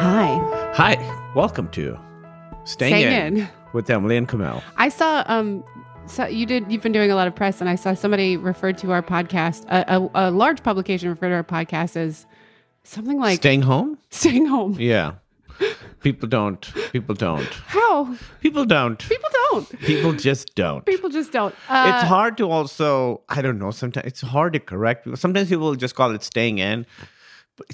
[0.00, 0.38] Hi.
[0.74, 1.98] Hi, welcome to
[2.64, 3.48] Staying, Staying in, In.
[3.72, 4.62] with Emily and Kumail.
[4.76, 5.64] I saw um
[6.06, 8.78] so you did you've been doing a lot of press and I saw somebody referred
[8.78, 12.26] to our podcast a, a, a large publication referred to our podcast as
[12.84, 13.98] something like Staying home?
[14.10, 14.76] staying home.
[14.78, 15.14] Yeah.
[16.00, 16.60] People don't.
[16.92, 17.42] People don't.
[17.66, 18.14] How?
[18.40, 19.00] People don't.
[19.08, 19.80] People don't.
[19.80, 20.86] People just don't.
[20.86, 21.52] People just don't.
[21.68, 25.08] Uh, it's hard to also, I don't know, sometimes it's hard to correct.
[25.18, 26.86] Sometimes people just call it staying in.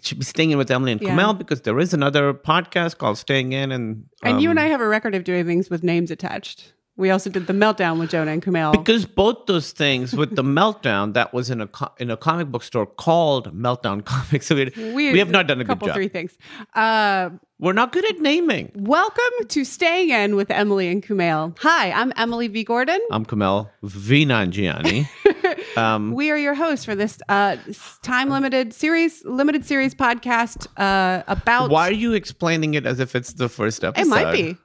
[0.03, 1.11] Should be staying in with Emily and Yeah.
[1.11, 3.73] Kumail because there is another podcast called Staying In.
[3.73, 6.73] And, and you and um, I have a record of doing things with names attached.
[6.97, 8.71] We also did the meltdown with Jonah and Kumail.
[8.71, 12.49] Because both those things with the meltdown that was in a co- in a comic
[12.53, 14.47] book store called Meltdown Comics.
[14.47, 15.97] So we, we, have not done a good couple job.
[15.97, 16.39] three things.
[16.75, 18.71] Uh, We're not good at naming.
[18.77, 21.59] welcome to Staying In with Emily and Kumail.
[21.63, 22.63] Hi, I'm Emily V.
[22.63, 23.01] Gordon.
[23.11, 25.09] I'm Kumail V Nanjiani.
[25.77, 27.57] um, We are your hosts for this uh,
[28.03, 31.71] time limited series, limited series podcast uh, about.
[31.71, 34.07] why are you explaining it as if it's the first episode?
[34.07, 34.57] It might be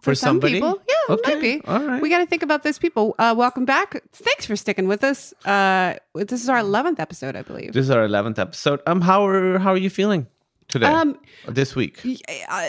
[0.00, 0.54] for, some somebody.
[0.54, 0.82] people.
[0.88, 1.62] Yeah, it might be.
[1.64, 2.02] All right.
[2.02, 3.14] We got to think about those people.
[3.18, 4.02] Uh, welcome back.
[4.12, 5.32] Thanks for sticking with us.
[5.44, 7.72] Uh, this is our eleventh episode, I believe.
[7.72, 8.80] this is our eleventh episode.
[8.86, 10.26] Um, how are how are you feeling
[10.68, 10.86] today?
[10.86, 12.00] Um, this week.
[12.04, 12.68] uh,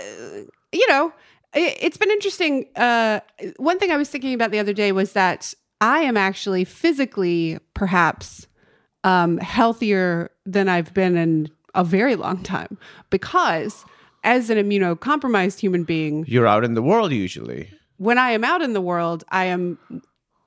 [0.72, 1.12] you know,
[1.54, 2.68] it, it's been interesting.
[2.76, 3.20] Uh,
[3.58, 5.54] one thing I was thinking about the other day was that
[5.84, 8.48] I am actually physically, perhaps,
[9.04, 12.78] um, healthier than I've been in a very long time
[13.10, 13.84] because,
[14.24, 17.70] as an immunocompromised human being, You're out in the world usually.
[17.98, 19.78] when I am out in the world, I am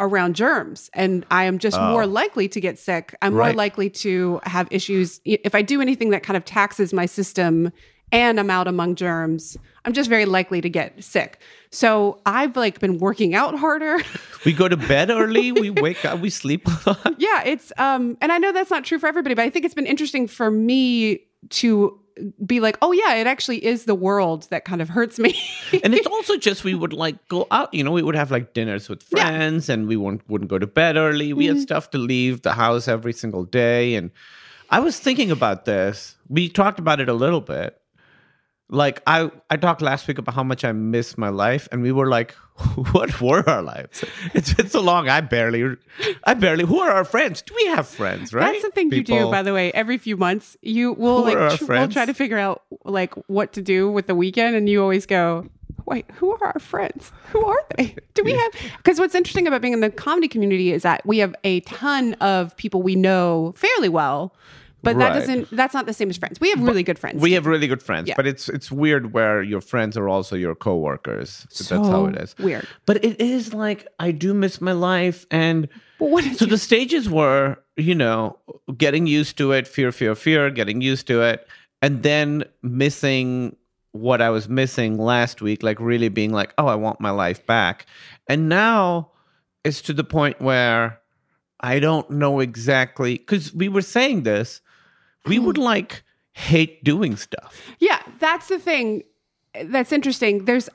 [0.01, 3.15] around germs and I am just more likely to get sick.
[3.23, 3.53] I'm more Oh.
[3.53, 5.21] Likely to have issues.
[5.25, 7.73] If I do anything that kind of taxes my system
[8.13, 9.57] and I'm out among germs,
[9.87, 11.39] I'm just very likely to get sick.
[11.71, 13.99] So I've like been working out harder.
[14.45, 15.51] We go to bed early.
[15.51, 16.21] we wake up.
[16.21, 17.15] We sleep a lot.
[17.19, 19.75] yeah, it's um and I know that's not true for everybody, but I think it's
[19.75, 21.21] been interesting for me
[21.51, 21.99] to
[22.47, 25.35] be like, "Oh yeah, it actually is the world that kind of hurts me."
[25.85, 28.55] and it's also just we would like go out you know we would have like
[28.55, 29.25] dinners with Yeah.
[29.27, 31.57] friends and we wouldn't, wouldn't go to bed early we Mm-hmm.
[31.57, 34.11] had stuff to leave the house every single day and
[34.71, 37.81] i was thinking about this we talked about it a little bit
[38.69, 41.93] like i i talked last week about how much i miss my life and we
[41.93, 42.33] were like
[42.93, 44.05] what were our lives
[44.35, 45.77] it's been so long i barely
[46.25, 49.05] i barely who are our friends do we have friends right That's the thing you
[49.05, 49.71] do, by the way.
[49.73, 53.53] Every few months, you will Who like tr- we'll try to figure out like what
[53.53, 55.47] to do with the weekend, and you always go,
[55.85, 57.13] "Wait, who are our friends?
[57.33, 57.95] Who are they?
[58.15, 61.19] Do we have?" Because what's interesting about being in the comedy community is that we
[61.19, 64.35] have a ton of people we know fairly well,
[64.87, 65.51] but that doesn't.
[65.51, 66.41] That's not the same as friends.
[66.41, 67.21] We have really good friends.
[67.21, 68.15] we have really good friends Yeah.
[68.17, 72.17] but it's it's weird where your friends are also your coworkers so that's how it
[72.17, 72.67] is weird.
[72.87, 76.59] but it is like i do miss my life and But what is so the
[76.59, 78.39] stages were you know
[78.77, 81.47] getting used to it fear fear fear getting used to it
[81.83, 83.57] and then missing
[83.93, 87.45] what i was missing last week like really being like oh i want my life
[87.47, 87.87] back
[88.29, 89.11] and now
[89.65, 91.01] it's to the point where
[91.61, 94.61] i don't know exactly because we were saying this
[95.27, 99.03] we would like hate doing stuff Yeah, that's the thing
[99.65, 100.45] that's interesting.
[100.45, 100.69] There's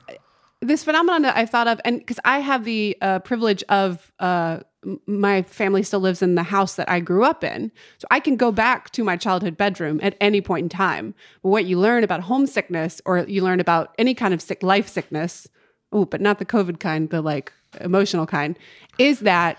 [0.60, 4.60] this phenomenon that I thought of, and because I have the uh, privilege of uh,
[5.06, 8.36] my family still lives in the house that I grew up in, so I can
[8.36, 11.14] go back to my childhood bedroom at any point in time.
[11.42, 14.88] But what you learn about homesickness, or you learn about any kind of sick life
[14.88, 15.48] sickness,
[15.92, 18.58] oh, but not the COVID kind, the like emotional kind,
[18.98, 19.58] is that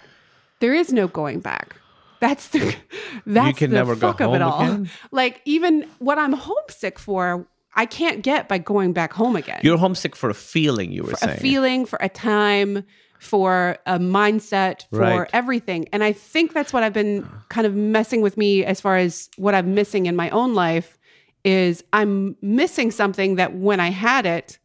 [0.60, 1.76] there is no going back.
[2.24, 2.76] That's the
[3.26, 4.62] that's the fuck of it all.
[4.62, 4.90] again?
[5.12, 7.46] Like even what I'm homesick for,
[7.76, 9.60] I can't get by going back home again.
[9.64, 12.86] you're homesick for a feeling you were a saying feeling, for a time,
[13.20, 15.30] for a mindset, for Right.
[15.34, 15.88] everything.
[15.92, 19.30] And I think that's what I've been kind of messing with me as far as
[19.38, 20.98] what I'm missing in my own life
[21.44, 24.58] is I'm missing something that when I had it,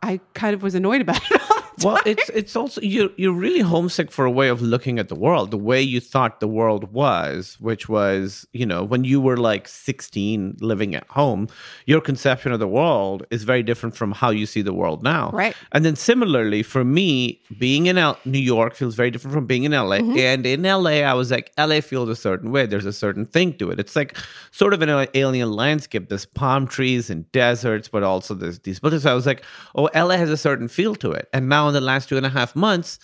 [0.00, 1.37] I kind of was annoyed about it.
[1.88, 5.14] Well, it's it's also you're you're really homesick for a way of looking at the
[5.14, 9.36] world, the way you thought the world was, which was you know when you were
[9.36, 11.48] like 16 living at home,
[11.86, 15.30] your conception of the world is very different from how you see the world now.
[15.30, 15.56] Right.
[15.72, 19.64] And then similarly for me, being in L- New York feels very different from being
[19.64, 19.98] in LA.
[19.98, 20.18] Mm-hmm.
[20.18, 22.66] And in LA, I was like, LA feels a certain way.
[22.66, 23.80] There's a certain thing to it.
[23.80, 24.16] It's like
[24.50, 26.08] sort of an alien landscape.
[26.08, 29.04] There's palm trees and deserts, but also there's these buildings.
[29.04, 29.42] So I was like,
[29.74, 31.28] oh, LA has a certain feel to it.
[31.32, 32.98] And now in the last two and a half months,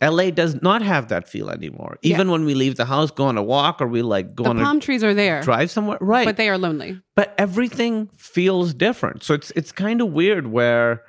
[0.00, 1.98] LA does not have that feel anymore.
[2.02, 4.50] Even when we leave the house, go on a walk, or we like go the
[4.50, 6.24] on palm a trees are there, drive somewhere, right?
[6.24, 7.00] but they are lonely.
[7.14, 9.22] but everything feels different.
[9.22, 11.02] So it's it's kind of weird where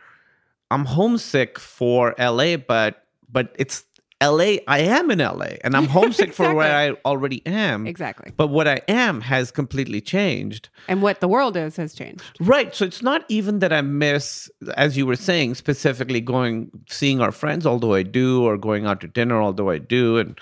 [0.70, 3.86] I'm homesick for LA, but but it's
[4.24, 7.86] LA, I am in LA and I'm homesick for where I already am.
[7.88, 8.32] Exactly.
[8.36, 10.70] But what I am has completely changed.
[10.88, 12.24] And what the world is has changed.
[12.40, 12.74] Right.
[12.74, 17.32] So it's not even that I miss, as you were saying, specifically going, seeing our
[17.32, 20.18] friends, although I do, or going out to dinner, although I do.
[20.18, 20.40] And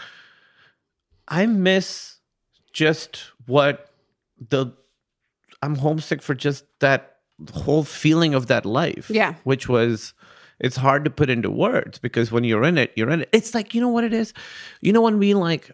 [1.27, 2.17] I miss
[2.73, 3.89] just what
[4.49, 4.67] the,
[5.61, 7.17] I'm homesick for just that
[7.53, 9.09] whole feeling of that life.
[9.09, 9.35] Yeah.
[9.43, 10.13] Which was,
[10.61, 13.29] it's hard to put into words because when you're in it, you're in it.
[13.33, 14.33] It's like, you know what it is?
[14.79, 15.69] You know, when we like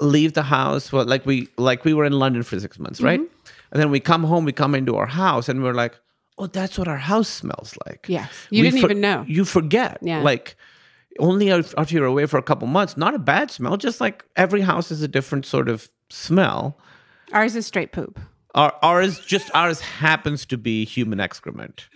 [0.00, 3.20] leave the house, well, like we, like we were in London for six months, right?
[3.20, 3.48] Mm-hmm.
[3.72, 5.98] And then we come home, we come into our house and we're like,
[6.36, 8.06] oh, that's what our house smells like.
[8.08, 8.30] Yes.
[8.50, 9.24] You We didn't for- even know.
[9.26, 9.98] You forget.
[10.02, 10.20] Yeah.
[10.20, 10.56] Like,
[11.20, 14.62] only after you're away for a couple months, not a bad smell, just like every
[14.62, 16.76] house is a different sort of smell.
[17.32, 18.18] Ours is straight poop.
[18.54, 21.88] Our, ours just ours happens to be human excrement.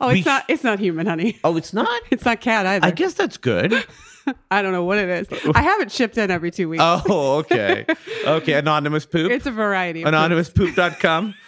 [0.00, 1.38] Oh, We it's not it's not human, honey.
[1.44, 2.02] Oh, it's not.
[2.10, 2.86] It's not cat either.
[2.86, 3.72] I guess that's good.
[4.50, 5.50] I don't know what it is.
[5.54, 6.82] I have it shipped in every two weeks.
[6.84, 7.86] Oh, okay.
[8.26, 9.30] Okay, anonymous poop.
[9.32, 10.02] It's a variety.
[10.02, 11.34] Anonymouspoop.com.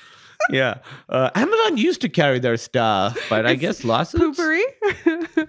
[0.51, 0.79] yeah.
[1.09, 4.39] Uh, Amazon used to carry their stuff, but I guess lawsuits.
[4.39, 4.63] Poopery.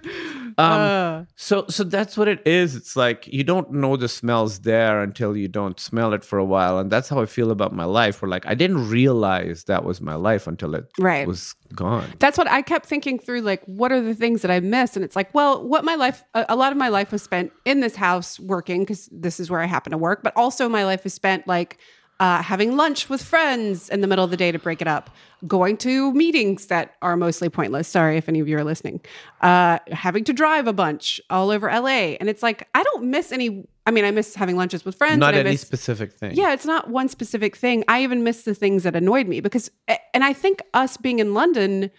[0.56, 2.76] Um, Uh, so so that's what it is.
[2.76, 6.44] It's like you don't know the smells there until you don't smell it for a
[6.44, 6.78] while.
[6.78, 8.22] And that's how I feel about my life.
[8.22, 11.26] Where like I didn't realize that was my life until it Right.
[11.26, 12.12] was gone.
[12.20, 13.40] that's what I kept thinking through.
[13.40, 14.94] Like, what are the things that I missed?
[14.96, 17.50] And it's like, well, what my life, a, a lot of my life was spent
[17.64, 20.22] in this house working because this is where I happen to work.
[20.22, 21.78] But also, my life is spent like
[22.20, 25.10] uh, having lunch with friends in the middle of the day to break it up,
[25.46, 27.88] going to meetings that are mostly pointless.
[27.88, 29.00] Sorry if any of you are listening.
[29.40, 33.32] Uh, having to drive a bunch all over LA, and it's like I don't miss
[33.32, 33.66] any.
[33.86, 35.18] I mean, I miss having lunches with friends.
[35.18, 36.34] Not any miss, specific thing.
[36.34, 37.84] yeah, it's not one specific thing.
[37.88, 39.70] I even miss the things that annoyed me because,
[40.14, 41.90] and I think us being in London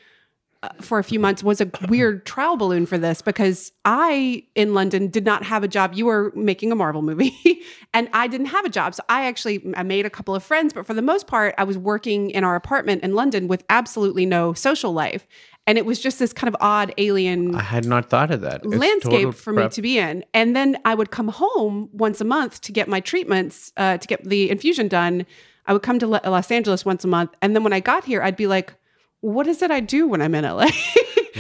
[0.81, 5.07] for a few months was a weird trial balloon for this because I in London
[5.09, 5.93] did not have a job.
[5.93, 7.61] You were making a Marvel movie,
[7.93, 8.95] and I didn't have a job.
[8.95, 11.63] So I actually I made a couple of friends, but for the most part, I
[11.63, 15.27] was working in our apartment in London with absolutely no social life,
[15.67, 18.61] and it was just this kind of odd alien I had not thought of that.
[18.63, 20.23] It's landscape for me to be in.
[20.33, 24.07] And then I would come home once a month to get my treatments, uh, to
[24.07, 25.25] get the infusion done.
[25.65, 27.31] I would come to Lo- Los Angeles once a month.
[27.41, 28.75] And then when I got here, I'd be like,
[29.25, 30.69] what is it I do when I'm in LA?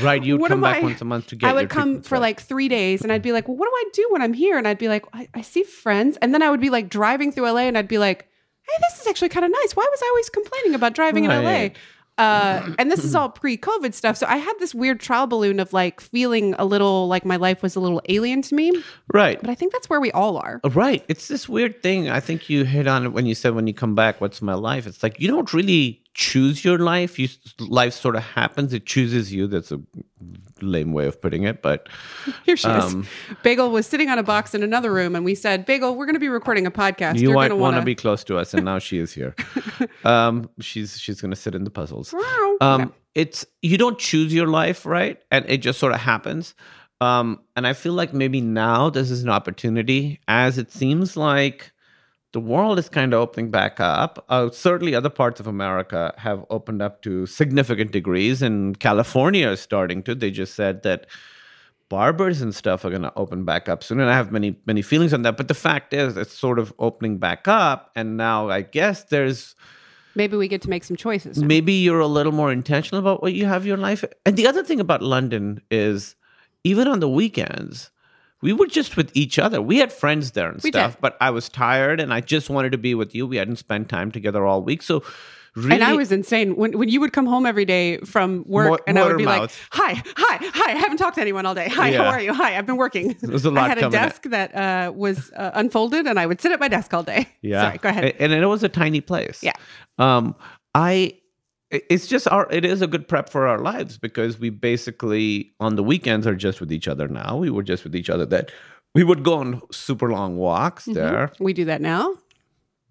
[0.03, 2.15] Right, you'd What come back I- once a month to get I would come for
[2.15, 2.21] right.
[2.21, 4.57] like three days and I'd be like, well, what do I do when I'm here?
[4.57, 6.17] And I'd be like, I, I see friends.
[6.21, 8.27] And then I would be like driving through LA and I'd be like,
[8.67, 9.73] hey, this is actually kind of nice.
[9.73, 11.69] Why was I always complaining about driving in LA?
[12.17, 14.17] Uh, and this is all pre-COVID stuff.
[14.17, 17.63] So I had this weird trial balloon of like feeling a little like my life
[17.63, 18.73] was a little alien to me.
[19.13, 19.39] right.
[19.39, 20.59] But I think that's where we all are.
[20.71, 21.05] Right.
[21.07, 22.09] It's this weird thing.
[22.09, 24.55] I think you hit on it when you said when you come back, what's my
[24.55, 24.87] life?
[24.87, 27.19] It's like you don't really choose your life.
[27.19, 27.27] You
[27.59, 28.73] life sort of happens.
[28.73, 29.45] It chooses you.
[29.45, 29.79] That's a
[30.61, 31.87] lame way of putting it, but
[32.45, 33.35] Here she Um, is.
[33.43, 36.15] Bagel was sitting on a box in another room, and we said, "Bagel, we're going
[36.15, 37.15] to be recording a podcast.
[37.17, 39.13] you You're might going to want to be close to us, and now she is
[39.13, 39.35] here.
[40.05, 42.09] um, she's she's gonna sit in the puzzles.
[42.11, 45.21] to." Um, it's you don't choose your life, right?
[45.31, 46.55] And it just sort of happens.
[47.01, 51.71] Um, and I feel like maybe now this is an opportunity, as it seems like
[52.35, 54.25] the world is kind of opening back up.
[54.27, 59.61] Uh, certainly, other parts of America have opened up to significant degrees, and California is
[59.61, 60.13] starting to.
[60.13, 61.07] They just said that
[61.87, 64.81] barbers and stuff are going to open back up soon, and I have many many
[64.81, 65.37] feelings on that.
[65.37, 69.55] But the fact is, it's sort of opening back up, and now I guess there's
[70.13, 71.37] Maybe we get to make some choices.
[71.37, 71.47] now.
[71.47, 74.03] maybe you're a little more intentional about what you have in your life.
[74.25, 76.17] And the other thing about London is
[76.65, 77.91] even on the weekends,
[78.45, 79.59] we were just with each other.
[79.71, 81.01] We had friends there and We stuff, did.
[81.05, 83.23] but I was tired and I just wanted to be with you.
[83.27, 84.81] We hadn't spent time together all week.
[84.83, 85.03] So
[85.55, 88.69] really And I was insane when when you would come home every day from work,
[88.71, 89.49] Mo- and I would be like,
[89.79, 89.91] "Hi,
[90.23, 90.69] hi, hi!
[90.73, 91.69] I haven't talked to anyone all day.
[91.79, 92.03] Hi, Yeah.
[92.03, 92.33] how are you?
[92.41, 94.91] Hi, I've been working." was a lot I had a coming at- desk that uh,
[95.05, 97.21] was uh, unfolded, and I would sit at my desk all day.
[97.41, 97.61] Yeah.
[97.63, 98.15] Sorry, go ahead.
[98.19, 99.39] And it was a tiny place.
[99.49, 99.53] Yeah.
[99.97, 100.35] Um,
[100.75, 101.21] I, it-
[101.89, 105.75] it's just our, it is a good prep for our lives because we basically on
[105.75, 107.37] the weekends are just with each other now.
[107.37, 108.51] We were just with each other that
[108.93, 110.93] we would go on super long walks Mm-hmm.
[110.93, 112.15] there, we do that now,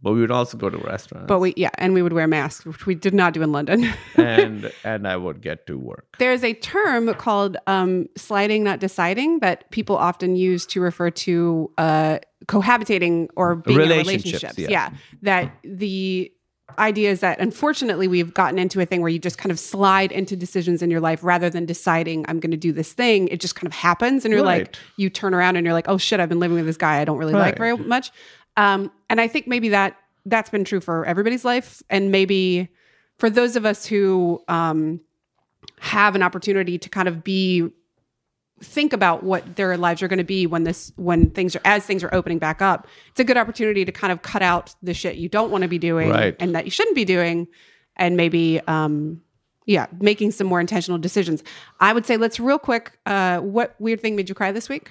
[0.03, 1.29] but we would also go to restaurants.
[1.29, 3.89] but we yeah, and we would wear masks, which we did not do in London.
[4.17, 6.17] and and I would get to work.
[6.19, 11.71] There's a term called um, sliding, not deciding, that people often use to refer to
[11.79, 14.71] uh, cohabitating or being in Relationships, relationships.
[14.71, 14.91] yeah.
[15.23, 16.31] That the
[16.79, 20.13] idea is that unfortunately we've gotten into a thing where you just kind of slide
[20.13, 23.29] into decisions in your life rather than deciding I'm going to do this thing.
[23.29, 25.99] It just kind of happens, and you're like, you turn around and you're like, oh
[25.99, 28.11] shit, I've been living with this guy I don't really like very much.
[28.57, 32.69] Um, and I think maybe that that's been true for everybody's life, and maybe
[33.19, 35.01] for those of us who um,
[35.81, 37.71] have an opportunity to kind of be
[38.65, 41.85] think about what their lives are going to be when this when things are as
[41.87, 44.95] things are opening back up it's a good opportunity to kind of cut out the
[44.95, 46.35] shit you don't want to be doing Right.
[46.41, 47.47] and that you shouldn't be doing
[47.97, 49.21] and maybe um
[49.67, 51.43] yeah making some more intentional decisions
[51.81, 54.91] i would say let's real quick uh what weird thing made you cry this week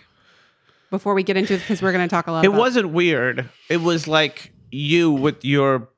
[0.89, 2.89] before we get into it because we're going to talk a lot It about wasn't
[2.91, 3.49] weird.
[3.69, 5.89] It was like you with your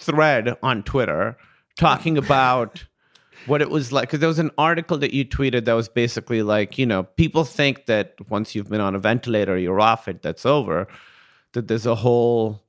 [0.00, 1.36] thread on Twitter
[1.78, 2.84] talking about
[3.46, 4.08] what it was like.
[4.08, 7.44] Because there was an article that you tweeted that was basically like, you know, people
[7.44, 10.86] think that once you've been on a ventilator, you're off it, that's over.
[11.52, 12.62] That there's a whole.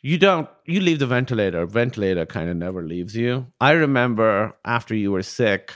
[0.00, 0.48] You don't.
[0.66, 1.64] You leave the ventilator.
[1.66, 3.46] Ventilator kind of never leaves you.
[3.60, 5.72] I remember after you were sick,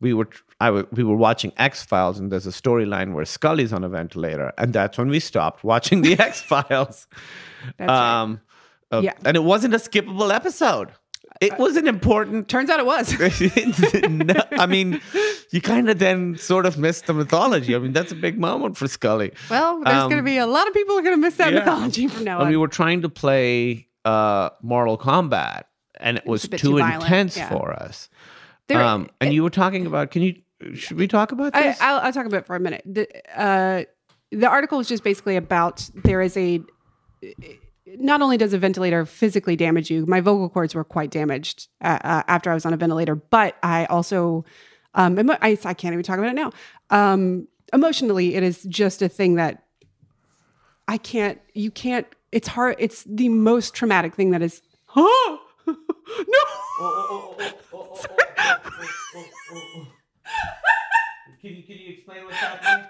[0.00, 0.28] we were
[0.60, 3.88] I w- we were watching X Files, and there's a storyline where Scully's on a
[3.90, 7.06] ventilator, and that's when we stopped watching the X Files.
[7.78, 8.20] That's right.
[8.22, 8.40] um,
[8.90, 9.12] uh, Yeah.
[9.26, 10.92] and it wasn't a skippable episode.
[11.40, 12.48] It was an important.
[12.48, 13.12] turns out it was
[14.08, 15.00] no, I mean,
[15.50, 17.74] you kind of then sort of missed the mythology.
[17.74, 19.32] I mean, that's a big moment for Scully.
[19.50, 21.52] well there's Um, going to be a lot of people are going to miss that
[21.52, 21.58] yeah.
[21.60, 25.64] mythology from now And on we were trying to play uh, Mortal Kombat,
[26.00, 27.48] and it was too too intense yeah.
[27.48, 28.08] for us.
[28.68, 30.10] There- um, and you were talking about.
[30.10, 30.36] Can you?
[30.74, 31.80] Should we talk about I, this?
[31.80, 32.82] I'll, I'll talk about it for a minute.
[32.86, 33.06] The,
[33.38, 33.84] uh,
[34.32, 36.60] the article is just basically about there is a.
[37.86, 41.98] Not only does a ventilator physically damage you, my vocal cords were quite damaged uh,
[42.02, 44.44] uh, after I was on a ventilator, but I also,
[44.94, 46.50] um, emo- I, I can't even talk about it now.
[46.90, 49.62] Um, emotionally, it is just a thing that
[50.88, 54.62] I can't, you can't, it's hard, it's the most traumatic thing that is,
[54.96, 55.74] oh, no.
[61.46, 62.86] Can you, can you explain what's happening?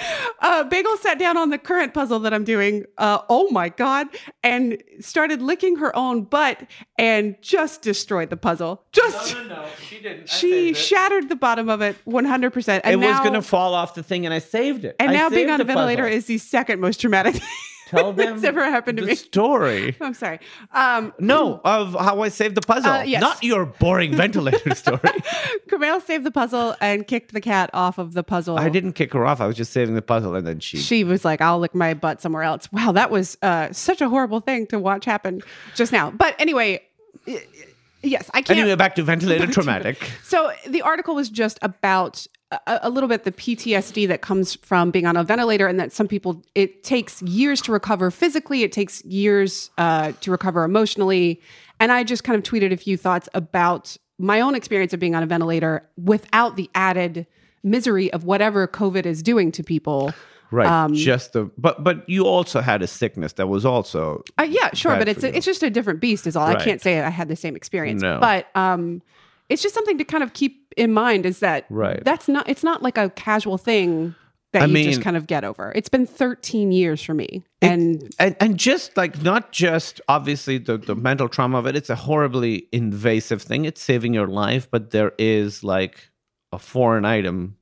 [0.40, 2.84] uh, Bagel sat down on the current puzzle that I'm doing.
[2.98, 4.08] Uh, oh my god!
[4.42, 6.60] And started licking her own butt
[6.98, 8.82] and just destroyed the puzzle.
[8.92, 9.68] Just No, no, no.
[9.88, 10.28] She didn't.
[10.28, 12.50] She shattered the bottom of it 100.
[12.52, 14.96] percent It And was going to fall off the thing, and I saved it.
[14.98, 16.16] and I now being on a the ventilator puzzle.
[16.18, 17.48] is the second most traumatic thing
[17.90, 19.14] Tell them that's ever happened to the me.
[19.16, 19.96] story.
[20.00, 20.38] I'm sorry.
[20.72, 22.90] Um, No, of how I saved the puzzle.
[22.90, 23.20] Uh, yes.
[23.20, 25.00] Not your boring ventilator story.
[25.68, 28.56] Kumail saved the puzzle and kicked the cat off of the puzzle.
[28.58, 29.40] I didn't kick her off.
[29.40, 30.78] I was just saving the puzzle, and then she.
[30.78, 32.70] she was like, I'll lick my butt somewhere else.
[32.70, 35.40] Wow, that was uh, such a horrible thing to watch happen
[35.74, 36.10] just now.
[36.12, 36.82] But anyway,
[38.02, 38.58] yes, I can't.
[38.58, 40.10] Anyway, back to ventilator traumatic.
[40.22, 44.90] So the article was just about a, a little bit the PTSD that comes from
[44.90, 48.72] being on a ventilator, and that some people it takes years to recover physically, it
[48.72, 51.40] takes years uh, to recover emotionally.
[51.78, 55.14] And I just kind of tweeted a few thoughts about my own experience of being
[55.14, 57.26] on a ventilator without the added
[57.62, 60.12] misery of whatever COVID is doing to people.
[60.50, 60.66] Right.
[60.66, 64.70] Um, just the but but you also had a sickness that was also Uh, yeah,
[64.74, 66.46] sure, but it's a, it's just a different beast, is all.
[66.46, 68.18] I can't say I had the same experience, No.
[68.20, 69.00] but um,
[69.50, 71.26] it's just something to kind of keep in mind.
[71.26, 72.02] Is that Right.
[72.04, 72.48] That's not.
[72.48, 74.14] It's not like a casual thing
[74.52, 75.72] that I you mean- just kind of get over.
[75.74, 80.78] It's been 13 years for me, and and and just like not just obviously the
[80.78, 84.90] the mental trauma of it it's a horribly invasive thing it's saving your life but
[84.90, 86.10] there is like
[86.52, 87.56] a foreign item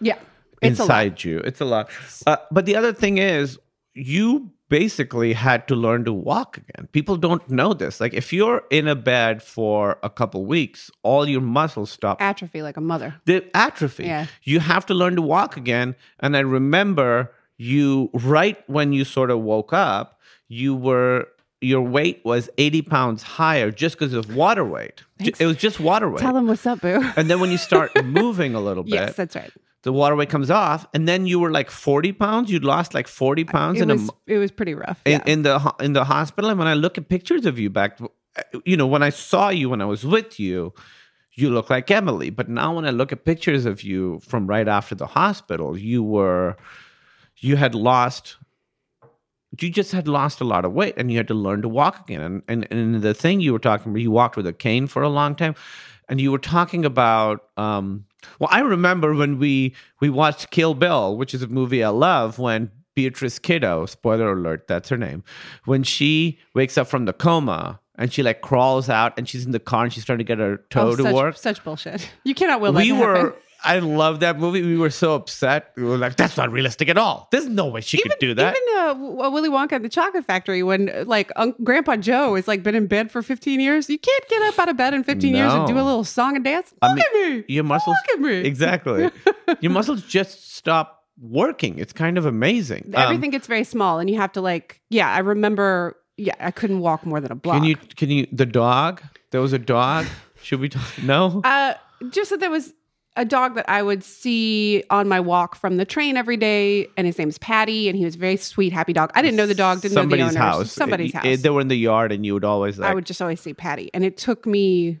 [0.00, 0.18] yeah,
[0.60, 1.06] it's a lot.
[1.06, 1.88] inside you it's a lot
[2.26, 3.58] uh, but the other thing is
[3.94, 8.62] you basically had to learn to walk again people don't know this like if you're
[8.70, 13.14] in a bed for a couple weeks all your muscles stop atrophy like a mother.
[13.26, 14.04] the atrophy.
[14.04, 14.26] Yeah.
[14.42, 15.94] You have to learn to walk again.
[16.20, 20.18] And I remember you right when you sort of woke up,
[20.48, 21.28] you were
[21.60, 25.02] your weight was 80 pounds higher just because of water weight.
[25.22, 26.20] Ju- It was just water weight.
[26.20, 27.02] Tell them what's up, boo.
[27.16, 29.50] and then when you start moving a little bit, yes, that's right.
[29.86, 32.50] The water weight comes off, and then you were like 40 pounds.
[32.50, 35.00] You'd lost like 40 pounds It in a it was pretty rough.
[35.04, 35.32] in, yeah.
[35.32, 37.98] in the in the hospital and when i look at pictures of you back
[38.64, 40.74] you know when i saw you when i was with you
[41.34, 44.66] you look like emily but now when i look at pictures of you from right
[44.66, 46.56] after the hospital you were
[47.36, 48.36] you had lost
[49.60, 52.00] you just had lost a lot of weight and you had to learn to walk
[52.00, 54.88] again and and, and the thing you were talking about you walked with a cane
[54.88, 55.54] for a long time
[56.08, 58.04] and you were talking about um
[58.40, 62.38] well i remember when we we watched kill bill which is a movie i love
[62.38, 65.22] when beatrix kiddo spoiler alert that's her name
[65.64, 69.52] when she wakes up from the coma and she like crawls out and she's in
[69.52, 71.64] the car and she's trying to get her oh, toe Oh, to such, work Such
[71.64, 72.10] bullshit.
[72.24, 73.32] You cannot will that we were happen.
[73.64, 74.62] I love that movie.
[74.62, 75.72] We were so upset.
[75.76, 77.28] We were like that's not realistic at all.
[77.32, 78.56] There's no way she could do that.
[78.56, 82.34] Even uh, uh, Willy Wonka and the Chocolate Factory, when uh, like Unc Grandpa Joe
[82.36, 84.94] has like been in bed for 15 years, you can't get up out of bed
[84.94, 86.72] in 15 years and do a little song and dance.
[86.82, 87.44] I Look mean, at me.
[87.48, 88.36] your muscles Look at me.
[88.46, 89.10] exactly.
[89.60, 91.78] Your muscles just stop working.
[91.78, 92.92] It's kind of amazing.
[92.94, 95.08] Um, Everything gets very small, and you have to like, yeah.
[95.10, 97.56] I remember, yeah, I couldn't walk more than a block.
[97.56, 99.02] can you can you the dog?
[99.30, 100.06] There was a dog?
[100.42, 100.82] Should we talk?
[101.02, 101.40] No?
[101.44, 101.74] Uh,
[102.10, 102.72] just that there was
[103.16, 107.06] a dog that I would see on my walk from the train every day, and
[107.06, 109.10] his name's Patty, and he was a very sweet, happy dog.
[109.14, 110.56] I didn't know the dog, didn't somebody's know the owners.
[110.58, 110.72] house.
[110.72, 111.24] Somebody's It- house.
[111.26, 112.90] it- they were in the yard, and you would always like.
[112.90, 115.00] I would just always see Patty, and it took me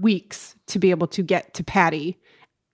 [0.00, 2.18] weeks to be able to get to Patty,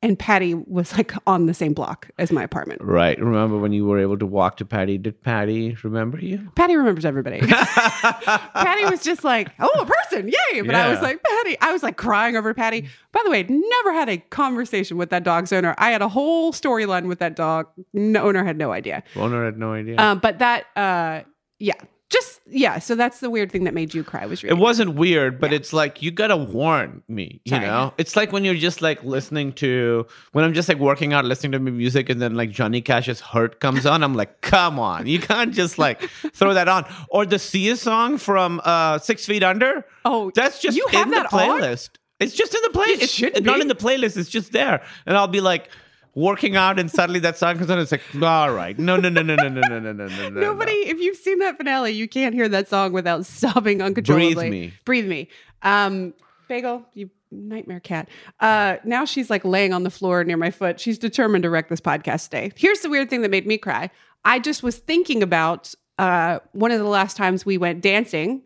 [0.03, 2.83] and Patty was like on the same block as my apartment.
[2.83, 3.19] Right.
[3.19, 4.99] Remember when you were able to walk to Patty?
[4.99, 6.51] Did Patty remember you?
[6.55, 7.41] Patty remembers everybody.
[7.47, 10.61] Patty was just like, oh, a person, yay!
[10.61, 12.89] But I was like, Patty, I was like crying over Patty.
[13.13, 15.75] By the way, never had a conversation with that dog's owner.
[15.79, 17.67] I had a whole storyline with that dog.
[17.95, 19.03] No owner had no idea.
[19.17, 19.97] Owner had no idea.
[19.99, 21.23] Um, but that, uh,
[21.59, 21.75] yeah,
[22.11, 22.79] just yeah.
[22.79, 25.73] So that's the weird thing that made you cry was it wasn't weird, but it's
[25.73, 27.41] like you gotta warn me.
[27.45, 27.67] You Sorry.
[27.67, 31.25] know, it's like when you're just like listening to when I'm just like working out,
[31.25, 34.05] listening to music, and then like Johnny Cash's "Hurt" comes on.
[34.05, 36.01] I'm like, come on, you can't just like
[36.33, 36.85] throw that on.
[37.11, 39.85] Or the Sia song from uh, Six Feet Under.
[40.05, 41.61] Oh, That's just you have in that the on?
[41.61, 41.91] playlist.
[42.21, 42.93] It's just in the playlist.
[42.95, 44.17] It It's should not in the playlist.
[44.17, 45.69] It's just there, and I'll be like
[46.17, 47.79] working out, and suddenly that song comes on.
[47.79, 50.29] It's like, all right, no, no, no, no, no, no, no, no, no, no.
[50.31, 50.41] no.
[50.41, 54.35] Nobody, if you've seen that finale, you can't hear that song without sobbing uncontrollably.
[54.35, 54.73] Breathe me.
[54.85, 55.29] Breathe me.
[55.63, 56.15] Um,
[56.49, 58.09] Bagel, you nightmare cat.
[58.41, 60.81] Uh, now she's like laying on the floor near my foot.
[60.81, 62.53] She's determined to wreck this podcast today.
[62.57, 63.91] Here's the weird thing that made me cry.
[64.25, 68.43] I just was thinking about uh, one of the last times we went dancing.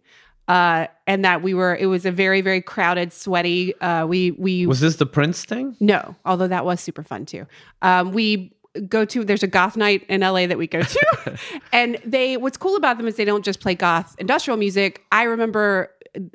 [0.50, 3.78] Uh, and that we were, it was a very, very crowded, sweaty.
[3.80, 5.76] Uh, we we Was this the Prince thing?
[5.78, 7.46] no, although that was super fun too.
[7.82, 8.52] Um, we
[8.88, 11.38] go to there's a goth night in LA that we go to,
[11.72, 15.04] and they what's cool about them is they don't just play goth industrial music.
[15.12, 15.90] I remember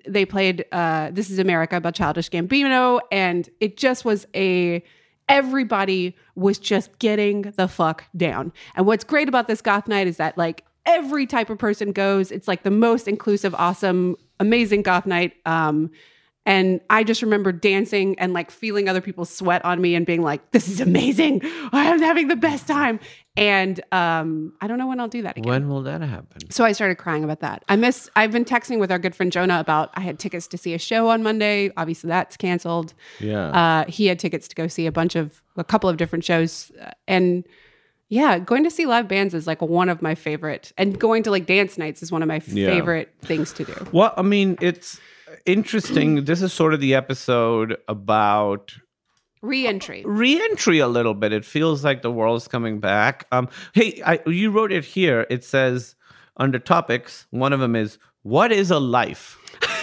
[0.08, 4.82] they played uh, "This Is America" by Childish Gambino, and it just was a
[5.28, 8.54] everybody was just getting the fuck down.
[8.76, 12.32] And what's great about this goth night is that like every type of person goes.
[12.32, 15.34] It's like the most inclusive, awesome, amazing goth night.
[15.46, 15.92] Um,
[16.48, 20.22] and I just remember dancing and like feeling other people's sweat on me and being
[20.22, 21.42] like, this is amazing.
[21.72, 23.00] I am having the best time.
[23.36, 25.50] And um, I don't know when I'll do that again.
[25.50, 26.52] When will that happen?
[26.52, 27.66] So I started crying about that.
[27.68, 30.58] I miss, I've been texting with our good friend Jonah about I had tickets to
[30.58, 31.72] see a show on Monday.
[31.78, 32.94] Obviously, that's canceled.
[33.20, 33.48] Yeah.
[33.48, 36.72] Uh, he had tickets to go see a bunch of, a couple of different shows.
[36.80, 37.44] Uh, And
[38.10, 40.72] yeah, going to see live bands is like one of my favorite.
[40.78, 42.68] And going to like dance nights is one of my Yeah.
[42.68, 43.74] favorite things to do.
[43.92, 45.00] Well, I mean, it's
[45.46, 46.26] interesting.
[46.26, 48.76] this is sort of the episode about
[49.42, 50.04] Re-entry.
[50.06, 51.32] reentry a little bit.
[51.34, 53.26] It feels like the world's coming back.
[53.32, 55.26] Um, hey, I, you wrote it here.
[55.30, 55.96] It says
[56.38, 59.38] under topics, one of them is what is a life?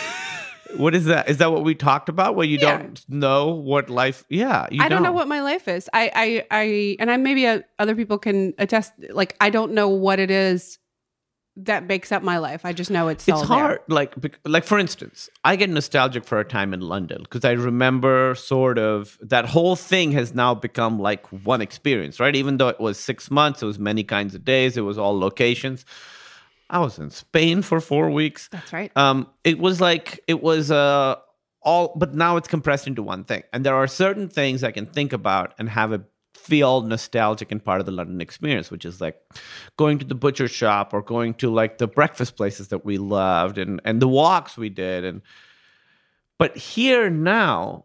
[0.76, 1.28] what is that?
[1.28, 2.34] Is that what we talked about?
[2.36, 2.78] Where you Yeah.
[2.78, 4.24] don't know what life?
[4.28, 5.88] Yeah, you I don't know what my life is.
[5.92, 8.92] I, I, I, and I maybe uh, other people can attest.
[9.10, 10.78] Like, I don't know what it is
[11.56, 12.64] that makes up my life.
[12.64, 16.40] I just know it's it's hard like bec- like for instance i get nostalgic for
[16.40, 20.98] a time in london because i remember sort of that whole thing has now become
[20.98, 24.46] like one experience right even though it was six months it was many kinds of
[24.46, 25.84] days it was all locations
[26.72, 28.48] i was in spain for four weeks.
[28.50, 28.90] That's right.
[28.96, 31.16] um it was like it was uh
[31.62, 33.44] all but now it's compressed into one thing.
[33.52, 36.02] And there are certain things i can think about and have a
[36.34, 39.16] feel nostalgic and part of the london experience which is like
[39.76, 43.58] going to the butcher shop or going to like the breakfast places that we loved
[43.58, 45.04] and and the walks we did.
[45.04, 45.22] And
[46.38, 47.84] but here now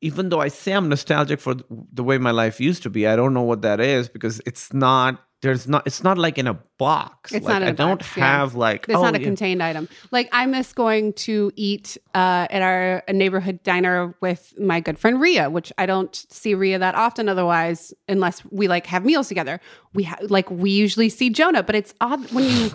[0.00, 1.54] even though i say i'm nostalgic for
[1.92, 4.72] the way my life used to be i don't know what that is because it's
[4.72, 8.16] not there's not it's not like in a box It's like, not i don't box,
[8.16, 8.24] yeah.
[8.24, 9.24] have like It's oh, not a yeah.
[9.24, 9.88] contained item.
[10.10, 15.20] Like I miss going to eat uh, at our neighborhood diner with my good friend
[15.20, 19.60] Ria, which I don't see Ria that often otherwise, unless we like have meals together.
[19.94, 22.70] We ha- like we usually see Jonah, but it's odd when you.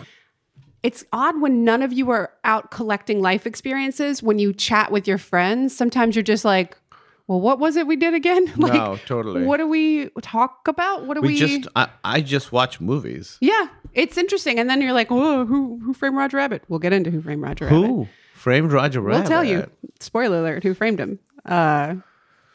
[0.84, 4.22] It's odd when none of you are out collecting life experiences.
[4.22, 6.78] When you chat with your friends, sometimes you're just like,
[7.28, 8.52] "Well, what was it we did again?
[8.58, 11.06] like, no totally what do we talk about?
[11.06, 14.60] What do we, we, just I, I just watch movies Yeah, it's interesting.
[14.60, 17.42] And then you're like, "Oh, who who framed Roger Rabbit?" We'll get into who framed
[17.42, 17.78] Roger Rabbit.
[17.88, 19.70] who framed roger rabbit We'll tell you.
[20.00, 21.20] Spoiler alert: Who framed him?
[21.46, 21.96] Uh,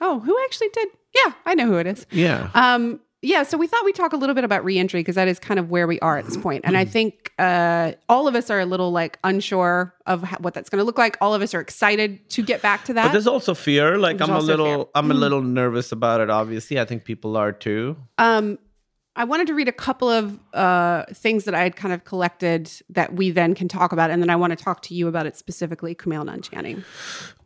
[0.01, 0.89] oh, who actually did?
[1.15, 2.07] Yeah, I know who it is.
[2.11, 3.43] yeah Um, yeah.
[3.43, 5.71] So we thought we'd talk a little bit about reentry because that is kind of
[5.71, 6.65] where we are at this point.
[6.65, 10.55] And I think uh, all of us are a little like unsure of how, what
[10.55, 11.19] that's going to look like.
[11.21, 13.05] All of us are excited to get back to that.
[13.07, 13.99] But there's also fear.
[13.99, 14.87] Like There's I'm a little, fear.
[14.95, 16.31] I'm a little nervous about it.
[16.31, 17.97] Obviously, I think people are too.
[18.17, 18.59] Um,
[19.17, 22.71] I wanted to read a couple of uh, things that I had kind of collected
[22.91, 25.27] that we then can talk about, and then I want to talk to you about
[25.27, 26.85] it specifically, Kumail Nanjiani.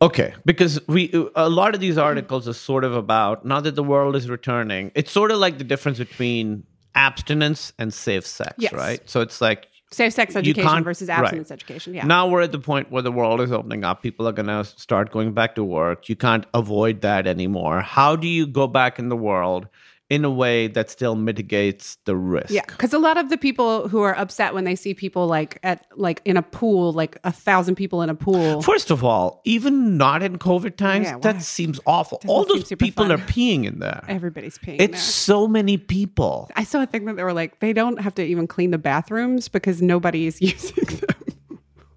[0.02, 3.82] Okay, because we a lot of these articles are sort of about now that the
[3.82, 4.92] world is returning.
[4.94, 8.72] It's sort of like the difference between abstinence and safe sex, Yes.
[8.72, 9.00] right?
[9.08, 11.20] So it's like Safe sex education versus right.
[11.20, 11.94] abstinence education.
[11.94, 12.04] Yeah.
[12.04, 14.02] Now we're at the point where the world is opening up.
[14.02, 16.08] People are going to start going back to work.
[16.08, 17.80] You can't avoid that anymore.
[17.80, 19.68] How do you go back in the world
[20.14, 22.50] in a way that still mitigates the risk?
[22.50, 25.58] Yeah, because a lot of the people who are upset when they see people like
[25.62, 28.62] at like in a pool, like a thousand people in a pool.
[28.62, 32.18] First of all, even not in COVID times, Yeah, that seems awful.
[32.18, 33.12] Doesn't All those people fun.
[33.12, 34.04] are peeing in there.
[34.08, 34.76] Everybody's peeing.
[34.80, 35.00] It's there.
[35.00, 36.50] so many people.
[36.56, 38.78] I saw a thing that they were like, they don't have to even clean the
[38.78, 41.10] bathrooms because nobody is using them.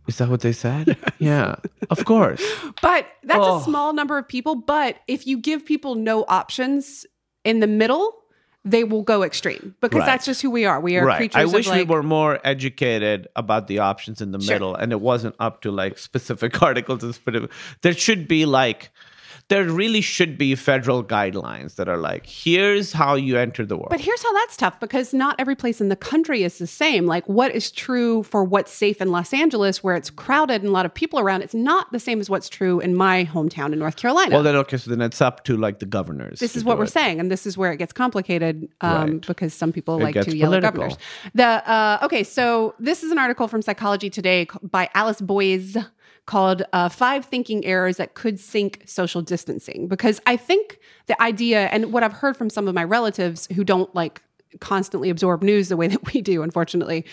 [0.08, 0.96] Is that what they said?
[1.20, 1.56] yeah,
[1.90, 2.42] of course.
[2.82, 3.58] But that's Oh.
[3.58, 4.56] a small number of people.
[4.56, 7.06] But if you give people no options
[7.50, 8.06] in the middle,
[8.66, 10.06] they will go extreme because Right.
[10.06, 10.80] that's just who we are.
[10.82, 11.18] We are right.
[11.18, 14.56] creatures I wish like, we were more educated about the options in the Sure.
[14.56, 17.02] middle, and it wasn't up to like specific articles.
[17.04, 18.92] and specific- There should be like,
[19.50, 23.88] there really should be federal guidelines that are like, here's how you enter the world.
[23.90, 27.06] But here's how that's tough because not every place in the country is the same.
[27.06, 30.72] Like what is true for what's safe in Los Angeles, where it's crowded and a
[30.74, 33.80] lot of people around, it's not the same as what's true in my hometown in
[33.80, 34.32] North Carolina.
[34.34, 36.40] well, then okay, so then it's up to like the governors.
[36.40, 36.92] this is what we're it.
[36.92, 39.28] saying, and this is where it gets complicated um, Right.
[39.28, 40.98] because some people It like to yell at governors.
[41.36, 45.78] The uh, okay, so this is an article from Psychology Today by Alice Boyes
[46.28, 49.88] called uh, Five Thinking Errors That Could Sink Social Distancing.
[49.88, 53.64] Because I think the idea, and what I've heard from some of my relatives who
[53.64, 54.22] don't like
[54.60, 57.06] constantly absorb news the way that we do, unfortunately,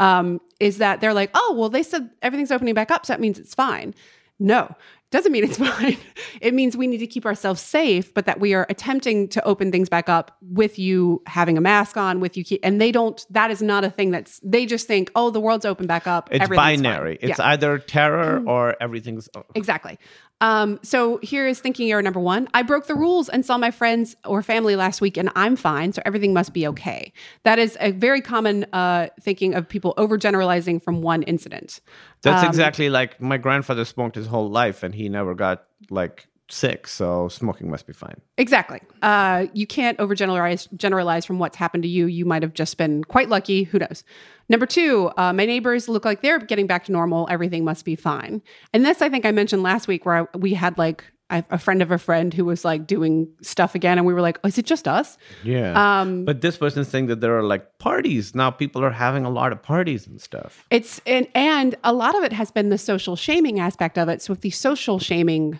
[0.00, 3.20] um, is that they're like, oh, well, they said everything's opening back up, so that
[3.20, 3.94] means it's fine.
[4.40, 4.74] No,
[5.12, 5.96] doesn't mean it's fine.
[6.40, 9.70] It means we need to keep ourselves safe, but that we are attempting to open
[9.70, 13.24] things back up with you having a mask on, with you, keep, and they don't.
[13.30, 14.40] That is not a thing that's.
[14.42, 16.28] They just think, oh, the world's open back up.
[16.32, 16.82] It's everything's fine.
[16.82, 17.18] binary.
[17.22, 17.46] It's Yeah.
[17.48, 19.28] either terror or everything's.
[19.54, 19.98] Exactly.
[20.42, 22.48] Um, so here is thinking error number one.
[22.52, 25.92] I broke the rules and saw my friends or family last week and I'm fine,
[25.92, 27.12] so everything must be okay.
[27.44, 31.80] That is a very common uh, thinking of people overgeneralizing from one incident.
[32.22, 36.26] That's Um, exactly like my grandfather smoked his whole life and he never got like
[36.52, 38.20] sick, so smoking must be fine.
[38.36, 38.80] Exactly.
[39.00, 42.06] Uh, you can't overgeneralize generalize from what's happened to you.
[42.06, 43.64] You might have just been quite lucky.
[43.64, 44.04] Who knows?
[44.48, 47.26] Number two, uh, my neighbors look like they're getting back to normal.
[47.30, 48.42] Everything must be fine.
[48.72, 51.80] And this, I think, I mentioned last week, where I, we had like a friend
[51.80, 54.58] of a friend who was like doing stuff again, and we were like, oh, "Is
[54.58, 55.72] it just us?" Yeah.
[56.00, 58.34] Um, but this person's saying that there are like parties.
[58.34, 60.66] Now people are having a lot of parties and stuff.
[60.70, 64.20] It's and and a lot of it has been the social shaming aspect of it.
[64.20, 65.58] So if the social shaming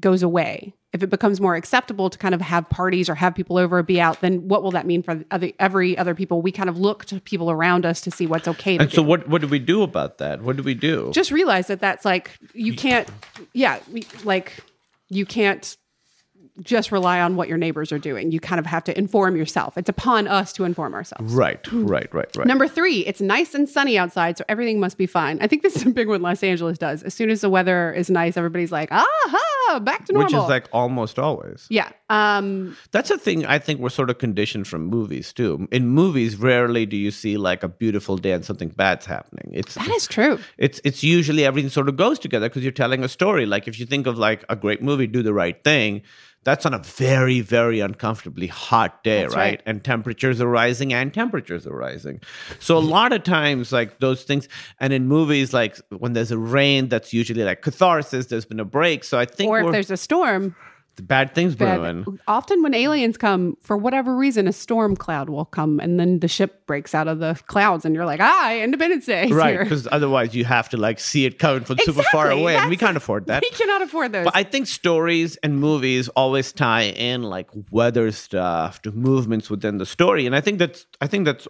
[0.00, 3.58] goes away, if it becomes more acceptable to kind of have parties or have people
[3.58, 6.40] over or be out, then what will that mean for other, every other people?
[6.40, 8.96] We kind of look to people around us to see what's okay And do.
[8.96, 10.42] so what what do we do about that?
[10.42, 11.10] What do we do?
[11.12, 13.08] Just realize that that's like you can't.
[13.52, 14.62] Yeah, we, like
[15.08, 15.76] you can't
[16.60, 18.30] just rely on what your neighbors are doing.
[18.30, 19.76] You kind of have to inform yourself.
[19.76, 21.34] It's upon us to inform ourselves.
[21.34, 22.46] right, right, right, right.
[22.46, 25.38] Number three, it's nice and sunny outside, so everything must be fine.
[25.40, 27.02] I think this is a big one Los Angeles does.
[27.02, 30.26] As soon as the weather is nice, everybody's like, aha, back to normal.
[30.26, 31.66] Which is like almost always.
[31.70, 31.90] yeah.
[32.10, 35.66] Um, That's a thing I think we're sort of conditioned from movies too.
[35.72, 39.50] In movies, rarely do you see like a beautiful day and something bad's happening.
[39.52, 40.38] It's that is true.
[40.58, 43.46] it's it's usually everything sort of goes together because you're telling a story.
[43.46, 46.02] Like if you think of like a great movie, Do the Right Thing,
[46.44, 49.34] that's on a very very uncomfortably hot day, right?
[49.34, 49.62] right.
[49.66, 52.20] And temperatures are rising and temperatures are rising.
[52.58, 54.48] So a lot of times like those things
[54.80, 58.64] and in movies like when there's a rain that's usually like catharsis, there's been a
[58.64, 59.04] break.
[59.04, 60.54] So I think Or if there's a storm,
[61.02, 62.18] bad things bad- brewing.
[62.28, 66.28] often when aliens come, for whatever reason, a storm cloud will come and then the
[66.28, 69.26] ship breaks out of the clouds and you're like, ah, Independence Day.
[69.30, 72.56] Right, because otherwise you have to like see it coming from super far Exactly, away,
[72.56, 73.42] and we can't afford that.
[73.50, 74.24] We cannot afford those.
[74.24, 79.78] But I think stories and movies always tie in like weather stuff to movements within
[79.78, 81.46] the story, and I think that's I think that's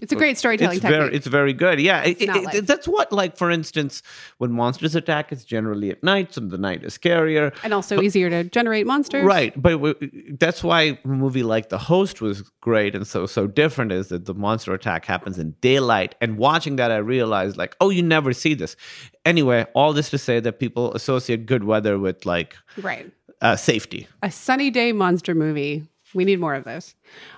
[0.00, 1.00] it's a great storytelling it's technique.
[1.00, 1.80] very it's very good.
[1.80, 2.66] Yeah, it- it- life.
[2.66, 4.02] that's what like for instance,
[4.38, 7.54] when monsters attack, it's generally at night, so the night is scarier.
[7.62, 9.24] and also easier to generate monsters.
[9.24, 9.94] Right, but w-
[10.38, 14.24] that's why a movie like The Host was great and so so different is that
[14.26, 16.14] the monster attack happens in daylight.
[16.20, 18.76] And watching that, I realized like, oh, you never see this.
[19.24, 23.10] Anyway, all this to say that people associate good weather with like Right.
[23.40, 24.06] uh, safety.
[24.22, 25.86] a sunny day monster movie.
[26.12, 26.96] We need more of those.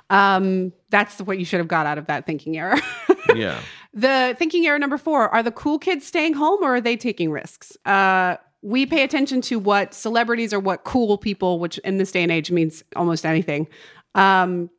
[0.08, 2.78] Um, that's what you should have got out of that thinking error.
[3.36, 3.60] Yeah.
[3.94, 7.30] the thinking error number four are the cool kids staying home or are they taking
[7.30, 7.76] risks?
[7.86, 12.22] Uh, we pay attention to what celebrities or what cool people, which in this day
[12.22, 13.66] and age means almost anything.
[14.14, 14.70] Um,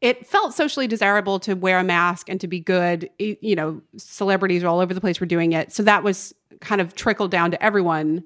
[0.00, 3.10] it felt socially desirable to wear a mask and to be good.
[3.18, 5.72] You know, celebrities all over the place were doing it.
[5.72, 8.22] So that was kind of trickled down to everyone,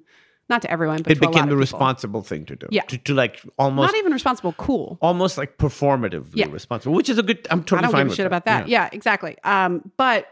[0.49, 2.67] not to everyone, but It to a lot became the responsible thing to do.
[2.71, 2.83] Yeah.
[2.83, 4.99] To, to like almost Not even responsible, cool.
[5.01, 6.47] almost like performatively Yeah.
[6.51, 8.45] responsible, which is a good I'm totally I don't fine give a with shit about
[8.47, 8.69] that.
[8.69, 8.85] Yeah.
[8.85, 9.37] Yeah, exactly.
[9.45, 10.27] Um, but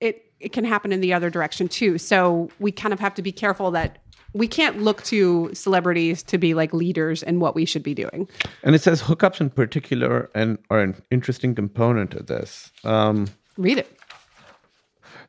[0.00, 1.98] it it can happen in the other direction too.
[1.98, 3.98] So we kind of have to be careful that
[4.34, 8.28] we can't look to celebrities to be like leaders in what we should be doing.
[8.62, 12.70] And it says hookups in particular and are an interesting component of this.
[12.84, 13.97] Um, Read it.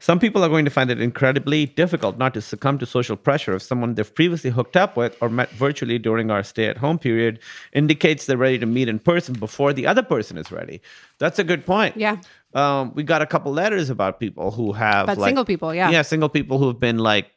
[0.01, 3.53] Some people are going to find it incredibly difficult not to succumb to social pressure
[3.53, 6.97] if someone they've previously hooked up with or met virtually during our stay at home
[6.97, 7.39] period
[7.73, 10.81] indicates they're ready to meet in person before the other person is ready.
[11.17, 11.97] That's a good point.
[11.97, 12.17] Yeah.
[12.53, 15.89] Um, we got a couple letters about people who have About like, single people, yeah.
[15.89, 17.29] Yeah, single people who've been like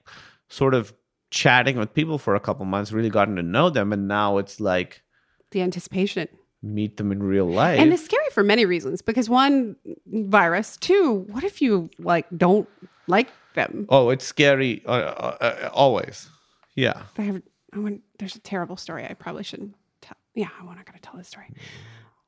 [0.48, 0.94] sort of
[1.30, 4.60] chatting with people for a couple months, really gotten to know them, and now it's
[4.60, 5.02] like
[5.50, 6.28] The anticipation.
[6.62, 7.78] Meet them in real life.
[7.80, 10.76] And it's scary for many reasons because one, virus.
[10.76, 12.68] Two, what if you like don't
[13.06, 13.86] like them?
[13.88, 16.28] oh, it's scary uh, uh, uh, always.
[16.74, 17.02] Yeah.
[17.18, 17.42] I have,
[17.74, 20.16] I want, there's a terrible story I probably shouldn't tell.
[20.34, 21.50] Yeah, I'm not going to tell this story.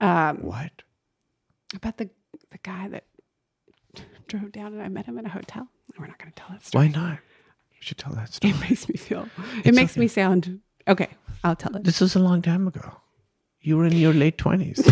[0.00, 0.70] Um, What?
[1.74, 2.08] about the
[2.52, 3.04] the guy that
[4.28, 5.66] drove down and I met him in a hotel.
[5.98, 6.86] We're not going to tell that story.
[6.86, 7.18] Why not?
[7.72, 8.52] You should tell that story.
[8.52, 9.28] It makes me feel.
[9.64, 11.08] It makes me sound okay.
[11.42, 11.84] I'll tell it.
[11.84, 12.96] This was a long time ago.
[13.64, 14.76] You were in your late twenties.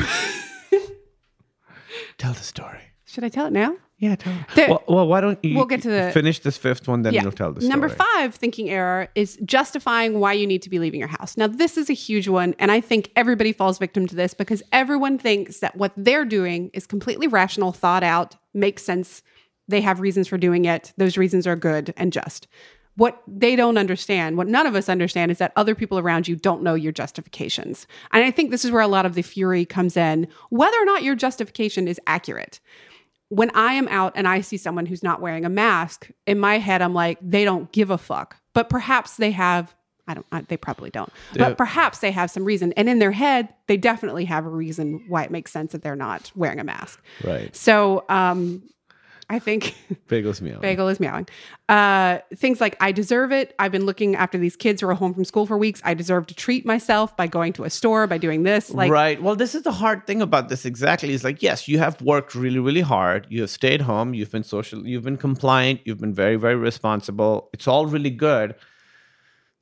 [2.18, 2.80] tell the story.
[3.04, 3.76] Should I tell it now?
[3.98, 4.38] Yeah, tell it.
[4.54, 7.12] There- well, well, why don't you We'll get to the- finish this fifth one, then
[7.12, 7.68] you'll tell the story.
[7.68, 11.36] Number five thinking error is justifying why you need to be leaving your house.
[11.36, 14.62] Now, this is a huge one, and I think everybody falls victim to this because
[14.72, 19.22] everyone thinks that what they're doing is completely rational, thought out, makes sense.
[19.68, 20.92] They have reasons for doing it.
[20.96, 22.48] Those reasons are good and just.
[22.96, 26.36] What they don't understand, what none of us understand, is that other people around you
[26.36, 27.86] don't know your justifications.
[28.12, 30.84] And I think this is where a lot of the fury comes in, whether or
[30.84, 32.60] not your justification is accurate
[33.28, 36.58] when I am out and I see someone who's not wearing a mask, in my
[36.58, 38.36] head, I'm like, they don't give a fuck.
[38.52, 39.74] But perhaps they have,
[40.06, 41.48] I don't, I, they probably don't, Yeah.
[41.48, 42.74] but perhaps they have some reason.
[42.74, 45.96] And in their head, they definitely have a reason why it makes sense that they're
[45.96, 47.02] not wearing a mask.
[47.24, 47.56] Right.
[47.56, 48.62] So um,
[49.32, 49.74] I think
[50.08, 50.58] Bagels meow.
[50.60, 51.26] Bagel is meowing.
[51.70, 53.54] Uh, things like I deserve it.
[53.58, 55.80] I've been looking after these kids who are home from school for weeks.
[55.84, 58.70] I deserve to treat myself by going to a store, by doing this.
[58.70, 59.22] Like, right.
[59.22, 61.14] Well, this is the hard thing about this exactly.
[61.14, 63.26] Is like, yes, you have worked really, really hard.
[63.30, 64.12] You have stayed home.
[64.12, 64.86] You've been social.
[64.86, 65.80] You've been compliant.
[65.86, 67.48] You've been very, very responsible.
[67.54, 68.54] It's all really good.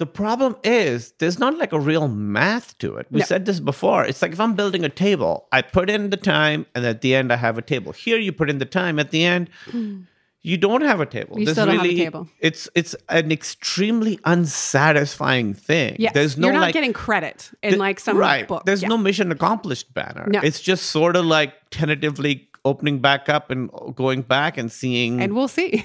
[0.00, 3.06] The problem is there's not like a real math to it.
[3.10, 3.26] We No.
[3.26, 4.00] said this before.
[4.10, 7.14] It's like if I'm building a table, I put in the time and at the
[7.14, 7.92] end I have a table.
[7.92, 9.50] Here you put in the time at the end.
[9.70, 9.98] Hmm.
[10.42, 11.38] You don't have a table.
[11.38, 12.22] You There's still don't have a table.
[12.48, 15.96] It's it's an extremely unsatisfying thing.
[15.98, 18.48] yes, There's no you're not like getting credit in Th- like some right.
[18.48, 18.64] book.
[18.64, 18.88] There's Yeah.
[18.88, 20.26] no mission accomplished banner.
[20.30, 20.40] No.
[20.42, 25.34] It's just sort of like tentatively opening back up and going back and seeing and
[25.34, 25.84] we'll see.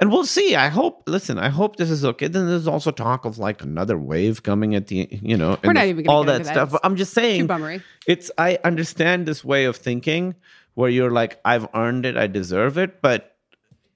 [0.00, 0.54] And we'll see.
[0.56, 1.02] I hope.
[1.06, 2.28] Listen, I hope this is okay.
[2.28, 5.86] Then there's also talk of like another wave coming at the you know We're not
[5.86, 6.50] even all that that.
[6.52, 6.74] stuff.
[6.82, 7.82] I'm just saying, Too bummery.
[8.06, 10.34] it's I understand this way of thinking
[10.74, 13.33] where you're like, I've earned it, I deserve it, but.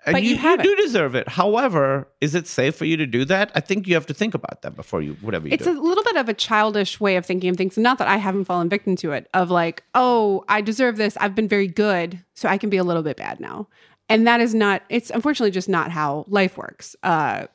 [0.07, 0.65] And But you, you haven't.
[0.65, 1.29] do deserve it.
[1.29, 3.51] However, is it safe for you to do that?
[3.55, 5.71] I think you have to think about that before you whatever you It's do.
[5.71, 7.77] It's a little bit of a childish way of thinking of things.
[7.77, 11.17] Not that I haven't fallen victim to it, of like, oh, I deserve this.
[11.21, 13.69] I've been very good, so I can be a little bit bad now.
[14.09, 17.47] And that is not, it's unfortunately just not how life works uh,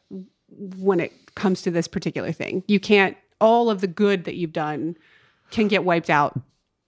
[0.50, 2.64] when it comes to this particular thing.
[2.68, 4.96] You can't, all of the good that you've done
[5.50, 6.40] can get wiped out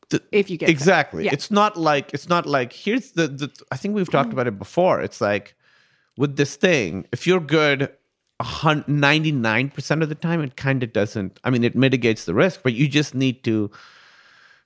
[0.10, 1.26] The- if you get exactly.
[1.26, 1.34] Yeah.
[1.34, 4.58] it's not like it's not like here's the, the i think we've talked about it
[4.60, 5.02] before.
[5.02, 5.56] It's like
[6.18, 7.92] with this thing if you're good
[8.42, 12.74] 99% of the time it kind of doesn't i mean it mitigates the risk but
[12.74, 13.72] you just need to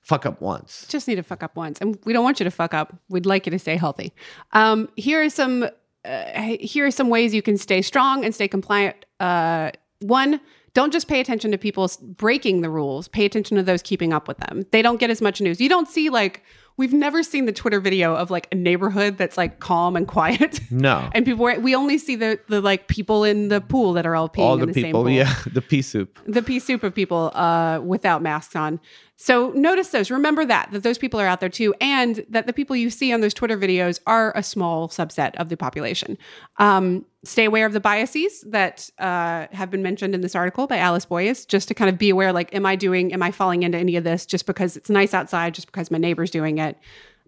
[0.02, 0.86] fuck up once.
[0.88, 1.78] Just need to fuck up once.
[1.80, 2.96] And we don't want you to fuck up.
[3.08, 4.12] We'd like you to stay healthy.
[4.52, 5.68] Um, here are some
[6.04, 9.04] uh, here are some ways you can stay strong and stay compliant.
[9.20, 10.40] Uh, one
[10.74, 13.08] don't just pay attention to people breaking the rules.
[13.08, 14.64] Pay attention to those keeping up with them.
[14.70, 15.60] They don't get as much news.
[15.60, 16.44] You don't see like
[16.76, 20.60] we've never seen the twitter video of like a neighborhood that's like calm and quiet.
[20.70, 21.10] No.
[21.12, 24.14] And people were, we only see the the like people in the pool that are
[24.14, 25.10] all peeing all in the the, same people pool.
[25.10, 26.18] yeah the pea soup.
[26.26, 28.80] The pea soup of people uh, without masks on.
[29.16, 30.10] So notice those.
[30.10, 33.12] Remember that that those people are out there too, and that the people you see
[33.12, 36.16] on those Twitter videos are a small subset of the population.
[36.58, 40.78] Um, stay aware of the biases that uh, have been mentioned in this article by
[40.78, 42.32] Alice Boyes, just to kind of be aware.
[42.32, 43.12] Like, am I doing?
[43.12, 45.98] Am I falling into any of this just because it's nice outside, just because my
[45.98, 46.78] neighbor's doing it?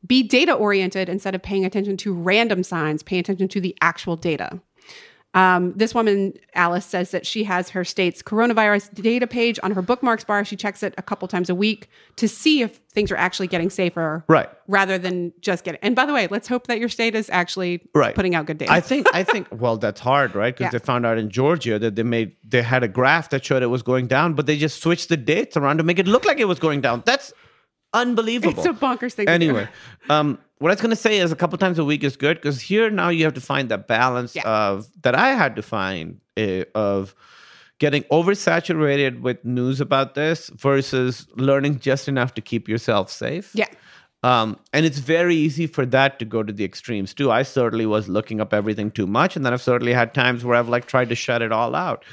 [0.06, 3.02] Be data oriented instead of paying attention to random signs.
[3.02, 4.60] Pay attention to the actual data.
[5.34, 9.80] Um, this woman, Alice, says that she has her state's coronavirus data page on her
[9.80, 10.44] bookmarks bar.
[10.44, 13.70] She checks it a couple times a week to see if things are actually getting
[13.70, 15.80] safer, right rather than just getting.
[15.82, 18.14] And by the way, let's hope that your state is actually Right.
[18.14, 18.70] putting out good data.
[18.70, 20.54] I think I think well that's hard, right?
[20.54, 20.78] Because Yeah.
[20.78, 23.68] they found out in Georgia that they made they had a graph that showed it
[23.68, 26.40] was going down, but they just switched the dates around to make it look like
[26.40, 27.02] it was going down.
[27.06, 27.32] That's
[27.94, 28.58] unbelievable.
[28.58, 29.26] It's a bonkers thing.
[29.26, 29.68] to anyway,
[30.10, 32.60] um, what I was gonna say is a couple times a week is good because
[32.60, 34.42] here now you have to find that balance Yeah.
[34.48, 37.14] of that I had to find uh, of
[37.78, 43.50] getting oversaturated with news about this versus learning just enough to keep yourself safe.
[43.54, 43.66] yeah.
[44.24, 47.32] Um, and it's very easy for that to go to the extremes too.
[47.32, 50.56] I certainly was looking up everything too much, and then I've certainly had times where
[50.56, 52.04] I've like tried to shut it all out.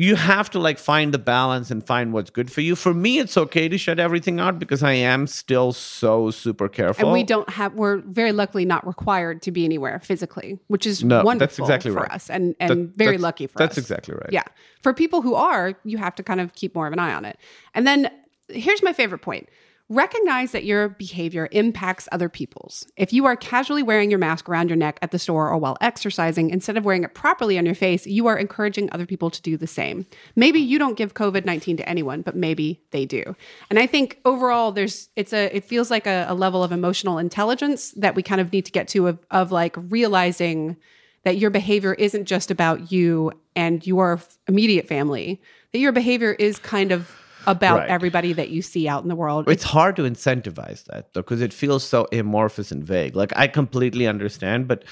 [0.00, 2.74] You have to like find the balance and find what's good for you.
[2.74, 7.04] For me, it's okay to shut everything out because I am still so super careful.
[7.04, 11.04] And we don't have, we're very luckily not required to be anywhere physically, which is
[11.04, 12.12] No, that's wonderful exactly for right.
[12.12, 13.76] us and, and That- very lucky for that's us.
[13.76, 14.32] That's exactly right.
[14.32, 14.44] Yeah.
[14.82, 17.26] For people who are, you have to kind of keep more of an eye on
[17.26, 17.36] it.
[17.74, 18.10] And then
[18.48, 19.50] here's my favorite point
[19.90, 22.86] recognize that your behavior impacts other people's.
[22.96, 25.76] If you are casually wearing your mask around your neck at the store or while
[25.80, 29.42] exercising, instead of wearing it properly on your face, you are encouraging other people to
[29.42, 30.06] do the same.
[30.36, 33.34] Maybe you don't give COVID 19 to anyone, but maybe they do.
[33.68, 37.18] And I think overall, there's, it's a, it feels like a, a level of emotional
[37.18, 40.76] intelligence that we kind of need to get to of, of like realizing
[41.24, 46.60] that your behavior isn't just about you and your immediate family, that your behavior is
[46.60, 47.10] kind of
[47.46, 47.88] about Right.
[47.90, 49.48] everybody that you see out in the world.
[49.48, 53.16] It's hard to incentivize that though, because it feels so amorphous and vague.
[53.16, 54.84] Like I completely understand, but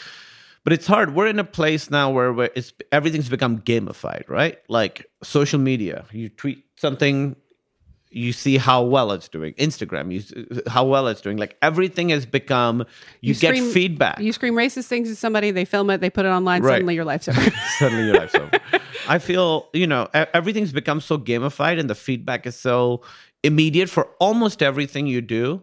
[0.64, 1.14] but it's hard.
[1.14, 4.58] We're in a place now where where it's everything's become gamified, right?
[4.68, 7.36] Like social media, you tweet something,
[8.10, 9.52] you see how well it's doing.
[9.54, 11.36] Instagram, you how well it's doing.
[11.36, 12.84] Like everything has become.
[13.20, 14.18] You, get scream- feedback.
[14.20, 16.74] You scream racist things to somebody, they film it, they put it online, Right.
[16.74, 17.50] suddenly your life's over.
[17.78, 18.50] suddenly your life's over.
[19.08, 23.02] I feel, you know, everything's become so gamified and the feedback is so
[23.42, 25.62] immediate for almost everything you do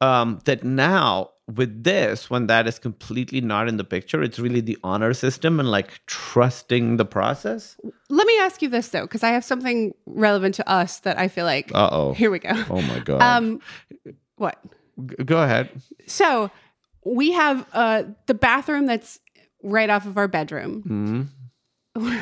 [0.00, 4.60] um, that now with this, when that is completely not in the picture, it's really
[4.60, 7.76] the honor system and like trusting the process.
[8.08, 11.28] Let me ask you this though, because I have something relevant to us that I
[11.28, 11.70] feel like.
[11.74, 12.12] Uh oh.
[12.14, 12.50] Here we go.
[12.70, 13.22] Oh my God.
[13.22, 13.60] Um,
[14.36, 14.58] what?
[15.06, 15.70] G- Go ahead.
[16.06, 16.50] So
[17.04, 19.20] we have uh, the bathroom that's
[19.62, 21.30] right off of our bedroom.
[21.96, 22.12] Mhm.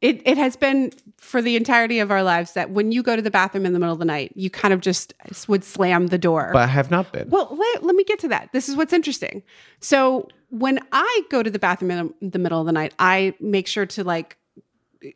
[0.00, 3.22] It it has been for the entirety of our lives that when you go to
[3.22, 5.14] the bathroom in the middle of the night, you kind of just
[5.48, 6.50] would slam the door.
[6.52, 7.30] But I have not been.
[7.30, 8.50] Well, let, let me get to that.
[8.52, 9.42] This is what's interesting.
[9.80, 13.66] So, when I go to the bathroom in the middle of the night, I make
[13.66, 14.36] sure to like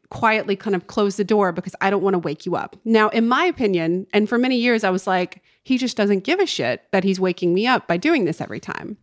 [0.08, 2.76] quietly kind of close the door because I don't want to wake you up.
[2.84, 6.40] Now, in my opinion, and for many years, I was like, he just doesn't give
[6.40, 8.96] a shit that he's waking me up by doing this every time.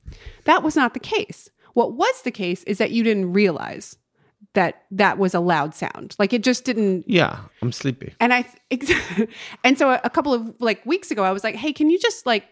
[0.45, 1.49] That was not the case.
[1.73, 3.97] What was the case is that you didn't realize
[4.57, 6.15] that that was a loud sound.
[6.17, 8.15] Like it just didn't yeah, I'm sleepy.
[8.19, 8.43] and I,
[9.63, 12.25] and so a, couple of like weeks ago, I was like, "Hey, can you just
[12.25, 12.43] like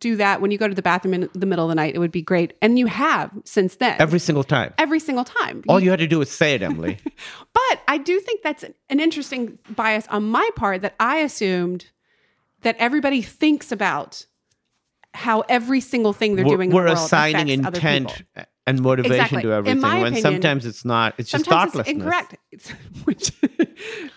[0.00, 1.94] do that when you go to the bathroom in the middle of the night?
[1.94, 4.74] It would be great." And you have since then, Every single time.
[4.76, 5.62] every single time.
[5.68, 6.98] All you had to do was say it, Emily.
[7.52, 11.86] but I do think that's an interesting bias on my part that I assumed
[12.62, 14.26] that everybody thinks about
[15.14, 16.70] how every single thing they're we're, doing.
[16.70, 18.24] in we're the world assigning intent.
[18.66, 19.42] And motivation Exactly.
[19.42, 22.36] to In everything my when opinion, sometimes it's not it's just it's incorrect.
[22.50, 22.70] It's,
[23.04, 23.30] which,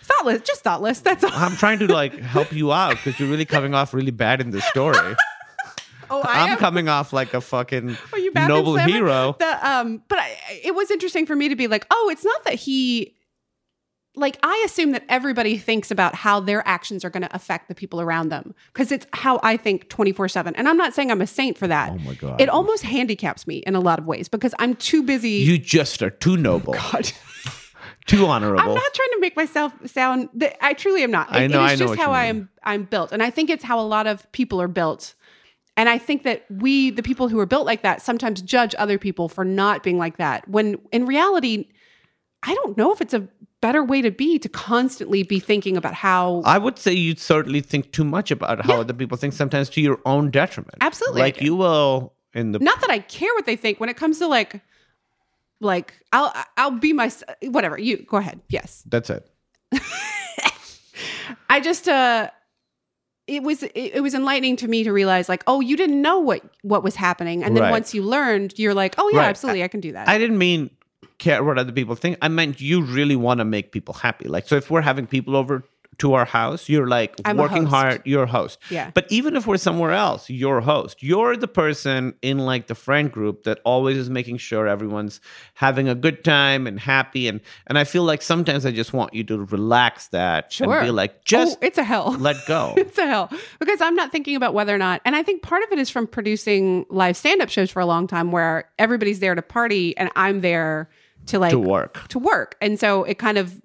[0.03, 0.99] thoughtless, just thoughtless.
[0.99, 1.31] That's all.
[1.33, 4.51] i'm trying to like help you out because you're really coming off really bad in
[4.51, 5.15] this story
[6.07, 6.57] Oh, I i'm am.
[6.59, 7.97] coming off like a fucking
[8.35, 12.09] noble hero The um, but I, it was interesting for me to be like, oh,
[12.11, 13.15] it's not that he.
[14.17, 17.75] Like I assume that everybody thinks about how their actions are going to affect the
[17.75, 20.55] people around them because it's how I think twenty four seven.
[20.55, 21.91] And I'm not saying I'm a saint for that.
[21.91, 22.39] Oh my God.
[22.39, 25.29] It almost handicaps me in a lot of ways because I'm too busy.
[25.29, 27.11] you just are too noble God.
[28.05, 30.29] too honorable I'm not trying to make myself sound.
[30.35, 31.27] That I truly am not.
[31.31, 32.49] I know- It I is know just how I am.
[32.63, 35.15] I'm built, and I think it's how a lot of people are built.
[35.77, 38.97] And I think that we, the people who are built like that, sometimes judge other
[38.97, 40.47] people for not being like that.
[40.47, 41.67] When in reality,
[42.43, 43.27] I don't know if it's a
[43.65, 46.41] better way to be to constantly be thinking about how.
[46.55, 48.81] I would say you certainly think too much about how Yeah.
[48.83, 50.77] other people think, sometimes to your own detriment.
[50.81, 53.97] Absolutely, Like you will in the not that I care what they think when it
[53.97, 54.51] comes to like,
[55.71, 57.09] like I'll I'll be my
[57.55, 57.77] whatever.
[57.87, 58.37] You go ahead.
[58.49, 58.83] Yes.
[58.93, 59.23] that's it.
[61.49, 62.29] I just uh
[63.27, 66.19] it was it, it was enlightening to me to realize like oh you didn't know
[66.19, 67.71] what what was happening and then Right.
[67.71, 69.29] once you learned you're like oh yeah Right.
[69.29, 70.07] absolutely I, can do that.
[70.07, 70.69] I didn't mean
[71.17, 72.17] care what other people think.
[72.21, 74.27] I meant you really want to make people happy.
[74.27, 75.63] Like, so if we're having people over
[75.97, 78.59] to our house, you're like I'm working hard, you're a host.
[78.69, 78.91] Yeah.
[78.93, 81.01] But even if we're somewhere else, you're a host.
[81.01, 85.21] You're the person in like the friend group that always is making sure everyone's
[85.53, 87.29] having a good time and happy.
[87.29, 90.69] And and I feel like sometimes I just want you to relax that Sure.
[90.79, 92.13] and be like, just oh, it's a hell.
[92.19, 92.73] let go.
[92.77, 95.63] it's a hell because I'm not thinking about whether or not, and I think part
[95.63, 99.19] of it is from producing live stand up shows for a long time where everybody's
[99.21, 100.89] there to party and I'm there
[101.27, 102.07] to like to work.
[102.09, 102.55] to work.
[102.61, 103.61] And so it kind of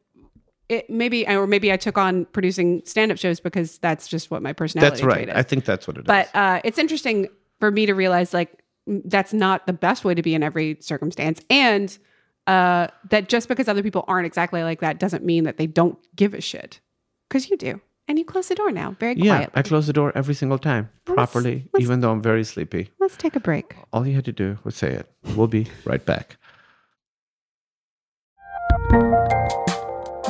[0.68, 4.42] it maybe or maybe I took on producing stand up shows because that's just what
[4.42, 5.28] my personality That's right.
[5.28, 5.34] is.
[5.34, 6.06] I think that's what it is.
[6.06, 10.22] but uh, it's interesting for me to realize like that's not the best way to
[10.22, 11.98] be in every circumstance and
[12.46, 15.98] uh, that just because other people aren't exactly like that doesn't mean that they don't
[16.16, 16.80] give a shit
[17.28, 19.24] because you do and you close the door now very quiet.
[19.26, 22.42] yeah, quietly I close the door every single time properly, let's- even though I'm very
[22.44, 22.90] sleepy.
[22.98, 25.10] let's take a break All you had to do was say it.
[25.36, 26.36] We'll be right back.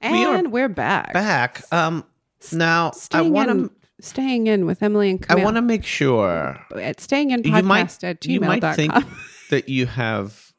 [0.00, 1.62] And We are we're back Back.
[1.72, 2.04] Um.
[2.52, 3.70] Now I want to.
[4.00, 7.64] staying in with emily and I want to make sure at staying in you podcast
[7.64, 8.92] might at you might think
[9.50, 10.52] that you have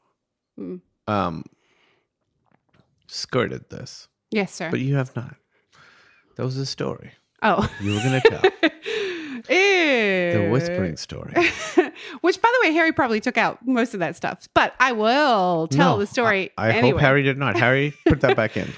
[0.58, 0.76] Hmm.
[1.08, 1.44] um
[3.06, 5.36] skirted this, yes sir but you have not.
[6.36, 7.12] That was a story
[7.42, 8.70] oh you were going to tell.
[9.48, 11.32] The whispering story.
[12.20, 14.46] Which, by the way, Harry probably took out most of that stuff.
[14.54, 16.50] But I will tell No, the story.
[16.58, 16.90] I, I anyway.
[16.92, 17.56] hope Harry did not.
[17.56, 18.70] Harry, put that back in.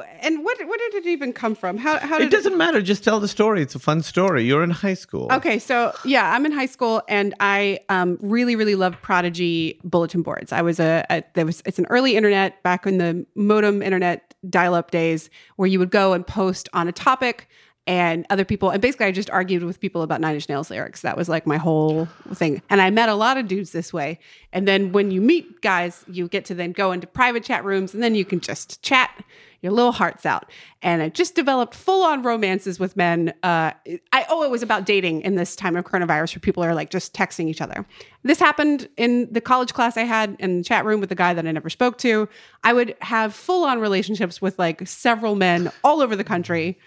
[0.00, 1.76] And what where did it even come from?
[1.76, 2.80] How how did It doesn't matter.
[2.80, 3.62] Just tell the story.
[3.62, 4.44] It's a fun story.
[4.44, 5.28] You're in high school.
[5.32, 10.22] Okay, so yeah, I'm in high school, and I um, really, really loved Prodigy bulletin
[10.22, 10.52] boards.
[10.52, 14.34] I was a, a there was it's an early internet back in the modem internet
[14.48, 17.48] dial-up days, where you would go and post on a topic,
[17.86, 21.00] and other people, and basically, I just argued with people about Nine Inch Nails lyrics.
[21.00, 24.20] That was like my whole thing, and I met a lot of dudes this way.
[24.52, 27.92] And then when you meet guys, you get to then go into private chat rooms,
[27.92, 29.24] and then you can just chat
[29.62, 30.50] your little hearts out.
[30.82, 33.32] And I just developed full on romances with men.
[33.42, 33.72] Uh,
[34.12, 36.90] I oh, it was about dating in this time of coronavirus where people are like
[36.90, 37.86] just texting each other.
[38.24, 41.32] This happened in the college class I had in the chat room with a guy
[41.32, 42.28] that I never spoke to.
[42.62, 46.78] I would have full on relationships with like several men all over the country.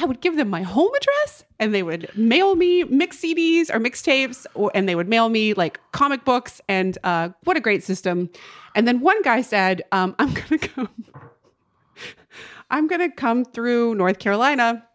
[0.00, 3.78] I would give them my home address and they would mail me mix CDs or
[3.78, 6.60] mixtapes, and they would mail me like comic books.
[6.68, 8.30] And uh, what a great system.
[8.74, 10.88] And then one guy said, um, I'm going to come.
[12.70, 14.86] I'm going to come through North Carolina.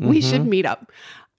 [0.00, 0.90] We should meet up.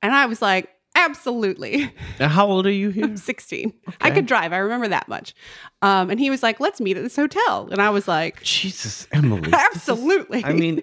[0.02, 0.70] And I was like,
[1.06, 1.92] absolutely.
[2.20, 3.16] And how old are you here?
[3.16, 3.74] 16.
[4.02, 4.54] I could drive.
[4.54, 5.34] I remember that much.
[5.82, 7.70] Um, and he was like, let's meet at this hotel.
[7.72, 9.52] And I was like, Jesus, Emily.
[9.54, 10.44] absolutely.
[10.44, 10.82] I mean,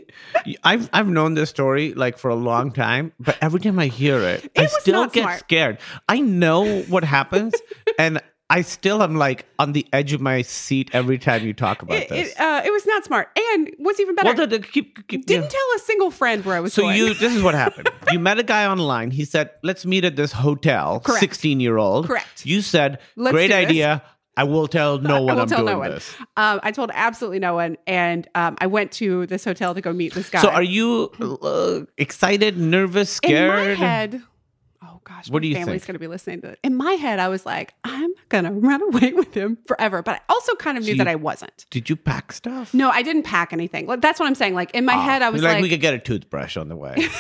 [0.64, 4.20] I've I've known this story like for a long time, but every time I hear
[4.20, 5.38] it, I still get smart.
[5.40, 5.78] scared.
[6.08, 7.54] I know what happens,
[7.98, 11.82] and I still am like on the edge of my seat every time you talk
[11.82, 12.30] about it, this.
[12.30, 13.28] it, uh, it was not smart.
[13.36, 15.48] And what's even better, well, the, the, keep, keep, didn't yeah.
[15.48, 16.94] tell a single friend where I was going.
[16.94, 17.08] So going.
[17.08, 17.90] you, this is what happened.
[18.12, 19.10] You met a guy online.
[19.10, 21.20] He said, "Let's meet at this hotel." Correct.
[21.20, 22.06] Sixteen-year-old.
[22.06, 22.46] Correct.
[22.46, 24.02] You said, Let's "Great idea.
[24.38, 25.90] I will tell no I one will I'm tell doing no one.
[25.90, 27.76] this." Um, I told absolutely no one.
[27.88, 30.40] And um, I went to this hotel to go meet this guy.
[30.40, 31.10] So, are you
[31.42, 33.78] uh, excited, nervous, in scared?
[33.78, 34.22] my head,
[35.06, 35.86] gosh, What do you family's think?
[35.86, 36.58] going to be listening to it.
[36.62, 40.02] In my head, I was like, I'm going to run away with him forever.
[40.02, 41.66] But I also kind of knew So that I wasn't.
[41.70, 42.74] Did you pack stuff?
[42.74, 43.86] No, I didn't pack anything.
[43.86, 44.54] That's what I'm saying.
[44.54, 46.68] Like in my oh, head, I was like, like, we could get a toothbrush on
[46.68, 47.08] the way.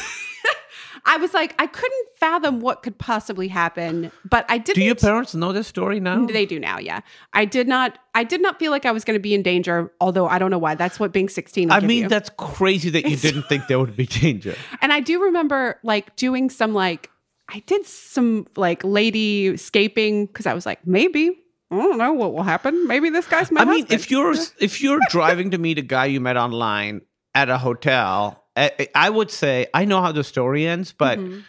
[1.08, 4.10] I was like, I couldn't fathom what could possibly happen.
[4.28, 4.74] But I didn't.
[4.74, 6.26] do your parents know this story now?
[6.26, 7.00] They do now, yeah.
[7.32, 7.98] I did not.
[8.14, 9.92] I did not feel like I was going to be in danger.
[10.00, 10.74] Although I don't know why.
[10.74, 11.70] That's what being sixteen.
[11.70, 12.08] I mean, you.
[12.08, 14.56] that's crazy that you didn't think there would be danger.
[14.80, 17.10] And I do remember like doing some like
[17.48, 21.38] I did some like lady scaping because I was like maybe
[21.70, 22.86] I don't know what will happen.
[22.86, 26.06] Maybe this guy's my I mean, if you're if you're driving to meet a guy
[26.06, 27.02] you met online
[27.34, 31.40] at a hotel, I, I would say I know how the story ends, but Mm-hmm.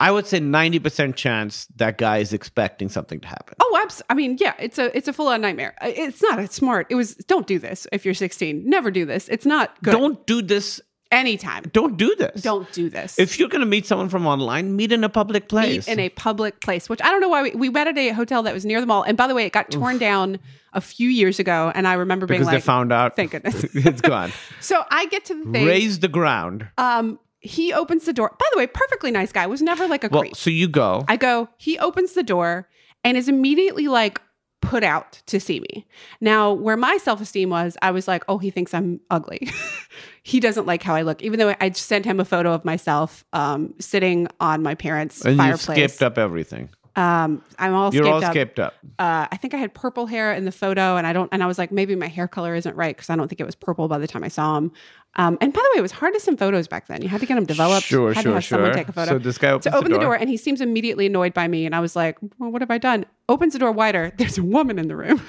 [0.00, 3.54] I would say ninety percent chance that guy is expecting something to happen.
[3.60, 5.76] Oh, abs- I mean, yeah, it's a it's a full on nightmare.
[5.82, 6.88] It's not a smart.
[6.90, 8.68] It was don't do this if you're 16.
[8.68, 9.28] Never do this.
[9.28, 9.92] It's not good.
[9.92, 10.80] Don't do this.
[11.10, 11.64] Anytime.
[11.72, 12.42] Don't do this.
[12.42, 13.18] Don't do this.
[13.18, 15.86] If you're going to meet someone from online, meet in a public place.
[15.86, 18.10] meet in a public place, which I don't know why we, we met at a
[18.10, 19.02] hotel that was near the mall.
[19.02, 20.38] And by the way, it got torn down
[20.72, 23.16] a few years ago, and I remember being because like, they found out.
[23.16, 24.32] "Thank goodness." it's gone.
[24.60, 25.66] so I get to the thing.
[25.66, 26.68] Raise the ground.
[26.78, 28.34] um, he opens the door.
[28.38, 29.46] By the way, perfectly nice guy.
[29.46, 30.36] Was never like a well, creep.
[30.36, 31.04] so you go.
[31.08, 32.68] I go, he opens the door
[33.04, 34.20] and is immediately like
[34.64, 35.86] put out to see me.
[36.20, 39.48] Now, where my self esteem was, I was like, oh, he thinks I'm ugly.
[40.26, 43.26] he doesn't like how I look, even though I sent him a photo of myself
[43.34, 45.76] um, sitting on my parents' and you fireplace.
[45.76, 46.70] skipped up everything.
[46.96, 48.32] Um, I'm all You're scaped all up.
[48.32, 48.74] scaped up.
[48.98, 51.28] Uh, I think I had purple hair in the photo, and I don't.
[51.30, 53.44] And I was like, maybe my hair color isn't right because I don't think it
[53.44, 54.72] was purple by the time I saw him.
[55.16, 57.02] Um, and by the way, it was hard to send photos back then.
[57.02, 57.84] You had to get them developed.
[57.86, 59.12] Sure, had sure, to have someone take a photo.
[59.12, 60.14] So this guy opens to open the the door.
[60.14, 60.16] door.
[60.16, 61.66] and he seems immediately annoyed by me.
[61.66, 63.04] And I was like, well, what have I done?
[63.28, 64.10] Opens the door wider.
[64.18, 65.22] There's a woman in the room.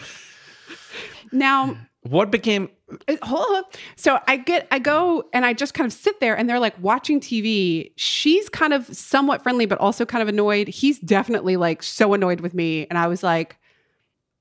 [1.34, 1.76] now,
[2.08, 2.70] What became
[3.08, 3.64] uh, hold on.
[3.96, 6.76] So I get, I go and I just kind of sit there and they're like
[6.80, 7.92] watching TV.
[7.96, 10.68] She's kind of somewhat friendly, but also kind of annoyed.
[10.68, 12.86] He's definitely like so annoyed with me.
[12.90, 13.58] And I was like,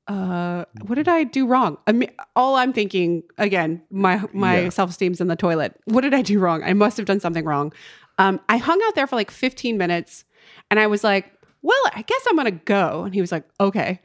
[0.06, 1.78] uh, what did I do wrong?
[1.86, 4.68] I mean, all I'm thinking again, my my Yeah.
[4.68, 5.74] self esteem's in the toilet.
[5.86, 6.62] What did I do wrong?
[6.62, 7.72] I must have done something wrong.
[8.18, 10.24] Um, I hung out there for like 15 minutes,
[10.70, 13.04] and I was like, well, I guess I'm gonna go.
[13.04, 14.00] And he was like, okay.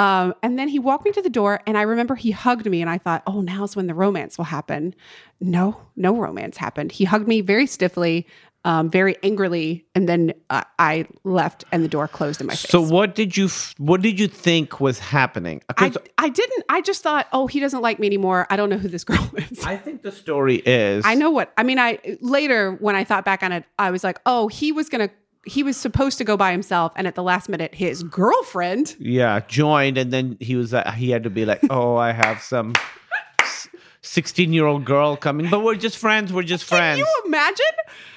[0.00, 2.80] Um, and then he walked me to the door, and I remember he hugged me,
[2.80, 4.94] and I thought, oh, now's when the romance will happen.
[5.40, 6.90] No, no romance happened.
[6.92, 8.26] He hugged me very stiffly,
[8.64, 12.70] um, very angrily, and then uh, I left, and the door closed in my face.
[12.70, 15.62] So what did you f- what did you think was happening?
[15.76, 16.64] I, I didn't.
[16.70, 18.46] I just thought, oh, he doesn't like me anymore.
[18.48, 19.64] I don't know who this girl is.
[19.64, 21.52] I think the story is I know what.
[21.58, 24.72] I mean, I later when I thought back on it, I was like, oh, he
[24.72, 25.10] was gonna.
[25.46, 28.94] He was supposed to go by himself, and at the last minute, his girlfriend.
[28.98, 32.42] yeah joined and then he was uh, he had to be like oh I have
[32.42, 32.74] some
[34.02, 37.66] 16 year old girl coming but we're just friends we're just Can friends you imagine?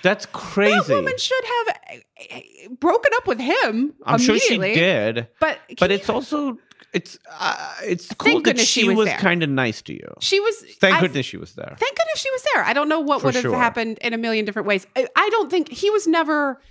[0.02, 2.40] that's crazy That woman should have uh, uh,
[2.80, 3.94] broken up with him.
[4.06, 6.58] I'm sure she did But but it's you- also
[6.94, 10.40] it's uh, it's cool that she, she was was, kind of nice to you she
[10.40, 10.56] was.
[10.80, 12.64] thank I- goodness she was there Thank goodness she was there.
[12.64, 13.56] I don't know what would have sure.
[13.58, 14.86] happened in a million different ways.
[14.96, 16.62] I, I don't think he was never,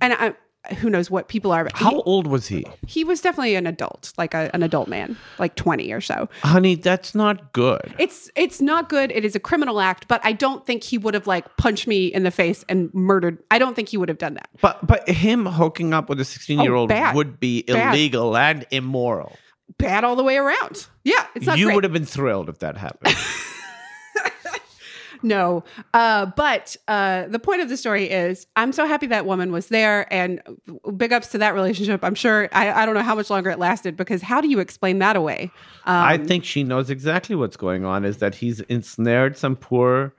[0.00, 0.34] and I,
[0.74, 1.68] who knows what people are.
[1.74, 5.16] how he, old was he he was definitely an adult, like a, an adult man,
[5.38, 6.28] like twenty or so.
[6.42, 9.12] honey that's not good It's it's not good.
[9.12, 12.06] It is a criminal act, but I don't think he would have like punched me
[12.08, 13.38] in the face and murdered.
[13.50, 14.48] I don't think he would have done that.
[14.60, 17.94] but but him hooking up with a 16 year old Oh, would be Bad.
[17.94, 19.36] illegal and immoral
[19.78, 20.86] Bad all the way around.
[21.04, 21.74] Yeah, it's not you great.
[21.76, 23.14] would have been thrilled if that happened
[25.26, 29.50] No, uh, but uh, the point of the story is, I'm so happy that woman
[29.50, 30.40] was there, and
[30.96, 32.04] big ups to that relationship.
[32.04, 34.60] I'm sure I, I don't know how much longer it lasted because how do you
[34.60, 35.50] explain that away?
[35.84, 40.14] Um, I think she knows exactly what's going on is that he's ensnared some poor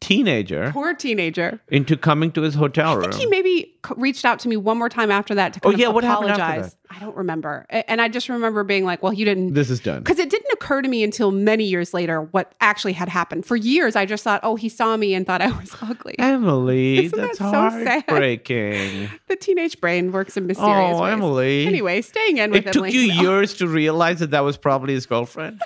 [0.00, 1.60] teenager poor teenager.
[1.68, 3.02] into coming to his hotel I room.
[3.10, 5.78] think he maybe reached out to me one more time after that to kind Oh,
[5.78, 6.76] yeah, what happened after apologize.
[7.00, 10.00] I don't remember, and I just remember being like, "Well, you didn't." this is done.
[10.00, 13.46] Because it didn't occur to me until many years later what actually had happened.
[13.46, 17.04] For years, I just thought, "Oh, he saw me and thought I was ugly." Emily,
[17.06, 18.04] Isn't that's that so sad?
[18.08, 19.10] heartbreaking.
[19.28, 21.12] the teenage brain works in mysterious Oh, ways.
[21.12, 21.66] Emily.
[21.66, 22.98] Anyway, staying in with It took Emily.
[22.98, 23.22] you No.
[23.22, 25.62] years to realize that that was probably his girlfriend.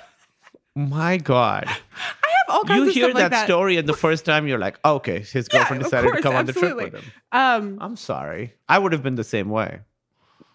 [0.75, 3.87] My God, I have all kinds you of hear stuff like that, that story, and
[3.87, 6.53] the first time you're like, okay, his girlfriend of decided course, to come on the
[6.53, 7.03] trip with him.
[7.31, 8.53] Um, I'm sorry.
[8.67, 9.79] I would have been the same way.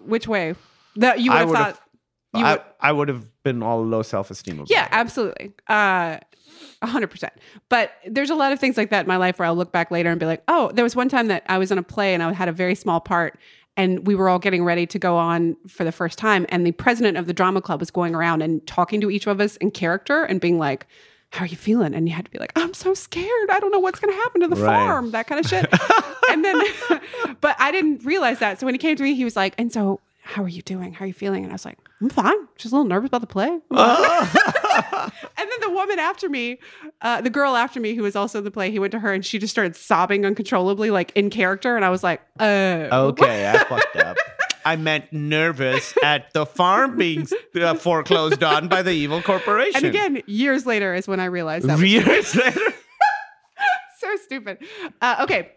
[0.08, 0.54] Which way?
[0.96, 1.80] That you would have thought.
[2.34, 4.64] You I, would, I would have been all low self esteem.
[4.68, 5.52] yeah, absolutely.
[5.68, 6.18] Uh,
[6.82, 7.32] a hundred percent.
[7.68, 9.90] But there's a lot of things like that in my life where I'll look back
[9.90, 12.14] later and be like, oh, there was one time that I was in a play
[12.14, 13.38] and I had a very small part
[13.78, 16.44] and we were all getting ready to go on for the first time.
[16.48, 19.40] And the president of the drama club was going around and talking to each of
[19.40, 20.88] us in character and being like,
[21.30, 21.94] how are you feeling?
[21.94, 23.50] And you had to be like, I'm so scared.
[23.50, 24.66] I don't know what's going to happen to the Right.
[24.86, 25.66] farm, that kind of shit.
[26.30, 26.60] and then,
[27.40, 28.58] but I didn't realize that.
[28.60, 30.92] So when he came to me, he was like, and so how are you doing?
[30.94, 31.44] How are you feeling?
[31.44, 32.36] And I was like, I'm fine.
[32.56, 33.58] Just a little nervous about the play.
[35.40, 36.58] And then the woman after me,
[37.02, 39.12] uh, the girl after me who was also in the play, he went to her
[39.12, 41.74] and she just started sobbing uncontrollably, like in character.
[41.76, 42.88] And I was like, oh.
[43.08, 44.16] Okay, I fucked up.
[44.64, 47.26] I meant nervous at the farm being
[47.60, 49.76] uh, foreclosed on by the evil corporation.
[49.76, 52.60] And again, years later is when I realized that years later.
[53.98, 54.58] so stupid.
[55.00, 55.52] Uh, okay.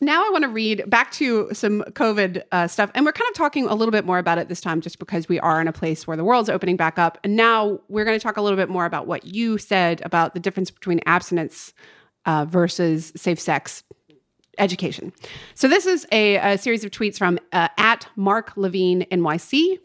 [0.00, 2.90] Now I want to read back to some COVID uh, stuff.
[2.94, 5.28] And we're kind of talking a little bit more about it this time just because
[5.28, 7.18] we are in a place where the world's opening back up.
[7.22, 10.34] And now we're going to talk a little bit more about what you said about
[10.34, 11.72] the difference between abstinence
[12.26, 13.84] uh, versus safe sex
[14.58, 15.12] education.
[15.54, 19.78] So this is a, a series of tweets from uh, at Mark Levine NYC.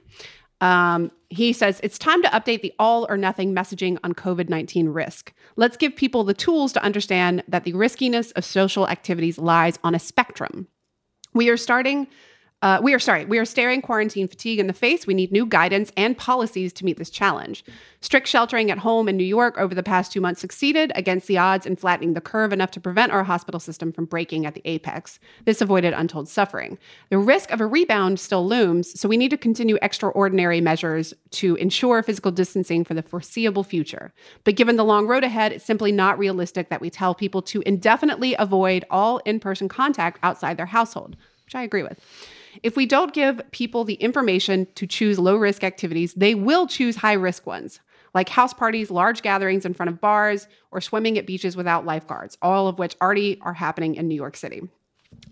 [0.61, 4.89] Um, he says it's time to update the all or nothing messaging on COVID 19
[4.89, 5.33] risk.
[5.55, 9.95] Let's give people the tools to understand that the riskiness of social activities lies on
[9.95, 10.67] a spectrum.
[11.33, 12.07] We are starting.
[12.61, 13.23] Uh, we are sorry.
[13.23, 15.07] We are staring quarantine fatigue in the face.
[15.07, 17.63] We need new guidance and policies to meet this challenge.
[18.01, 21.37] Strict sheltering at home in New York over the past two months succeeded against the
[21.37, 24.61] odds in flattening the curve enough to prevent our hospital system from breaking at the
[24.65, 25.19] apex.
[25.45, 26.77] This avoided untold suffering.
[27.09, 31.55] The risk of a rebound still looms, so we need to continue extraordinary measures to
[31.55, 34.11] ensure physical distancing for the foreseeable future.
[34.43, 37.61] But given the long road ahead, it's simply not realistic that we tell people to
[37.65, 41.99] indefinitely avoid all in person contact outside their household, which I agree with.
[42.61, 46.97] If we don't give people the information to choose low risk activities, they will choose
[46.97, 47.79] high risk ones,
[48.13, 52.37] like house parties, large gatherings in front of bars, or swimming at beaches without lifeguards,
[52.41, 54.67] all of which already are happening in New York City.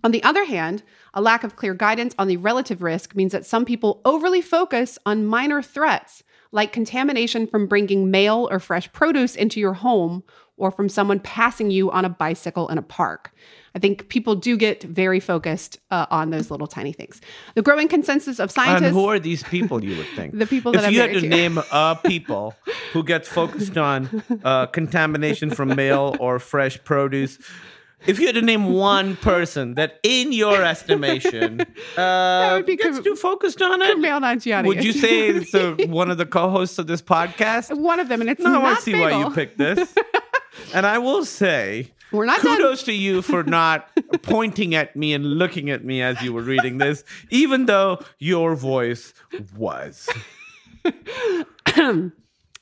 [0.04, 3.46] On the other hand, a lack of clear guidance on the relative risk means that
[3.46, 9.36] some people overly focus on minor threats, like contamination from bringing mail or fresh produce
[9.36, 10.24] into your home
[10.58, 13.32] or from someone passing you on a bicycle in a park.
[13.76, 17.22] I think people do get very focused uh, on those little tiny things.
[17.54, 18.88] The growing consensus of scientists.
[18.88, 19.84] And who are these people?
[19.84, 21.28] You would think the people if that I'm you had to to.
[21.28, 22.56] name uh, people
[22.94, 27.38] who get focused on uh, contamination from mail or fresh produce.
[28.06, 31.62] If you had to name one person that, in your estimation,
[31.98, 34.68] uh, would be gets Kam- too focused on it, Kumail Nanjiani.
[34.68, 37.76] would you say it's uh, one of the co-hosts of this podcast?
[37.78, 38.22] one of them?
[38.22, 39.94] And it's No, I not want to see why you picked this.
[40.74, 42.58] and I will say, We're not done.
[42.58, 43.90] kudos to you for not
[44.22, 48.56] pointing at me and looking at me as you were reading this, even though your
[48.56, 49.14] voice
[49.58, 50.08] was.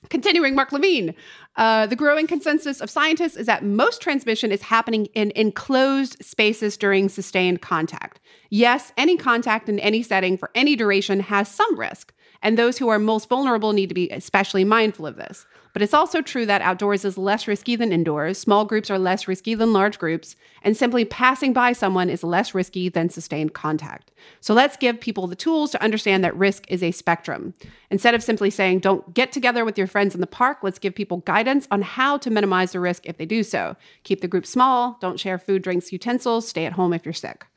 [0.09, 1.13] Continuing, Mark Levine.
[1.57, 6.75] Uh, the growing consensus of scientists is that most transmission is happening in enclosed spaces
[6.75, 8.19] during sustained contact.
[8.49, 12.89] Yes, any contact in any setting for any duration has some risk, and those who
[12.89, 15.45] are most vulnerable need to be especially mindful of this.
[15.75, 19.27] But it's also true that outdoors is less risky than indoors, small groups are less
[19.27, 24.09] risky than large groups, and simply passing by someone is less risky than sustained contact.
[24.39, 27.55] So let's give people the tools to understand that risk is a spectrum.
[27.91, 30.95] Instead of simply saying, don't get together with your friends in the park, let's give
[30.95, 33.75] people guidance on how to minimize the risk if they do so.
[34.05, 37.47] Keep the group small, don't share food, drinks, utensils, stay at home if you're sick.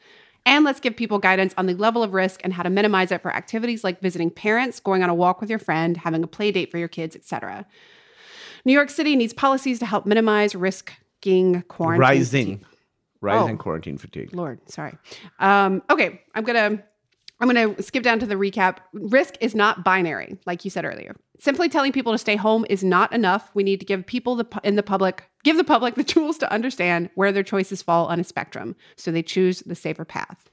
[0.44, 3.22] And let's give people guidance on the level of risk and how to minimize it
[3.22, 6.50] for activities like visiting parents, going on a walk with your friend, having a play
[6.50, 7.64] date for your kids, etc.
[8.68, 12.00] New York City needs policies to help minimize risking quarantine.
[12.00, 12.46] Rising.
[12.58, 12.66] fatigue.
[13.22, 13.58] Rising Oh.
[13.62, 14.34] quarantine fatigue.
[14.34, 14.94] Lord, sorry.
[15.38, 16.82] Um, okay, I'm gonna
[17.40, 18.76] I'm gonna skip down to the recap.
[18.92, 21.16] Risk is not binary, like you said earlier.
[21.38, 23.50] Simply telling people to stay home is not enough.
[23.54, 26.52] We need to give people the in the public give the public the tools to
[26.52, 30.50] understand where their choices fall on a spectrum, so they choose the safer path.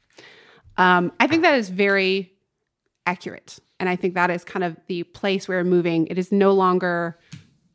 [0.78, 2.32] Um, I think that is very
[3.06, 6.08] accurate, and I think that is kind of the place we're moving.
[6.08, 7.20] It is no longer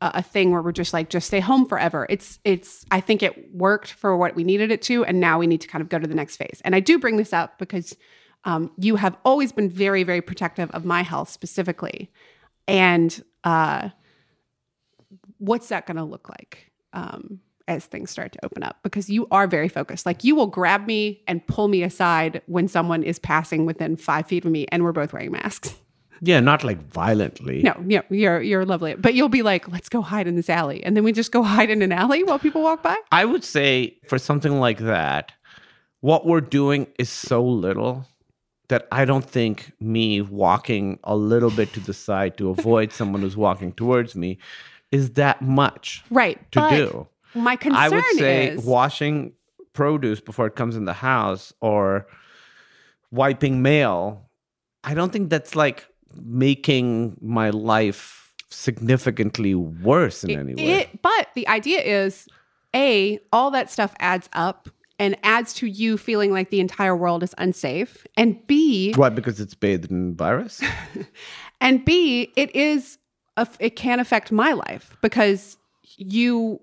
[0.01, 2.05] a, thing where we're just like just stay home forever.
[2.09, 5.47] It's it's I think it worked for what we needed it to, and now we
[5.47, 6.61] need to kind of go to the next phase.
[6.65, 7.95] And I do bring this up because
[8.43, 12.11] um, you have always been very very protective of my health specifically,
[12.67, 13.89] and uh,
[15.37, 16.71] what's that going to look like?
[16.93, 20.05] Um, as things start to open up because you are very focused.
[20.05, 24.27] Like you will grab me and pull me aside when someone is passing within five
[24.27, 25.75] feet of me and we're both wearing masks.
[26.21, 27.63] Yeah, not like violently.
[27.63, 28.93] No, yeah, you're you're lovely.
[28.95, 30.83] But you'll be like, let's go hide in this alley.
[30.83, 32.95] And then we just go hide in an alley while people walk by.
[33.11, 35.31] I would say for something like that,
[36.01, 38.05] what we're doing is so little
[38.69, 43.21] that I don't think me walking a little bit to the side to avoid someone
[43.21, 44.37] who's walking towards me
[44.91, 46.37] is that much Right.
[46.51, 47.07] to but do.
[47.33, 49.33] My concern I would say is washing
[49.73, 52.05] produce before it comes in the house or
[53.11, 54.29] wiping mail.
[54.83, 55.85] I don't think that's like
[56.15, 60.81] making my life significantly worse in any way.
[60.81, 62.27] It, but the idea is
[62.75, 67.23] A, all that stuff adds up and adds to you feeling like the entire world
[67.23, 68.05] is unsafe.
[68.17, 69.09] And B, Why?
[69.09, 70.61] Because it's bathed in virus?
[71.61, 72.99] and B, it is
[73.37, 75.57] a, it can affect my life because
[75.97, 76.61] you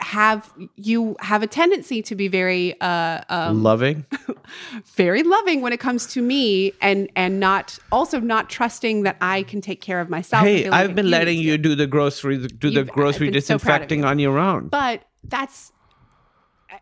[0.00, 4.06] have you have a tendency to be very uh um, Loving?
[4.96, 9.42] very loving when it comes to me and and not also not trusting that I
[9.44, 10.44] can take care of myself.
[10.44, 14.00] Hey, I've been letting you do the grocery do the You've- grocery I've so disinfecting
[14.00, 14.06] you.
[14.06, 14.68] on your own.
[14.68, 15.72] But that's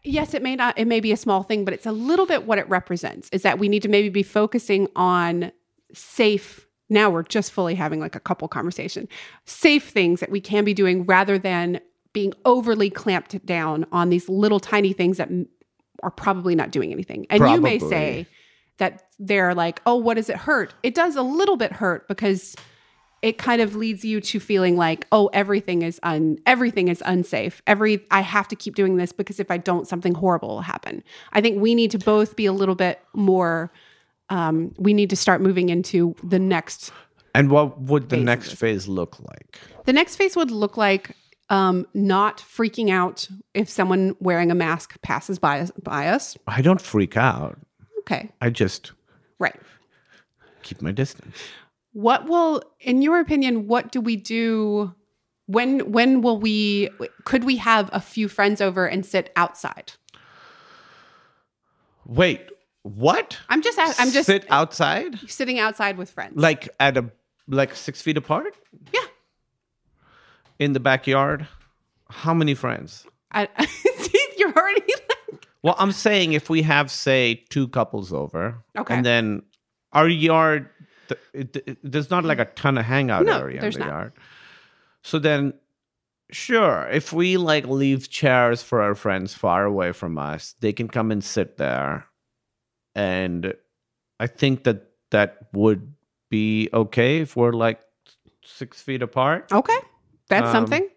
[0.05, 2.47] yes, it may not it may be a small thing, but it's a little bit
[2.47, 5.53] what it represents is that we need to maybe be focusing on
[5.93, 9.09] safe now we're just fully having like a couple conversation.
[9.45, 11.81] Safe things that we can be doing rather than
[12.19, 15.29] being overly clamped down on these little tiny things that
[16.03, 17.25] are probably not doing anything.
[17.31, 18.27] And you may say
[18.79, 22.57] that they're like, "Oh, what does it hurt?" It does a little bit hurt because
[23.23, 27.63] it kind of leads you to feeling like, "Oh, everything is un everything is unsafe.
[27.69, 31.05] Every I have to keep doing this because if I don't something horrible will happen."
[31.33, 33.71] I think we need to both be a little bit more
[34.29, 36.91] um, we need to start moving into the next
[37.33, 39.61] and what would the next phase look like?
[39.85, 41.15] the next phase would look like
[41.51, 46.37] um, not freaking out if someone wearing a mask passes by us, by us.
[46.47, 47.59] I don't freak out.
[48.01, 48.93] Okay, I just
[49.39, 49.59] right.
[50.63, 51.37] keep my distance.
[51.93, 54.95] What will, in your opinion, what do we do?
[55.47, 56.91] When when will we?
[57.25, 59.93] Could we have a few friends over and sit outside?
[62.05, 62.41] Wait,
[62.83, 63.39] What?
[63.49, 66.35] I'm just I'm just sit outside, sitting outside with friends.
[66.37, 67.11] like at a
[67.47, 68.55] like six feet apart
[68.93, 69.01] yeah.
[70.59, 71.47] In the backyard.
[72.11, 73.07] How many friends?
[73.33, 73.49] I,
[73.99, 74.81] see, you're already
[75.33, 78.95] like, Well, I'm saying if we have, say, two couples over, Okay.
[78.95, 79.43] and then
[79.93, 80.69] our yard,
[81.09, 83.89] th- it, it- there's not like a ton of hangout No, area in the not.
[83.89, 84.13] yard.
[85.03, 85.53] So then,
[86.31, 90.89] sure, if we like leave chairs for our friends far away from us, they can
[90.89, 92.07] come and sit there,
[92.95, 93.55] and
[94.19, 95.93] I think that that would
[96.31, 97.81] be okay if we're like
[98.45, 99.53] six feet apart.
[99.53, 99.79] okay.
[100.29, 100.89] That's Um, something.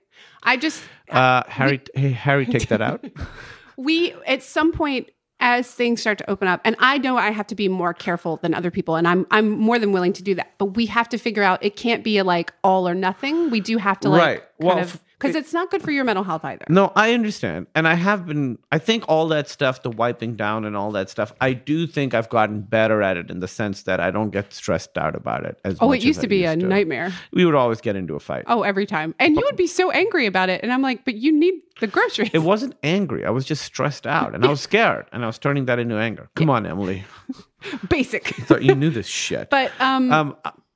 [0.44, 3.04] I just Uh, Harry, hey, Harry, take that out.
[3.78, 5.10] we at some point
[5.40, 8.38] as things start to open up and i know i have to be more careful
[8.44, 11.10] than other people and i'm i'm more than willing to do that but we have
[11.10, 14.08] to figure out it can't be a like all or nothing we do have to
[14.10, 14.44] like Right.
[14.60, 17.68] Well, kind of because it's not good for your mental health either No, I understand.
[17.76, 21.10] And I have been, I think all that stuff, the wiping down and all that
[21.10, 24.32] stuff, I do think I've gotten better at it in the sense that I don't
[24.32, 27.12] get stressed out about it as oh it used I to be a used nightmare
[27.32, 28.46] We would always get into a fight.
[28.48, 31.16] oh every time and you would be so angry about it and i'm like but
[31.16, 33.26] you need the groceries It wasn't angry.
[33.26, 35.96] I was just stressed out and I was scared and I was turning that into
[35.96, 36.30] anger.
[36.36, 37.04] Come on, Emily.
[37.90, 39.50] basic Thought you knew this shit.
[39.50, 40.36] but um um,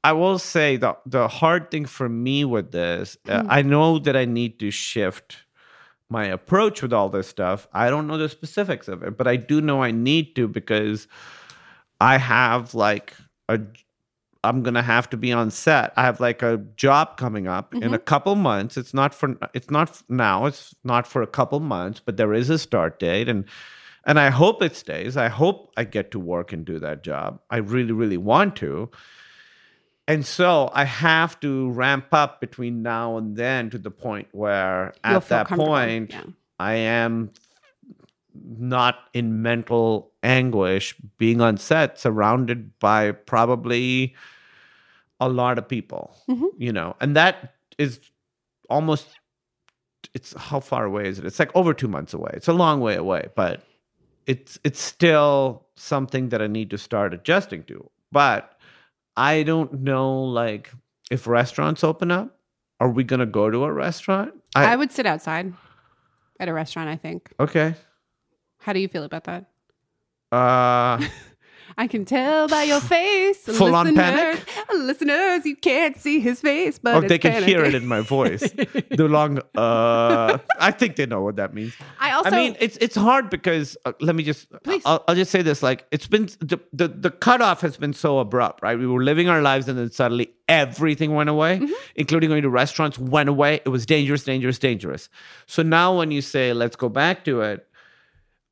[0.10, 3.48] I- will say the the hard thing for me with this, uh, Hmm.
[3.58, 5.38] I know that I need to shift
[6.10, 7.68] my approach with all this stuff.
[7.74, 11.08] I don't know the specifics of it, but I do know I need to because
[12.00, 13.14] I have like
[13.50, 13.60] a
[14.44, 15.92] I'm gonna have to be on set.
[15.98, 17.94] I have like a job coming up in Mm-hmm.
[17.96, 18.78] a couple months.
[18.78, 20.46] It's not for it's not now.
[20.46, 23.46] It's not for a couple months, but there is a start date, and
[24.06, 25.18] and I hope it stays.
[25.18, 27.40] I hope I get to work and do that job.
[27.50, 28.92] I really, really want to.
[30.08, 34.94] And so I have to ramp up between now and then to the point where
[35.04, 36.24] You'll at that point yeah.
[36.60, 37.32] I am
[38.58, 44.14] not in mental anguish being on set surrounded by probably
[45.20, 46.50] a lot of people Mhm.
[46.58, 48.00] you know and that is
[48.70, 49.08] almost
[50.14, 52.82] it's how far away is it it's like over two months away it's a long
[52.82, 53.64] way away but
[54.28, 58.55] it's it's still something that i need to start adjusting to but
[59.18, 60.72] i don't know like
[61.12, 62.36] if restaurants open up
[62.80, 64.34] are we gonna go to a restaurant?
[64.56, 65.54] I, would sit outside
[66.40, 67.32] at a restaurant i think.
[67.40, 67.76] Okay.
[68.60, 69.46] How do you feel about that?
[70.32, 71.06] Uh
[71.78, 73.38] I can tell by your face.
[73.44, 74.50] Full on listeners- panic?
[74.74, 77.48] Listeners, you can't see his face, but oh they can panic.
[77.50, 78.42] hear it in my voice
[78.90, 82.78] the long uh i think they know what that means I also, I mean, it's
[82.78, 84.82] it's hard because uh, let me just Please.
[84.86, 88.20] I'll, I'll just say this: like it's been the, the the cutoff has been so
[88.20, 88.78] abrupt, right?
[88.78, 91.74] We were living our lives, and then suddenly everything went away, Mm-hmm.
[91.96, 92.98] including going to restaurants.
[93.00, 93.56] Went away.
[93.66, 95.10] It was dangerous, dangerous, dangerous.
[95.48, 97.68] So now, when you say let's go back to it,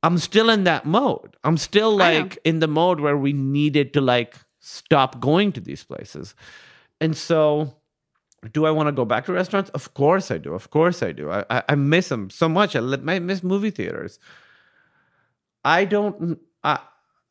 [0.03, 1.37] I'm still in that mode.
[1.43, 5.83] I'm still like in the mode where we needed to like stop going to these
[5.83, 6.35] places,
[6.99, 7.73] and so
[8.51, 9.69] do I want to go back to restaurants?
[9.71, 10.53] Of course I do.
[10.53, 11.31] Of course I do.
[11.31, 12.75] I, I, I miss them so much.
[12.75, 14.19] I, I miss movie theaters.
[15.63, 16.39] I don't.
[16.63, 16.79] I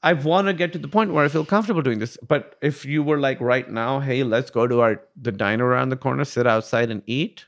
[0.02, 2.18] I want to get to the point where I feel comfortable doing this.
[2.26, 5.90] But if you were like right now, hey, let's go to our the diner around
[5.90, 7.44] the corner, sit outside and eat.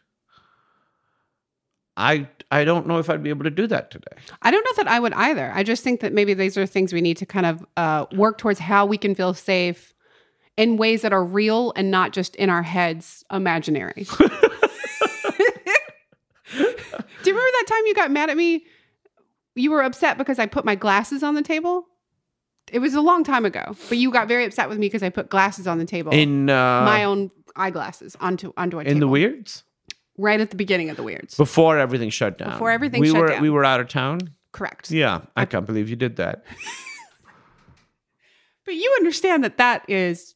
[1.96, 4.16] I I don't know if I'd be able to do that today.
[4.42, 5.52] I don't know that I would either.
[5.54, 8.38] I just think that maybe these are things we need to kind of uh, work
[8.38, 9.94] towards how we can feel safe
[10.56, 14.06] in ways that are real and not just in our heads imaginary.
[14.16, 14.20] Do
[17.30, 18.64] you remember that time you got mad at me?
[19.54, 21.86] You were upset because I put my glasses on the table.
[22.70, 25.08] It was a long time ago, but you got very upset with me because I
[25.10, 26.12] put glasses on the table.
[26.12, 29.00] In uh, my own eyeglasses onto onto a in table.
[29.00, 29.64] the weirds
[30.18, 31.36] right at the beginning of the weirds.
[31.36, 32.52] before everything shut down.
[32.52, 33.42] Before everything we shut were down.
[33.42, 34.20] we were out of town.
[34.52, 34.90] Correct.
[34.90, 36.44] Yeah, I can't believe you did that.
[38.64, 40.34] But you understand that that is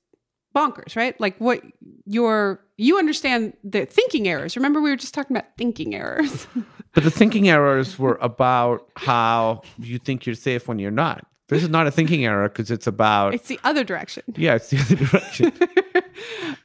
[0.54, 1.18] bonkers, right?
[1.18, 1.62] Like what
[2.04, 4.54] your you understand the thinking errors.
[4.56, 6.46] Remember we were just talking about thinking errors.
[6.94, 11.26] But the thinking errors were about how you think you're safe when you're not.
[11.48, 14.22] This is not a thinking error because it's about it's the other direction.
[14.36, 15.52] yeah, it's the other direction.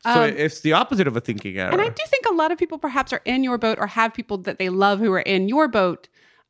[0.04, 1.72] so Um, it's the opposite of a thinking error.
[1.72, 4.14] And I do think a lot of people perhaps are in your boat or have
[4.14, 6.08] people that they love who are in your boat.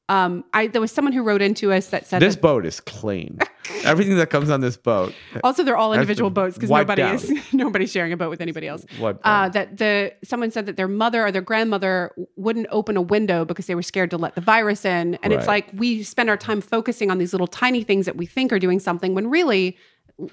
[0.10, 2.82] Um, I there was someone who wrote into us that said this that boat is
[2.82, 3.39] clean.
[3.86, 5.14] Everything that comes on this boat.
[5.43, 8.86] also they're all individual boats because nobody is nobody's sharing a boat with anybody else.
[9.24, 13.45] Uh, that the someone said that their mother or their grandmother wouldn't open a window
[13.45, 16.38] because they were scared to let the virus in, and it's like we spend our
[16.38, 19.78] time focusing on these little tiny things that we think are doing something when really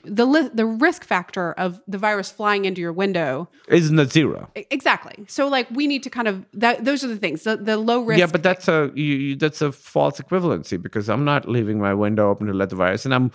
[0.04, 4.50] the li- the risk factor of the virus flying into your window Isn't it zero?
[4.54, 5.24] Exactly.
[5.26, 8.02] So like we need to kind of that those are the things the, the low
[8.02, 8.18] risk.
[8.20, 11.94] Yeah, but that's a you, you, that's a false equivalency because I'm not leaving my
[11.94, 13.32] window open to let the virus, and I'm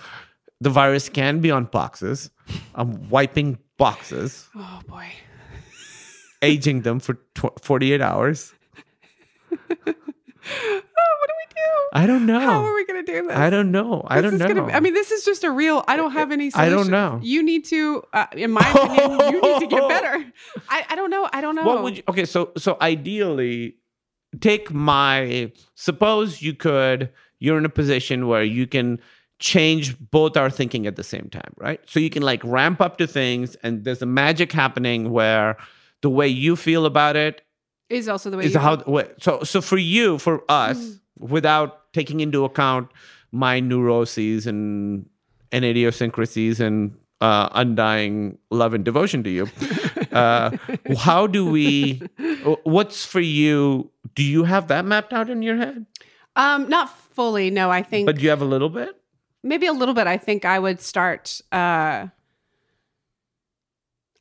[0.62, 2.30] the virus can be on boxes.
[2.76, 5.08] I'm wiping boxes, Oh boy.
[6.42, 8.54] aging them for tw- 48 hours.
[10.48, 11.15] Oh,
[11.66, 12.00] do?
[12.02, 12.40] I don't know.
[12.40, 13.38] How are we going to do this?
[13.38, 14.04] I don't know.
[14.08, 14.62] I This don't know.
[14.62, 15.84] gonna- I mean, this is just a real.
[15.88, 16.52] I don't have any.
[16.54, 17.20] I don't know.
[17.24, 20.26] You need to, uh, in my opinion, you need to get better.
[20.70, 21.30] I, I don't know.
[21.32, 21.64] I don't know.
[21.64, 23.76] what would you okay so so ideally
[24.42, 27.10] take my suppose you could
[27.40, 29.00] you're in a position where you can
[29.40, 32.98] change both our thinking at the same time right so you can like ramp up
[32.98, 35.58] to things and there's a magic happening where
[36.02, 37.42] the way you feel about it
[37.90, 41.00] is also the way is you how what, so so for you for us
[41.30, 42.92] without taking into account
[43.32, 45.06] my neuroses and
[45.52, 49.48] and idiosyncrasies and uh, undying love and devotion to you
[50.12, 50.52] uh,
[50.98, 52.02] how do we
[52.64, 55.86] what's for you do you have that mapped out in your head
[56.36, 57.50] Um, not fully.
[57.50, 59.00] No, I think but do you have a little bit
[59.42, 60.08] maybe a little bit.
[60.08, 61.40] I think I would start.
[61.52, 62.08] Uh,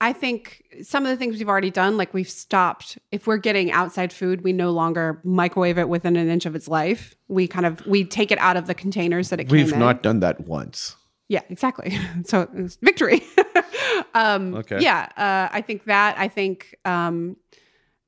[0.04, 2.98] I think some of the things we've already done, like we've stopped.
[3.10, 6.68] If we're getting outside food, we no longer microwave it within an inch of its
[6.68, 7.14] life.
[7.28, 9.78] We kind of we take it out of the containers that it came we've in.
[9.78, 10.94] not done that once
[11.28, 11.98] Yeah, exactly.
[12.26, 13.22] So it's victory.
[14.14, 14.78] um, Okay.
[14.82, 16.18] Yeah, uh, I think that.
[16.18, 17.38] I think um,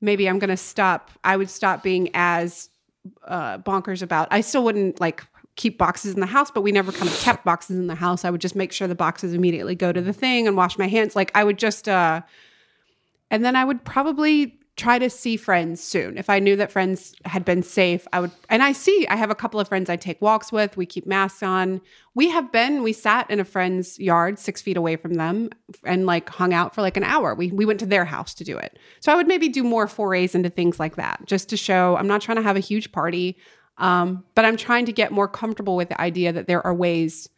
[0.02, 1.10] maybe I'm going to stop.
[1.24, 2.68] I would stop being as
[3.26, 4.28] uh, bonkers about.
[4.30, 5.24] I still wouldn't like
[5.56, 8.24] keep boxes in the house, but we never kind of kept boxes in the house.
[8.24, 10.86] I would just make sure the boxes immediately go to the thing and wash my
[10.86, 11.16] hands.
[11.16, 11.88] Like I would just.
[11.88, 12.22] Uh,
[13.30, 16.18] and then I would probably try to see friends soon.
[16.18, 18.30] If I knew that friends had been safe, I would.
[18.50, 20.76] And I see, I have a couple of friends I take walks with.
[20.76, 21.80] We keep masks on.
[22.14, 25.48] We have been, we sat in a friend's yard six feet away from them
[25.84, 27.34] and like hung out for like an hour.
[27.34, 28.78] We, we went to their house to do it.
[29.00, 32.06] So I would maybe do more forays into things like that just to show I'm
[32.06, 33.38] not trying to have a huge party,
[33.78, 37.28] um, but I'm trying to get more comfortable with the idea that there are ways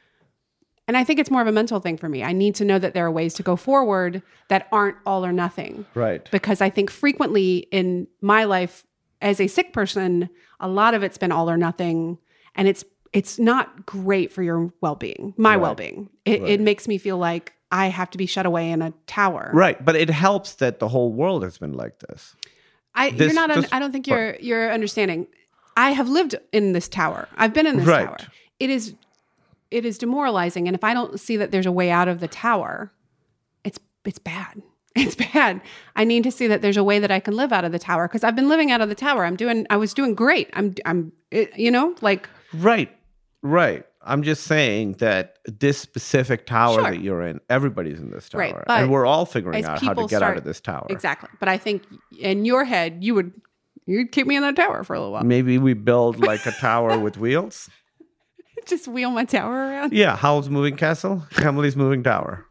[0.86, 2.22] and I think it's more of a mental thing for me.
[2.24, 5.32] I need to know that there are ways to go forward that aren't all or
[5.32, 5.84] nothing.
[5.95, 8.86] right Because I think frequently in my life
[9.20, 10.30] as a sick person,
[10.61, 12.16] a lot of it's been all or nothing.
[12.55, 15.61] And it's it's not great for your well-being, my Right.
[15.61, 16.09] well-being.
[16.24, 16.51] It, Right.
[16.53, 19.51] it makes me feel like I have to be shut away in a tower.
[19.53, 22.34] right but it helps that the whole world has been like this
[22.95, 23.55] I, This- you're not.
[23.55, 24.36] This- I don't think you're.
[24.41, 25.26] You're understanding.
[25.79, 27.29] I have lived in this tower.
[27.37, 28.07] I've been in this Right.
[28.07, 28.16] tower.
[28.61, 28.95] It is.
[29.70, 32.29] It is demoralizing, and if I don't see that there's a way out of the
[32.29, 32.91] tower,
[33.64, 34.62] it's it's bad.
[34.97, 35.61] It's bad.
[35.95, 37.79] I need to see that there's a way that I can live out of the
[37.79, 39.24] tower because I've been living out of the tower.
[39.24, 39.64] I'm doing.
[39.70, 40.51] I was doing great.
[40.55, 40.74] I'm.
[40.85, 41.12] I'm.
[41.31, 42.91] It, you know, like Right,
[43.43, 43.85] right.
[44.03, 46.91] I'm just saying that this specific tower Sure.
[46.91, 50.07] that you're in, everybody's in this tower, Right, and we're all figuring out how to
[50.07, 50.87] get out of this tower.
[50.89, 51.29] exactly.
[51.39, 51.83] But I think
[52.18, 53.33] in your head, you would.
[53.89, 55.24] You'd keep me in that tower for a little while.
[55.24, 57.70] Maybe we build like a tower with wheels.
[58.66, 59.95] Just wheel my tower around.
[59.95, 62.45] Yeah, Howl's moving castle, Emily's moving tower,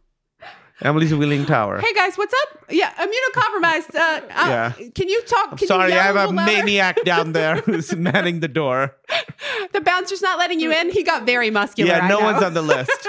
[0.81, 1.79] Emily's wheeling tower.
[1.79, 2.65] Hey guys, what's up?
[2.71, 3.93] Yeah, immunocompromised.
[3.95, 4.71] Uh, uh, Yeah.
[4.95, 5.49] Can you talk?
[5.51, 6.33] I'm can sorry, you I have a louder?
[6.33, 8.95] maniac down there who's manning the door.
[9.73, 10.89] The bouncer's not letting you in.
[10.89, 11.91] He got very muscular.
[11.91, 13.07] Yeah, no one's on the list.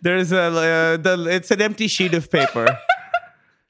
[0.00, 2.66] There's a uh, the it's an empty sheet of paper.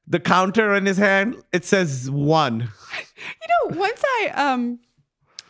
[0.07, 2.69] The counter in his hand it says one.
[3.41, 4.81] You know, once I um,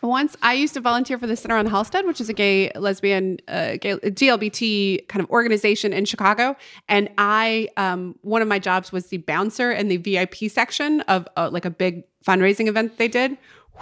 [0.03, 3.39] once I used to volunteer for the Center on Halsted, which is a gay, lesbian,
[3.47, 6.55] uh, gay, GLBT kind of organization in Chicago,
[6.89, 11.27] and I um, one of my jobs was the bouncer in the VIP section of
[11.37, 13.37] uh, like a big fundraising event they did.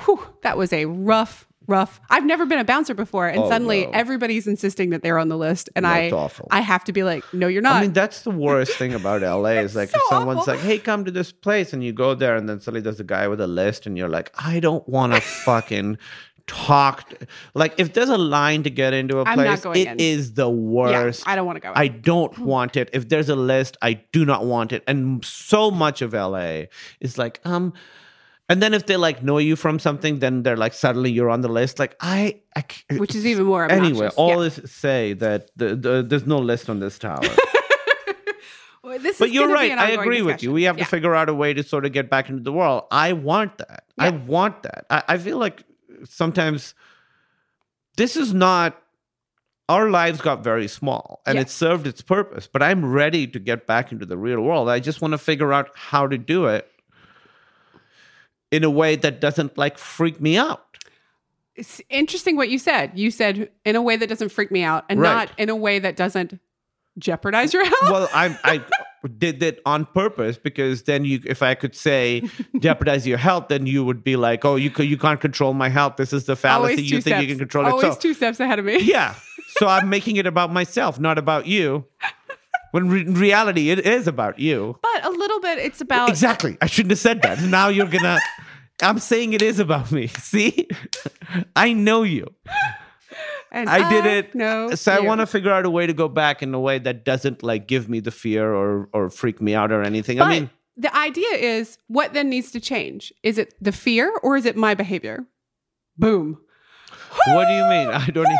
[0.05, 1.47] Whew, that was a rough.
[1.67, 2.01] Rough.
[2.09, 3.91] I've never been a bouncer before, and Oh, suddenly no.
[3.93, 6.47] everybody's insisting that they're on the list, and That's I, awful.
[6.51, 7.75] I have to be like, no, you're not.
[7.75, 10.55] I mean, that's the worst thing about LA is like so if someone's awful.
[10.55, 13.03] like, "Hey, come to this place," and you go there, and then suddenly there's a
[13.05, 15.97] guy with a list, and you're like, "I don't want to fucking
[16.47, 17.13] talk."
[17.53, 19.99] Like, if there's a line to get into a place, it in.
[19.99, 21.27] is the yeah, worst.
[21.27, 21.71] I don't want to go.
[21.75, 22.89] I don't want it.
[22.91, 24.83] If there's a list, I do not want it.
[24.87, 26.63] And so much of LA
[26.99, 27.73] is like, um,
[28.51, 31.41] and then if they like know you from something, then they're like suddenly you're on
[31.41, 31.79] the list.
[31.79, 32.41] Like I,
[32.97, 34.07] which is even more anyway.
[34.07, 34.13] obnoxious.
[34.17, 34.47] All Yeah.
[34.63, 37.21] is say that the, the, there's no list on this tower.
[38.83, 39.71] Well, This but you're right.
[39.77, 40.51] I agree with you.
[40.51, 40.85] We have Yeah.
[40.85, 42.85] to figure out a way to sort of get back into the world.
[42.89, 43.83] I want that.
[43.99, 44.85] I want that.
[44.89, 45.63] I, I feel like
[46.03, 46.73] sometimes
[47.97, 48.81] this is not.
[49.69, 51.41] Our lives got very small and Yeah.
[51.43, 54.67] it served its purpose, but I'm ready to get back into the real world.
[54.67, 56.67] I just want to figure out how to do it
[58.51, 60.65] in a way that doesn't like freak me out.
[61.55, 62.91] It's interesting what you said.
[62.97, 65.13] You said in a way that doesn't freak me out, and Right.
[65.13, 66.39] not in a way that doesn't
[66.97, 67.89] jeopardize your health.
[67.89, 68.61] well i i
[69.17, 72.21] did that on purpose because then you if i could say
[72.59, 75.95] jeopardize your health then you would be like oh you you can't control my health
[75.95, 77.21] this is the fallacy you think steps.
[77.21, 78.79] you can control Always it so two steps ahead of me.
[78.81, 79.15] yeah
[79.57, 81.85] so I'm making it about myself, not about you.
[82.71, 84.77] When re- in reality, it is about you.
[84.81, 86.57] But a little bit, it's about Exactly.
[86.61, 87.41] I shouldn't have said that.
[87.41, 88.19] Now you're gonna.
[88.81, 90.07] I'm saying it is about me.
[90.07, 90.67] See,
[91.55, 92.27] I know you.
[93.51, 94.33] And I did it.
[94.33, 96.79] No, So I want to figure out a way to go back in a way
[96.79, 100.17] that doesn't like give me the fear or or freak me out or anything.
[100.17, 103.13] But I mean, the idea is, what then needs to change?
[103.23, 105.25] Is it the fear or is it my behavior?
[105.97, 106.39] Boom.
[107.27, 107.89] what do you mean?
[107.89, 108.25] I don't.
[108.25, 108.37] Even,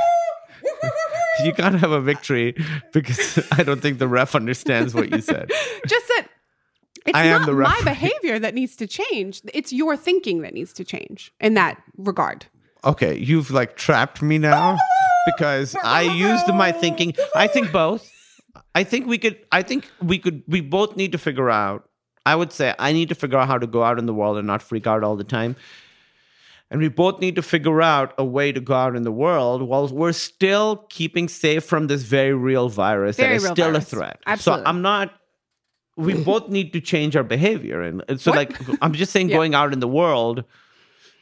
[1.46, 2.56] you can't have a victory
[2.94, 5.50] because I don't think the ref understands what you said.
[5.88, 6.28] Just that
[7.06, 9.42] it's I not my behavior that needs to change.
[9.54, 12.46] It's your thinking that needs to change in that regard.
[12.84, 14.78] Okay, you've like trapped me now
[15.26, 17.14] because I used my thinking.
[17.36, 18.10] I think both.
[18.74, 19.38] I think we could.
[19.52, 20.44] I think we could.
[20.48, 21.88] We both need to figure out.
[22.26, 24.38] I would say I need to figure out how to go out in the world
[24.38, 25.56] and not freak out all the time.
[26.72, 29.62] And we both need to figure out a way to go out in the world
[29.62, 33.92] while we're still keeping safe from this very real virus Very that is still virus.
[33.92, 34.20] a threat.
[34.26, 34.64] Absolutely.
[34.64, 35.14] So I'm not.
[35.98, 38.38] We both need to change our behavior, and and so What?
[38.38, 39.36] like I'm just saying, Yeah.
[39.36, 40.46] going out in the world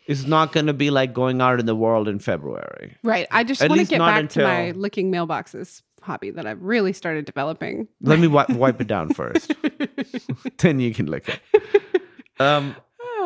[0.06, 2.96] is not going to be like going out in the world in February.
[3.04, 3.28] Right.
[3.32, 6.94] I just want to get back until- to my licking mailboxes hobby that I've really
[6.94, 7.88] started developing.
[8.02, 9.52] Let me wi- wipe it down first.
[10.60, 11.42] then you can lick it.
[12.40, 12.76] Um,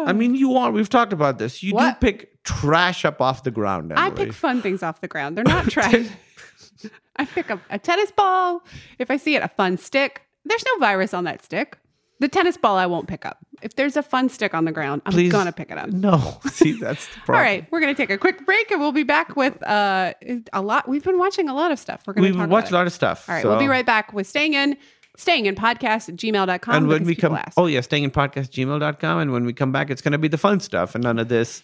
[0.05, 0.71] I mean, you are.
[0.71, 1.61] We've talked about this.
[1.63, 1.99] You What?
[1.99, 5.37] do pick trash up off the ground, I pick fun things off the ground.
[5.37, 6.07] They're not trash.
[7.15, 8.63] I pick up a tennis ball.
[8.99, 10.23] If I see it, a fun stick.
[10.45, 11.77] There's no virus on that stick.
[12.19, 13.39] The tennis ball I won't pick up.
[13.61, 15.89] If there's a fun stick on the ground, I'm Please- gonna pick it up.
[15.89, 17.43] no, see, that's the problem.
[17.43, 20.13] right, we're gonna take a quick break and we'll be back with uh,
[20.53, 20.87] a lot.
[20.87, 22.03] We've been watching a lot of stuff.
[22.05, 23.27] We're gonna We've talk watched a lot of stuff.
[23.29, 24.77] All right, so- we'll be right back with staying in,
[25.17, 26.75] staying in podcast at gmail.com.
[26.75, 27.53] And when we come, ask.
[27.57, 29.19] oh yeah, staying in podcast gmail.com.
[29.19, 31.29] And when we come back, it's going to be the fun stuff and none of
[31.29, 31.63] this.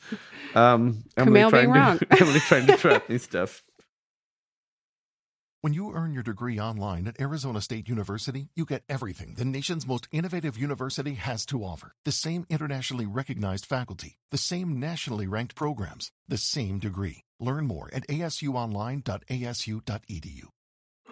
[0.55, 1.99] Um, Emily Kumail being trying wrong.
[1.99, 3.63] to, Emily trying to trap me stuff.
[5.61, 9.85] When you earn your degree online at Arizona State University, you get everything the nation's
[9.85, 11.91] most innovative university has to offer.
[12.05, 17.25] The same internationally recognized faculty, the same nationally ranked programs, the same degree.
[17.41, 20.43] Learn more at asuonline.asu.edu.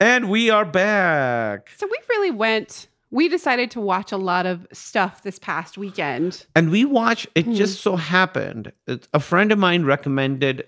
[0.00, 1.70] And we are back.
[1.76, 2.88] So we really went.
[3.10, 6.44] We decided to watch a lot of stuff this past weekend.
[6.54, 7.54] And we watched, it Hmm.
[7.54, 8.72] just so happened,
[9.14, 10.64] a friend of mine recommended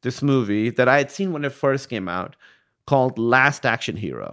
[0.00, 2.34] this movie that I had seen when it first came out
[2.86, 4.30] called Last Action Hero.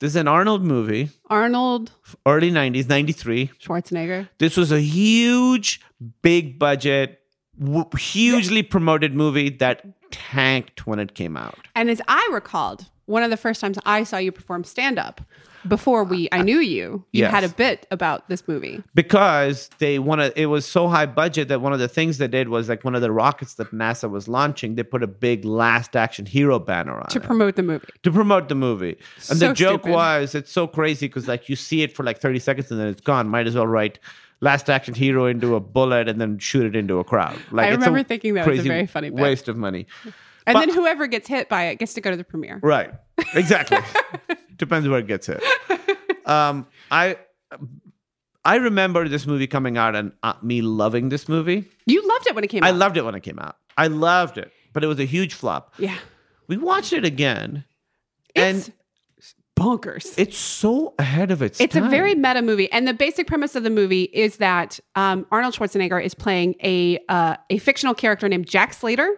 [0.00, 1.92] This is an Arnold movie, Arnold
[2.26, 3.50] early 90s, 93.
[3.62, 4.28] Schwarzenegger.
[4.38, 5.80] This was a huge,
[6.22, 7.20] big budget,
[7.58, 11.68] w- hugely promoted movie that tanked when it came out.
[11.74, 15.20] And as I recalled, one of the first times I saw you perform stand up
[15.66, 17.32] before we I knew you, you Yes.
[17.32, 18.82] had a bit about this movie.
[18.94, 22.48] because they wanted it was so high budget that one of the things they did
[22.48, 25.96] was like one of the rockets that NASA was launching, they put a big last
[25.96, 27.24] action hero banner on To it.
[27.24, 27.88] promote the movie.
[28.04, 28.96] to promote the movie.
[29.28, 29.92] And So the joke stupid.
[29.92, 32.86] was it's so crazy because like you see it for like 30 seconds and then
[32.88, 33.28] it's gone.
[33.28, 33.98] Might as well write
[34.40, 37.38] last action hero into a bullet and then shoot it into a crowd.
[37.50, 39.18] Like I remember thinking that was a very funny bit.
[39.20, 39.86] waste of money.
[40.46, 42.60] And But- then whoever gets hit by it gets to go to the premiere.
[42.62, 42.92] Right.
[43.34, 43.78] Exactly.
[44.56, 45.42] Depends where it gets hit.
[46.24, 47.16] Um, I
[48.44, 51.64] I remember this movie coming out and uh, me loving this movie.
[51.86, 52.76] You loved it when it came I out.
[52.76, 53.56] loved it when it came out.
[53.76, 55.74] I loved it, but it was a huge flop.
[55.78, 55.96] Yeah.
[56.48, 57.64] We watched it again,
[58.34, 58.74] It's and
[59.58, 60.14] bonkers.
[60.16, 63.64] it's so ahead of its It's a very meta movie, and the basic premise of
[63.64, 68.48] the movie is that um, Arnold Schwarzenegger is playing a uh, a fictional character named
[68.48, 69.10] Jack Slater,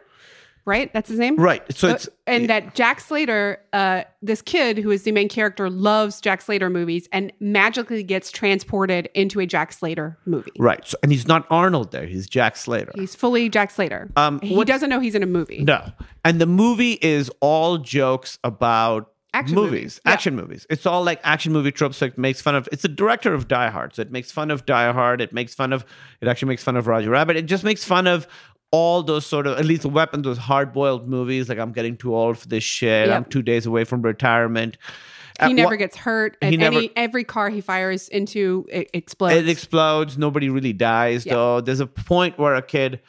[0.69, 0.93] right?
[0.93, 1.63] That's his name, right.
[1.75, 5.69] So Uh, it's and that Jack Slater, uh, this kid who is the main character,
[5.71, 10.53] loves Jack Slater movies and magically gets transported into a Jack Slater movie.
[10.59, 10.87] right.
[10.87, 12.07] So, and he's not Arnold there.
[12.07, 12.93] He's Jack Slater.
[12.95, 14.11] He's fully Jack Slater.
[14.17, 15.65] Um, he doesn't know he's in a movie.
[15.65, 15.91] No.
[16.25, 20.13] And the movie is all jokes about Action movies, movies, yeah.
[20.13, 20.67] action movies.
[20.71, 21.99] It's all like action movie tropes.
[21.99, 22.67] So it makes fun of.
[22.73, 25.21] It's the director of Die Hard, so it makes fun of Die Hard.
[25.21, 25.85] It makes fun of.
[26.23, 27.37] It actually makes fun of Roger Rabbit.
[27.37, 28.27] It just makes fun of
[28.71, 31.49] all those sort of at least the weapon those hard boiled movies.
[31.49, 33.09] Like I'm getting too old for this shit.
[33.09, 33.17] Yep.
[33.17, 34.77] I'm two days away from retirement.
[35.41, 38.67] At He never one- gets hurt, he and never- any every car he fires into
[38.71, 39.37] it explodes.
[39.37, 40.19] It explodes.
[40.19, 41.35] Nobody really dies Yeah.
[41.35, 41.61] though.
[41.61, 43.01] There's a point where a kid,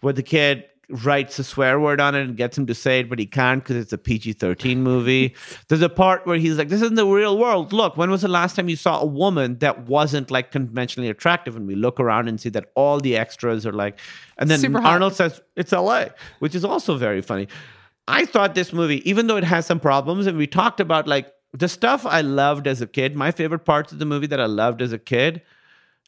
[0.00, 3.08] where the kid writes a swear word on it and gets him to say it,
[3.08, 5.34] but he can't because it's a PG-13 movie.
[5.68, 7.72] There's a part where he's like, "This isn't the real world.
[7.72, 11.56] Look, when was the last time you saw a woman that wasn't like conventionally attractive?"
[11.56, 13.98] And we look around and see that all the extras are like,
[14.38, 14.92] and then Super hot.
[14.92, 17.48] Arnold says, "It's L.A.," which is also very funny.
[18.06, 21.32] I thought this movie, even though it has some problems, and we talked about like
[21.52, 24.46] the stuff I loved as a kid, my favorite parts of the movie that I
[24.46, 25.42] loved as a kid,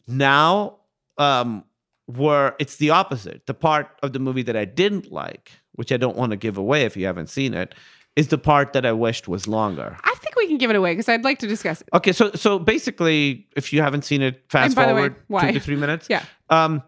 [0.06, 0.78] now
[1.18, 1.64] um,
[2.06, 3.46] were it's the opposite.
[3.46, 6.56] The part of the movie that I didn't like, which I don't want to give
[6.58, 7.74] away if you haven't seen it,
[8.16, 9.96] is the part that I wished was longer.
[10.04, 11.88] I think we can give it away because I'd like to discuss it.
[11.92, 15.16] Okay, so so basically, if you haven't seen it, fast And by the way, forward
[15.28, 15.46] why?
[15.48, 16.06] two to three minutes.
[16.10, 16.24] Yeah.
[16.50, 16.82] Um.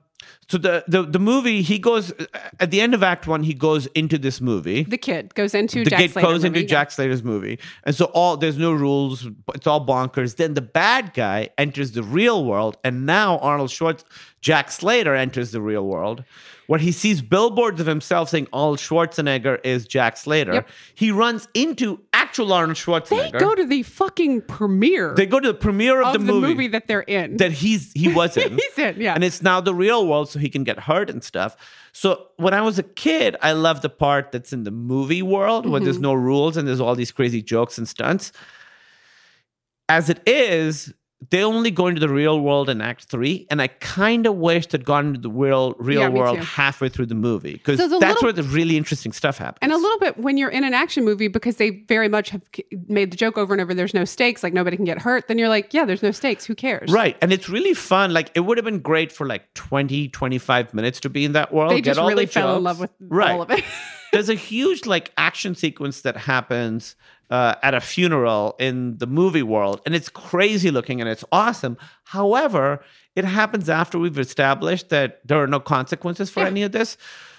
[0.49, 2.13] So the the the movie he goes
[2.61, 5.83] at the end of Act One he goes into this movie The kid goes into
[5.83, 6.65] the Jack kid Slater goes into.
[6.65, 9.29] Jack Slater's movie, and so all there's no rules.
[9.55, 10.37] It's all bonkers.
[10.37, 14.05] Then the bad guy enters the real world, and now Arnold Schwartz,
[14.41, 16.23] Jack Slater enters the real world,
[16.69, 20.55] where he sees billboards of himself saying Arnold Schwarzenegger is Jack Slater.
[20.55, 20.69] Yep.
[20.95, 22.01] He runs into
[22.41, 22.77] Arnold
[23.09, 26.33] They go to the fucking premiere They go to the premiere of, of the, the
[26.33, 27.37] movie, movie that they're in.
[27.39, 28.53] that he's he was in.
[28.59, 29.15] He's in, yeah.
[29.15, 31.57] And it's now the real world, so he can get hurt and stuff.
[31.93, 35.65] So when I was a kid, I loved the part that's in the movie world
[35.67, 35.85] where Mm-hmm.
[35.85, 38.33] there's no rules and there's all these crazy jokes and stunts.
[39.89, 40.93] As it is,
[41.31, 44.67] they only go into the real world in Act Three, and I kind of wish
[44.67, 46.45] they'd gone into the real real Yeah, world too.
[46.45, 49.59] halfway through the movie because So that's a where the really interesting stuff happens.
[49.63, 52.43] and a little bit when you're in an action movie because they very much have
[52.87, 55.39] made the joke over and over there's no stakes like nobody can get hurt then
[55.39, 57.17] you're like yeah there's no stakes who cares Right.
[57.23, 58.13] And it's really fun.
[58.13, 61.53] Like, it would have been great for like 20, 25 minutes to be in that
[61.53, 61.71] world.
[61.73, 63.31] they get just all really the fell in love with right.
[63.33, 63.65] all of it
[64.13, 66.95] There's a huge like action sequence that happens
[67.31, 71.77] uh, at a funeral in the movie world, and it's crazy looking and it's awesome.
[72.05, 72.81] However,
[73.15, 76.47] it happens after we've established that there are no consequences for Yeah.
[76.47, 76.97] any of this.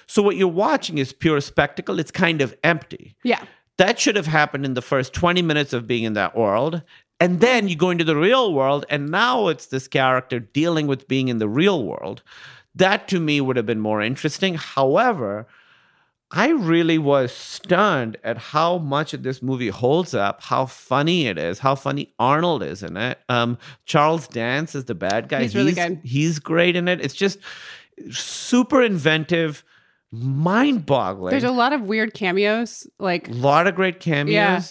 [0.08, 2.00] So what you're watching is pure spectacle.
[2.00, 3.16] It's kind of empty.
[3.24, 3.44] yeah
[3.78, 6.82] That should have happened in the first 20 minutes of being in that world.
[7.20, 11.08] And then you go into the real world, and now it's this character dealing with
[11.08, 12.22] being in the real world.
[12.76, 14.54] That to me would have been more interesting.
[14.56, 15.48] However,
[16.30, 21.60] I really was stunned at how much this movie holds up, how funny it is,
[21.60, 23.20] how funny Arnold is in it.
[23.30, 25.44] Um, Charles Dance is the bad guy.
[25.44, 26.02] He's really good.
[26.04, 27.00] He's great in it.
[27.00, 27.40] It's just
[28.12, 29.64] super inventive,
[30.12, 31.32] mind boggling.
[31.32, 34.34] there's a lot of weird cameos like A lot of great cameos.
[34.34, 34.62] Yeah.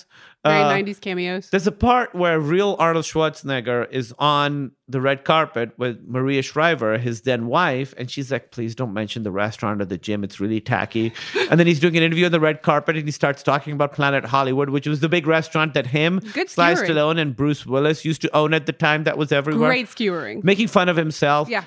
[0.48, 5.24] Very Uh, 90s cameos There's a part where real Arnold Schwarzenegger is on the red
[5.24, 9.80] carpet with Maria Shriver, his then wife, and she's like, "Please don't mention the restaurant
[9.82, 11.12] or the gym; it's really tacky."
[11.50, 13.92] And then he's doing an interview on the red carpet, and he starts talking about
[13.92, 16.90] Planet Hollywood, which was the big restaurant that him, Good Sly skewering.
[16.90, 19.04] Stallone, and Bruce Willis used to own at the time.
[19.04, 21.48] That was everywhere, great skewering making fun of himself.
[21.48, 21.64] yeah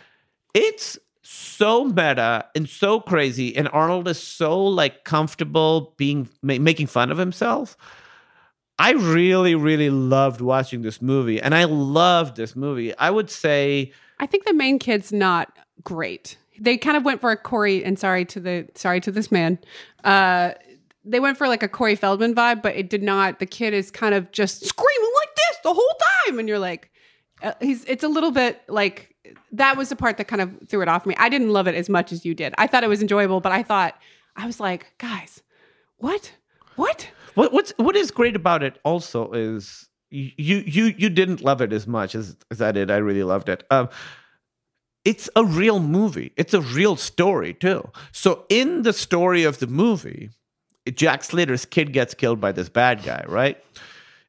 [0.54, 6.88] It's so meta and so crazy, and Arnold is so like comfortable being ma- making
[6.88, 7.78] fun of himself.
[8.80, 12.96] I really, really loved watching this movie, and I loved this movie.
[12.98, 16.38] I would say, I think the main kid's not great.
[16.58, 19.60] They kind of went for a Corey, and sorry to the sorry to this man.
[20.06, 20.52] Uh,
[21.04, 23.40] they went for like a Corey Feldman vibe, but it did not.
[23.40, 26.90] The kid is kind of just screaming like this the whole time, and you're like,
[27.44, 27.84] uh, he's.
[27.84, 29.14] It's a little bit like
[29.52, 31.16] that was the part that kind of threw it off me.
[31.18, 32.54] I didn't love it as much as you did.
[32.58, 33.96] I thought it was enjoyable, but I thought
[34.38, 35.42] I was like, guys,
[35.98, 36.32] what,
[36.78, 37.10] what?
[37.40, 41.72] What what's what is great about it also is you you you didn't love it
[41.72, 42.92] as much as, as I did.
[42.92, 43.64] I really loved it.
[43.72, 43.88] Um,
[45.06, 46.34] it's a real movie.
[46.36, 47.90] It's a real story too.
[48.12, 50.32] So in the story of the movie,
[50.94, 53.64] Jack Slater's kid gets killed by this bad guy, right?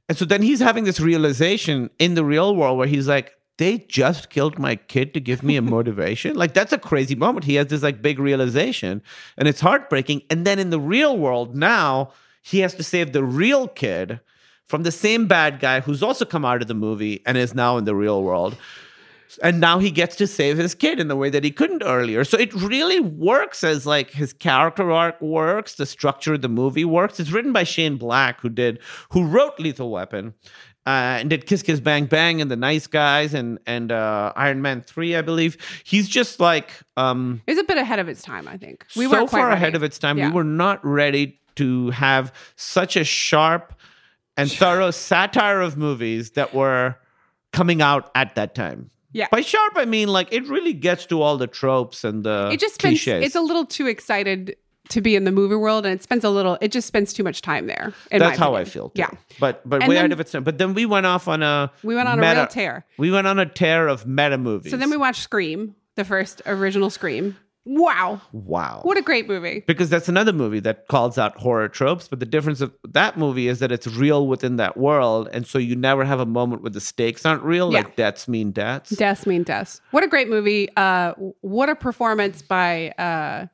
[0.08, 3.78] And so then he's having this realization in the real world where he's like, they
[3.78, 6.36] just killed my kid to give me a motivation.
[6.36, 7.44] like that's a crazy moment.
[7.44, 9.02] He has this like big realization
[9.36, 10.22] and it's heartbreaking.
[10.30, 14.20] And then in the real world now, he has to save the real kid
[14.66, 17.76] from the same bad guy who's also come out of the movie and is now
[17.76, 18.56] in the real world.
[19.42, 22.24] And now he gets to save his kid in the way that he couldn't earlier.
[22.24, 26.84] So it really works as like his character arc works, the structure of the movie
[26.84, 27.20] works.
[27.20, 28.80] It's written by Shane Black, who did
[29.10, 30.34] who wrote Lethal Weapon,
[30.86, 34.62] uh, and did Kiss Kiss Bang Bang and The Nice Guys and and uh, Iron
[34.62, 35.56] Man three, I believe.
[35.84, 38.48] He's just like um, It a bit ahead of its time.
[38.48, 39.56] I think we so weren't far ready.
[39.56, 40.18] ahead of its time.
[40.18, 40.28] Yeah.
[40.28, 43.74] We were not ready to have such a sharp
[44.36, 46.96] and thorough satire of movies that were
[47.52, 48.90] coming out at that time.
[49.12, 49.26] Yeah.
[49.30, 52.60] By sharp, I mean like it really gets to all the tropes and the it
[52.60, 53.24] just spends, cliches.
[53.26, 54.56] it's a little too excited
[54.90, 56.58] to be in the movie world, and it spends a little.
[56.60, 57.92] It just spends too much time there.
[58.10, 58.88] in my That's how I feel.
[58.90, 59.00] Too.
[59.02, 59.10] Yeah.
[59.38, 60.32] but but And way then- out of its.
[60.32, 62.84] But then we went off on a We went on a meta, real tear.
[62.98, 64.70] We went on a tear of meta movies.
[64.72, 67.36] So then we watched Scream, the first original Scream.
[67.66, 69.62] Wow, wow, what a great movie!
[69.66, 72.08] because that's another movie that calls out horror tropes.
[72.08, 75.58] But the difference of that movie is that it's real within that world, and so
[75.58, 77.80] you never have a moment where the stakes aren't real, Yeah.
[77.80, 78.90] like deaths mean deaths.
[78.90, 79.82] Deaths mean deaths.
[79.90, 80.68] What a great movie!
[80.74, 81.12] Uh,
[81.42, 83.46] what a performance by uh,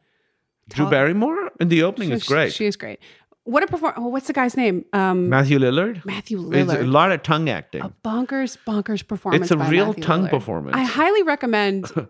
[0.68, 2.52] Drew Barrymore in the opening is she- great.
[2.52, 3.00] She is great.
[3.42, 3.94] What a perform!
[3.96, 4.84] Oh, what's the guy's name?
[4.92, 6.04] Um, Matthew Lillard.
[6.04, 7.82] Matthew It's a lot of tongue acting.
[7.82, 9.42] a bonkers, bonkers performance.
[9.42, 10.30] It's a real Matthew tongue Lillard.
[10.30, 10.76] performance.
[10.76, 11.90] I highly recommend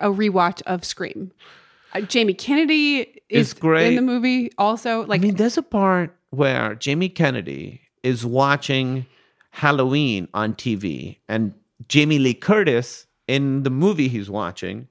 [0.00, 1.32] a rewatch of Scream.
[1.94, 3.88] Uh, Jamie Kennedy is It's great.
[3.88, 4.50] in the movie.
[4.58, 9.06] Also, Like, I mean, there's a part where Jamie Kennedy is watching
[9.50, 11.52] Halloween on TV, and
[11.88, 14.86] Jamie Lee Curtis in the movie he's watching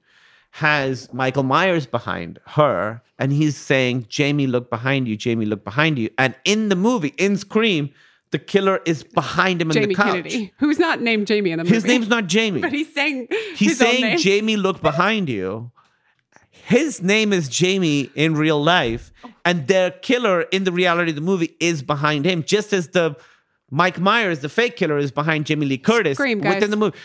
[0.52, 5.98] has Michael Myers behind her, and he's saying, Jamie, look behind you, Jamie, look behind
[5.98, 6.10] you.
[6.18, 7.90] And in the movie, in Scream,
[8.30, 10.06] the killer is behind him in Jamie the couch.
[10.06, 11.74] Kennedy, who's not named Jamie in the movie.
[11.74, 12.60] His name's not Jamie.
[12.62, 14.18] but he's saying He's saying.
[14.18, 15.72] Jamie, look behind you.
[16.50, 19.12] His name is Jamie in real life,
[19.44, 23.16] and the killer in the reality of the movie is behind him, just as the
[23.70, 26.96] Mike Myers, the fake killer, is behind Jamie Lee Curtis Scream, within the movie.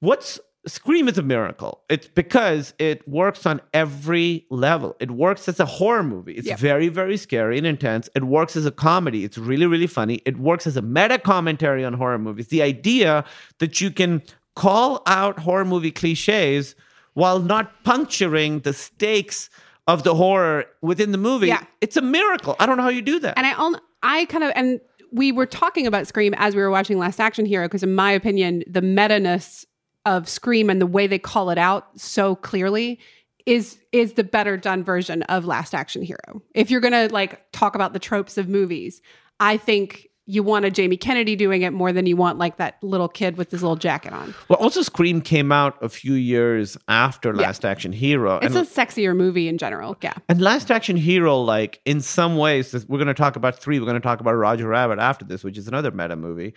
[0.00, 1.82] What's Scream is a miracle.
[1.88, 4.96] It's because it works on every level.
[4.98, 6.32] It works as a horror movie.
[6.32, 8.08] It's very, very scary and intense.
[8.14, 9.24] It works as a comedy.
[9.24, 10.22] It's really, really funny.
[10.24, 12.48] It works as a meta commentary on horror movies.
[12.48, 13.24] The idea
[13.58, 14.22] that you can
[14.56, 16.74] call out horror movie cliches
[17.12, 19.50] while not puncturing the stakes
[19.86, 21.48] of the horror within the movie.
[21.48, 21.62] Yeah.
[21.80, 22.56] It's a miracle.
[22.58, 23.36] I don't know how you do that.
[23.36, 24.80] And I on I kind of and
[25.12, 28.10] we were talking about Scream as we were watching Last Action Hero because in my
[28.10, 29.64] opinion, the meta-ness
[30.06, 32.98] of Scream and the way they call it out so clearly
[33.46, 36.42] is is the better done version of Last Action Hero.
[36.54, 39.02] If you're gonna like talk about the tropes of movies,
[39.40, 42.82] I think you want a Jamie Kennedy doing it more than you want like that
[42.82, 44.34] little kid with his little jacket on.
[44.48, 48.38] well, also Scream came out a few years after Last Action Hero.
[48.38, 49.98] It's a sexier movie in general.
[50.00, 50.14] Yeah.
[50.28, 53.78] And Last Action Hero, like in some ways, we're going to talk about three.
[53.78, 56.54] We're going to talk about Roger Rabbit after this, which is another meta movie.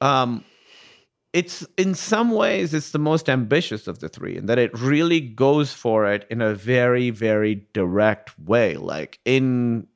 [0.00, 0.44] Um,
[1.32, 5.20] it's in some ways it's the most ambitious of the three, in that it really
[5.20, 8.76] goes for it in a very, very direct way.
[8.76, 9.86] Like in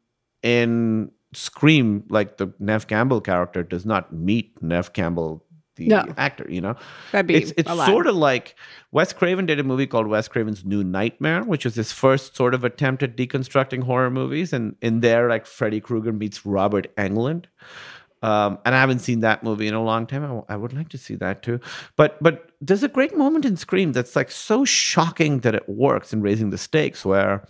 [0.42, 5.44] in Scream, like the Nev Campbell character does not meet Nev Campbell,
[5.74, 6.04] the No.
[6.16, 6.46] actor.
[6.48, 6.76] You know,
[7.10, 8.54] That'd be it's it's sort of like
[8.92, 12.54] Wes Craven did a movie called Wes Craven's New Nightmare, which was his first sort
[12.54, 14.52] of attempt at deconstructing horror movies.
[14.52, 17.46] And in there, like Freddy Krueger meets Robert Englund.
[18.24, 20.22] Um, and I haven't seen that movie in a long time.
[20.24, 21.60] I, w- I would like to see that too.
[21.96, 26.12] But but there's a great moment in Scream that's like so shocking that it works
[26.12, 27.46] in raising the stakes, where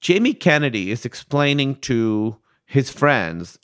[0.00, 3.58] Jamie Kennedy is explaining to his friends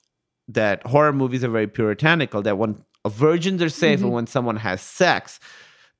[0.46, 2.40] that horror movies are very puritanical.
[2.42, 5.40] That when virgins are safe, and when someone has sex,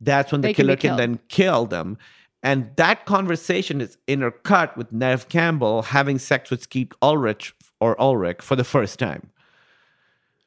[0.00, 0.50] that's when the Mm-hmm.
[0.50, 1.00] They can killer can, killed.
[1.00, 1.98] then kill them.
[2.44, 8.40] And that conversation is intercut with Nev Campbell having sex with Skeet Ulrich or Ulrich
[8.42, 9.30] for the first time.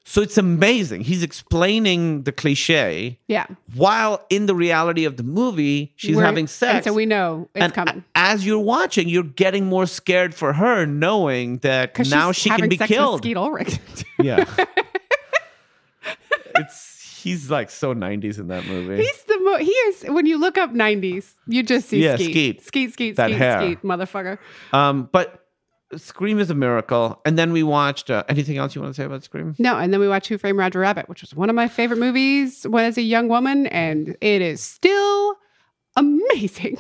[0.04, 1.02] So it's amazing.
[1.02, 3.46] He's explaining the cliche Yeah.
[3.76, 6.76] while in the reality of the movie, she's We're- having sex.
[6.78, 8.04] And so we know it's and coming.
[8.16, 12.50] a- as you're watching, you're getting more scared for her, knowing that now she's she
[12.50, 13.22] can be sex With killed.
[13.22, 13.78] Skeet Ulrich.
[14.22, 14.46] Yeah.
[16.56, 18.98] it's he's like so 90s in that movie.
[19.04, 22.32] He's the mo- he is when you look up '90s, you just see Yeah, Skeet,
[22.32, 22.64] Skeet.
[22.64, 23.62] Skeet, Skeet, That Skeet, hair.
[23.62, 24.38] Skeet, motherfucker.
[24.74, 25.41] Um, but
[25.98, 27.20] Scream is a miracle.
[27.26, 29.56] And then we watched uh, anything else you want to say about Scream?
[29.60, 32.00] No, and then we watched Who Framed Roger Rabbit, which was one of my favorite
[32.00, 35.36] movies when as a young woman, and it is still
[35.96, 36.78] amazing.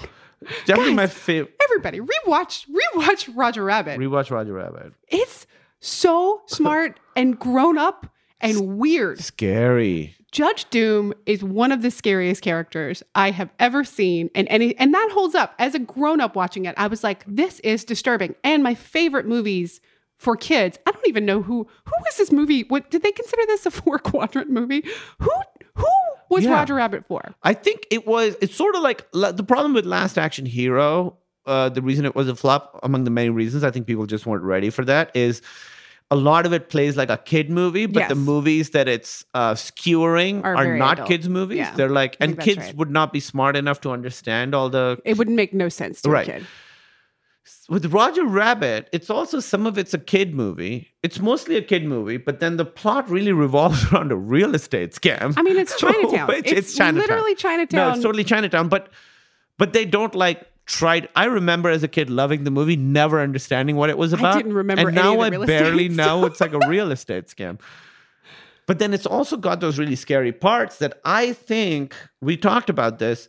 [0.65, 1.55] Definitely Guys, my favorite.
[1.65, 3.99] Everybody, rewatch rewatch Roger Rabbit.
[3.99, 4.93] Rewatch Roger Rabbit.
[5.07, 5.45] it's
[5.79, 8.07] so smart and grown up
[8.39, 9.19] and weird.
[9.19, 10.15] Scary.
[10.31, 14.93] Judge Doom is one of the scariest characters I have ever seen, and any and
[14.93, 15.53] that holds up.
[15.59, 19.25] As a grown up watching it, I was like, "This is disturbing." And my favorite
[19.27, 19.81] movies
[20.17, 22.63] for kids, I don't even know who who was this movie.
[22.63, 24.85] What did they consider this a four quadrant movie?
[25.19, 25.31] Who
[25.75, 25.87] who
[26.29, 26.53] was Yeah.
[26.53, 27.35] Roger Rabbit for?
[27.43, 28.37] I think it was.
[28.41, 31.17] It's sort of like the problem with Last Action Hero.
[31.45, 34.25] Uh, the reason it was a flop, among the many reasons, I think people just
[34.27, 35.11] weren't ready for that.
[35.15, 35.41] Is
[36.11, 39.55] a lot of it plays like a kid movie, but the movies that it's uh,
[39.55, 41.07] skewering Are are, not adult.
[41.07, 41.59] kids movies.
[41.59, 42.75] Yeah, They're like, and kids right.
[42.75, 44.99] would not be smart enough to understand all the.
[45.05, 46.27] It wouldn't make no sense to Right.
[46.27, 46.45] a kid.
[47.69, 50.89] With Roger Rabbit, it's also some of it's a kid movie.
[51.01, 54.91] It's mostly a kid movie, but then the plot really revolves around a real estate
[54.91, 55.33] scam.
[55.38, 56.27] I mean, it's Chinatown.
[56.27, 57.77] Which- It's literally Chinatown.
[57.88, 58.67] No, it's totally Chinatown.
[58.67, 58.89] But
[59.57, 61.09] but they don't like tried.
[61.15, 64.35] I remember as a kid loving the movie, never understanding what it was about.
[64.35, 67.59] I didn't remember and now I barely know it's like a real estate scam.
[68.67, 72.99] But then it's also got those really scary parts that I think we talked about
[72.99, 73.27] this.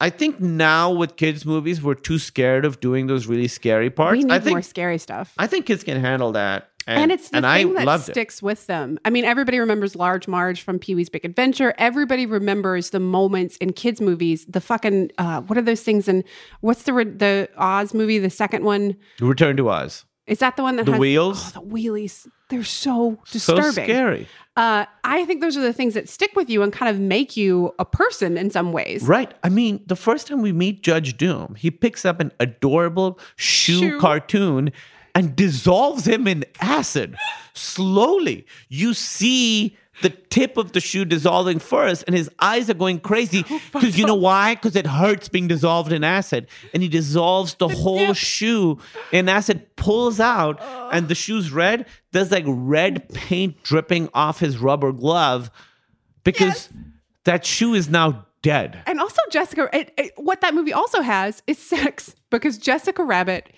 [0.00, 4.12] I think now with kids' movies, we're too scared of doing those really scary parts.
[4.18, 5.32] we need I think more scary stuff.
[5.38, 6.70] I think kids can handle that.
[6.86, 8.12] And, it's the and thing I that loved it.
[8.12, 8.98] sticks with them.
[9.04, 11.74] I mean, everybody remembers Large Marge from Pee Wee's Big Adventure.
[11.78, 14.44] Everybody remembers the moments in kids' movies.
[14.46, 16.08] The fucking uh, what are those things?
[16.08, 16.24] And
[16.60, 18.18] what's the the Oz movie?
[18.18, 20.04] The second one Return to Oz.
[20.26, 21.52] is that the one that The has wheels?
[21.56, 22.26] Oh, the wheelies.
[22.50, 23.64] They're so disturbing.
[23.64, 24.28] So scary.
[24.56, 27.36] Uh, I think those are the things that stick with you and kind of make
[27.36, 29.02] you a person in some ways.
[29.02, 29.32] Right.
[29.42, 33.78] I mean, the first time we meet Judge Doom, he picks up an adorable shoe,
[33.80, 34.00] Shoe.
[34.00, 34.70] cartoon
[35.14, 37.16] and dissolves him in acid
[37.52, 38.46] slowly.
[38.68, 43.44] You see the tip of the shoe dissolving first, and his eyes are going crazy
[43.48, 44.54] oh, because you know why?
[44.56, 48.78] Because it hurts being dissolved in acid, and he dissolves the whole shoe
[49.12, 50.90] in acid, pulls out, oh.
[50.92, 51.86] and the shoe's red.
[52.10, 55.50] There's like red paint dripping off his rubber glove
[56.24, 56.68] because
[57.22, 58.82] that shoe is now dead.
[58.86, 63.48] And also, Jessica, it, it- what that movie also has is sex because Jessica Rabbit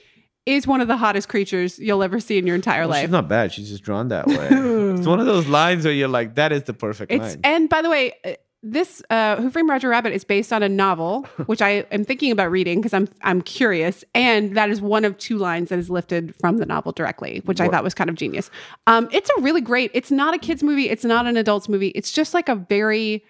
[0.47, 3.03] is one of the hottest creatures you'll ever see in your entire Well, life.
[3.03, 3.53] she's not bad.
[3.53, 4.49] She's just drawn that way.
[4.97, 7.41] it's one of those lines where you're like, that is the perfect It's line.
[7.45, 8.33] and by the way, uh,
[8.63, 12.33] this uh, Who Framed Roger Rabbit is based on a novel, which I am thinking
[12.33, 15.89] about reading because I'm I'm curious, and that is one of two lines that is
[15.91, 18.51] lifted from the novel directly, which I thought was kind of genius.
[18.89, 19.93] Um, it's a really great.
[19.95, 20.89] It's not a kids movie.
[20.89, 21.89] It's not an adults movie.
[21.89, 23.25] It's just like a very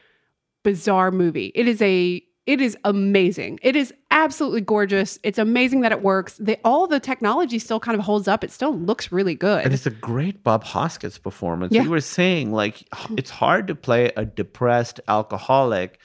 [0.64, 1.52] bizarre movie.
[1.54, 3.58] It is a it is amazing.
[3.62, 5.18] It is absolutely gorgeous.
[5.24, 6.36] It's amazing that it works.
[6.38, 8.44] The, all the technology still kind of holds up.
[8.44, 9.64] It still looks really good.
[9.64, 11.74] and it's a great Bob Hoskins performance.
[11.74, 11.82] Yeah.
[11.82, 12.86] We were saying, like,
[13.16, 15.98] it's hard to play a depressed alcoholic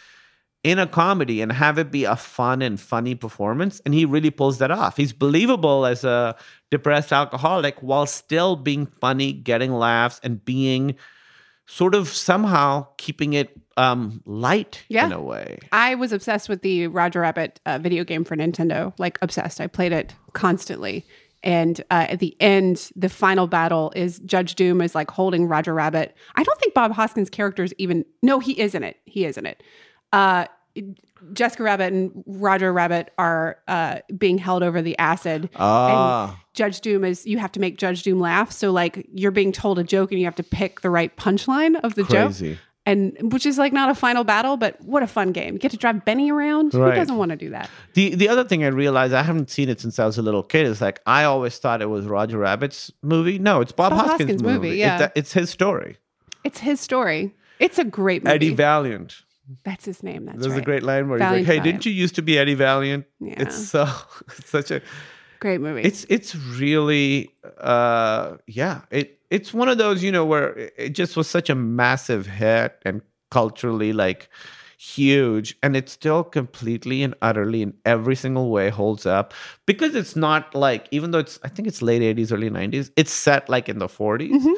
[0.63, 3.80] in a comedy and have it be a fun and funny performance.
[3.85, 4.97] And he really pulls that off.
[4.97, 6.35] He's believable as a
[6.72, 10.95] depressed alcoholic while still being funny, getting laughs, and being
[11.65, 15.05] sort of somehow keeping it um, light Yeah.
[15.05, 15.59] in a way.
[15.71, 19.61] I was obsessed with the Roger Rabbit uh, video game for Nintendo, like obsessed.
[19.61, 21.05] I played it constantly.
[21.43, 25.73] And uh, at the end, the final battle is Judge Doom is like holding Roger
[25.73, 26.15] Rabbit.
[26.35, 28.05] I don't think Bob Hoskins' character is even.
[28.21, 28.97] No, he is in it.
[29.05, 29.63] He is in it.
[30.13, 30.45] Uh,
[31.34, 35.49] Jessica Rabbit and Roger Rabbit are uh, being held over the acid.
[35.56, 36.30] Ah.
[36.31, 38.52] And Judge Doom is you have to make Judge Doom laugh.
[38.52, 41.80] So like you're being told a joke and you have to pick the right punchline
[41.84, 42.49] of the Crazy.
[42.53, 42.60] joke.
[42.84, 45.53] And which is like not a final battle, but what a fun game.
[45.53, 46.73] You get to drive Benny around.
[46.73, 47.69] Who doesn't want to do that?
[47.93, 50.41] The the other thing I realized I haven't seen it since I was a little
[50.41, 53.38] kid is like I always thought it was Roger Rabbit's movie.
[53.38, 54.69] No, it's Bob, Bob Hoskins', Hoskins' movie.
[54.69, 54.98] movie, yeah.
[54.98, 55.98] that- it's his story.
[56.43, 57.35] It's his story.
[57.60, 58.34] It's a great movie.
[58.34, 59.22] Eddie Valiant.
[59.64, 60.26] That's his name.
[60.26, 60.61] That's There's right.
[60.61, 61.82] a great line where he's Valiant like, "Hey, Valiant.
[61.84, 63.36] didn't you used to be Eddie Valiant?" Yeah.
[63.44, 63.88] It's so
[64.38, 64.82] it's such a
[65.40, 65.82] Great movie.
[65.82, 70.90] it's it's really uh yeah it it's one of those you know where it- it
[70.90, 73.02] just was such a massive hit and
[73.32, 74.30] culturally like
[74.78, 79.34] huge and it still completely and utterly in every single way holds up
[79.65, 83.11] because it's not like even though it's i think it's late 80s early 90s it's
[83.11, 84.53] set like in the 40s Mm-hmm.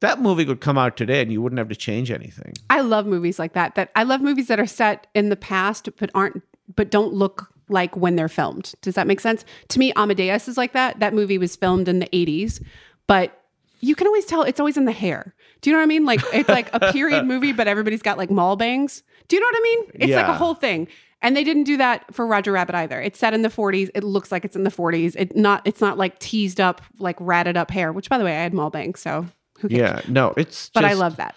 [0.00, 3.06] That movie could come out today and you wouldn't have to change anything I love
[3.06, 3.74] movies like that.
[3.74, 6.42] That I love movies that are set in the past but aren't
[6.74, 8.74] but don't look like when they're filmed.
[8.80, 9.44] Does that make sense?
[9.68, 11.00] To me, Amadeus is like that.
[11.00, 12.62] That movie was filmed in the 80s,
[13.06, 13.42] but
[13.80, 15.34] you can always tell it's always in the hair.
[15.60, 16.04] Do you know what I mean?
[16.04, 19.02] Like it's like a period movie, but everybody's got like mall bangs.
[19.28, 19.90] Do you know what I mean?
[19.94, 20.88] It's like a whole thing.
[21.22, 23.00] And they didn't do that for Roger Rabbit either.
[23.00, 23.90] It's set in the 40s.
[23.94, 25.16] It looks like it's in the 40s.
[25.16, 28.36] It not it's not like teased up, like ratted up hair, which by the way,
[28.36, 29.26] I had mall bangs, so?
[29.68, 31.34] Yeah no it's But I love that.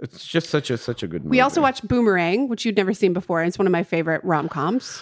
[0.00, 2.92] it's just such a such a good movie We also watched Boomerang, which you'd never
[2.94, 3.42] seen before.
[3.42, 5.00] It's one of my favorite rom coms.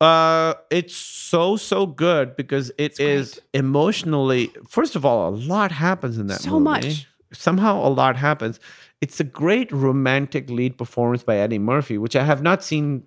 [0.00, 4.50] Uh, it's so so good because it is emotionally.
[4.68, 6.48] First of all, a lot happens in that movie.
[6.48, 6.64] So movie.
[6.64, 7.08] much.
[7.32, 8.58] Somehow, a lot happens.
[9.00, 13.04] It's a great romantic lead performance by Eddie Murphy, which I have not seen.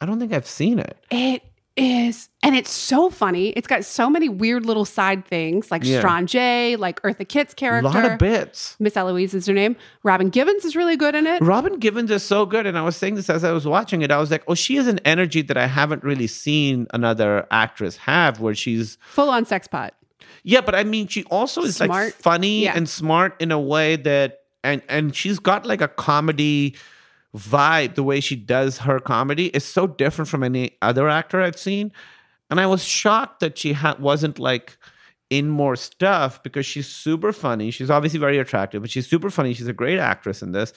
[0.00, 0.98] I don't think I've seen it.
[1.10, 1.42] It
[1.76, 3.48] is, and it's so funny.
[3.50, 6.02] It's got so many weird little side things, like Yeah.
[6.02, 7.88] Strangé, like Eartha Kitt's character.
[7.88, 8.76] A lot of bits.
[8.80, 9.76] Miss Eloise is her name.
[10.02, 11.42] Robin Givens is really good in it.
[11.42, 14.10] Robin Givens is so good, and I was saying this as I was watching it.
[14.10, 17.96] I was like, "Oh, she has an energy that I haven't really seen another actress
[17.98, 19.94] have, where she's Full on sex pot.
[20.42, 22.12] Yeah, but I mean, she also is like Smart.
[22.14, 22.72] funny Yeah.
[22.76, 26.74] and smart in a way that, and and she's got like a comedy
[27.36, 27.94] vibe.
[27.94, 31.92] The way she does her comedy is so different from any other actor I've seen,
[32.50, 34.76] and I was shocked that she ha- wasn't like
[35.30, 37.70] in more stuff because she's super funny.
[37.70, 39.54] She's obviously very attractive, but she's super funny.
[39.54, 40.72] She's a great actress in this.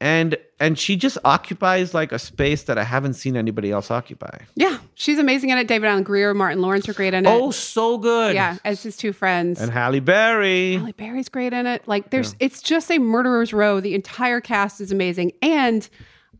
[0.00, 4.40] And and she just occupies like a space that I haven't seen anybody else occupy.
[4.54, 5.68] Yeah, she's amazing in it.
[5.68, 7.28] David Alan Grier, Martin Lawrence are great in it.
[7.30, 8.34] Oh, so good.
[8.34, 9.58] yeah, as his two friends.
[9.60, 10.76] And Halle Berry.
[10.76, 11.88] Halle Berry's great in it.
[11.88, 13.80] Like there's it's just a murderer's row.
[13.80, 15.32] The entire cast is amazing.
[15.40, 15.88] And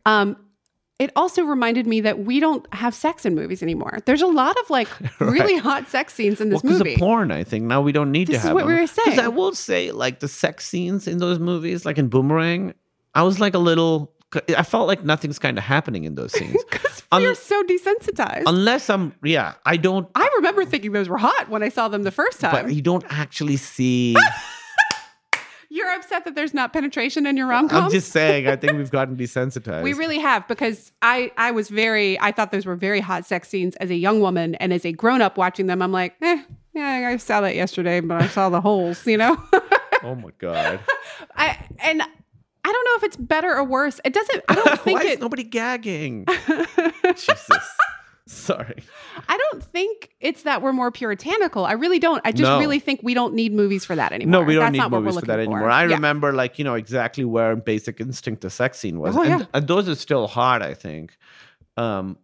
[0.05, 0.37] um
[0.99, 3.99] it also reminded me that we don't have sex in movies anymore.
[4.05, 4.87] There's a lot of like
[5.19, 6.93] really hot sex scenes in this Well, because movie.
[6.93, 8.87] of porn, I think now we don't need This to is have what we were
[8.87, 9.19] saying.
[9.19, 12.73] I will say, like the sex scenes in those movies, like in Boomerang,
[13.17, 14.13] I was like a little.
[14.55, 16.61] I felt like nothing's kind of happening in those scenes,
[17.13, 18.43] are Un- so desensitized.
[18.45, 19.13] unless I'm.
[19.23, 20.07] Yeah, I don't.
[20.15, 22.51] I remember thinking those were hot when I saw them the first time.
[22.51, 24.15] But you don't actually see.
[25.69, 27.85] You're upset that there's not penetration in your rom com.
[27.85, 28.47] I'm just saying.
[28.47, 29.83] I think we've gotten desensitized.
[29.83, 33.49] We really have because I I was very I thought those were very hot sex
[33.49, 36.41] scenes as a young woman and as a grown up watching them I'm like eh
[36.73, 39.37] yeah I saw that yesterday but I saw the holes you know
[40.03, 40.79] Oh my god!
[41.35, 42.01] I and
[42.67, 45.11] I don't know if it's better or worse it doesn't I don't think Why is
[45.13, 46.25] it nobody gagging?
[47.15, 47.47] Jesus.
[48.29, 48.83] Sorry.
[49.29, 52.59] I don't think it's that we're more puritanical I really don't I just No.
[52.59, 55.17] really think we don't need movies for that anymore No, we don't That's need movies
[55.17, 55.69] for that anymore.
[55.69, 55.95] I Yeah.
[55.95, 59.45] remember, like you know, exactly where Basic Instinct the sex scene was, Oh, and, yeah.
[59.53, 60.61] and those are still hot.
[60.61, 61.17] I think.
[61.77, 62.17] Um,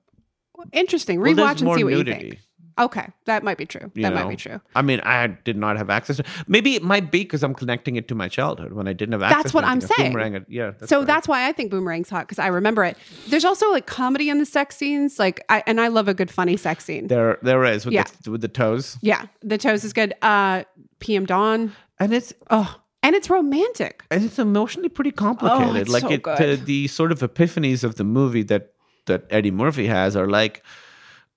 [0.73, 2.39] interesting well, there's rewatch and see what you think
[2.77, 5.77] okay that might be true you that might be true I mean, I did not
[5.77, 6.23] have access to.
[6.47, 9.21] Maybe it might be because I'm connecting it to my childhood when I didn't have
[9.21, 9.43] access.
[9.43, 10.13] That's what I'm saying.
[10.13, 10.71] Boomerang, yeah.
[10.71, 11.07] That's so right.
[11.07, 12.97] that's why I think Boomerang's hot because I remember it.
[13.27, 16.31] There's also like comedy in the sex scenes, like I and I love a good
[16.31, 17.07] funny sex scene.
[17.07, 17.37] there.
[17.43, 18.05] There is with Yeah.
[18.23, 20.13] the with the toes, yeah, the toes is good.
[20.21, 20.63] Uh,
[20.99, 21.73] PM Dawn.
[21.99, 24.03] and it's Oh, and it's romantic.
[24.09, 25.67] and it's emotionally pretty complicated.
[25.67, 26.37] Oh, it's like so it, good.
[26.37, 28.71] The, the sort of epiphanies of the movie that
[29.05, 30.63] that Eddie Murphy has are like,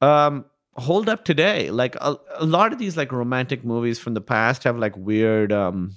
[0.01, 0.45] um,
[0.77, 1.70] hold up today.
[1.70, 5.53] Like a, a lot of these like romantic movies from the past have like weird
[5.53, 5.97] um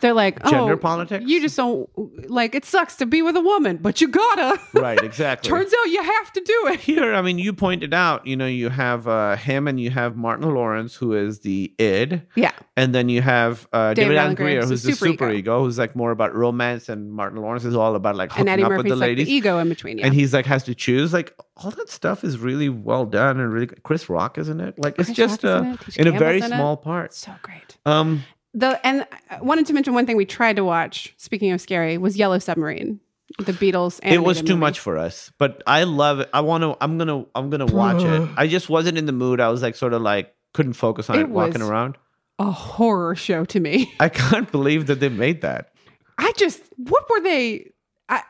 [0.00, 1.24] They're like, oh, Gender politics?
[1.26, 1.88] You just don't
[2.30, 2.54] like.
[2.54, 4.60] It sucks to be with a woman, but you gotta.
[4.74, 5.48] right exactly.
[5.48, 6.80] Turns out you have to do it.
[6.80, 10.16] here, I mean, you pointed out, you know, you have uh, him and you have
[10.16, 14.34] Martin Lawrence, who is the id, Yeah, and then you have uh, David David Alan
[14.34, 15.38] Grier, who's the the super super ego.
[15.38, 15.64] ego.
[15.64, 18.68] who's like more about romance, and Martin Lawrence is all about like hooking up with
[18.68, 19.26] Murphy's the like ladies.
[19.26, 19.98] the ego in between.
[19.98, 23.40] Yeah, and he's like has to choose like all that stuff is really well done
[23.40, 25.96] and really Chris Rock isn't it like it's just Rock uh, in it.
[25.98, 26.48] In a very in it.
[26.48, 27.76] small part so great.
[27.84, 28.22] um
[28.54, 31.14] The and I wanted to mention one thing we tried to watch.
[31.16, 33.00] Speaking of scary, was Yellow Submarine,
[33.38, 34.00] the Beatles.
[34.02, 34.60] And It was too movie.
[34.60, 38.02] much for us but i love it i want to i'm gonna i'm gonna watch
[38.02, 41.10] it i just wasn't in the mood i was like sort of like couldn't focus
[41.10, 41.96] on It it, walking was- around
[42.38, 43.92] A horror show to me.
[44.00, 45.72] i can't believe that they made that
[46.20, 47.70] I just, what were they?
[48.08, 48.22] I, I-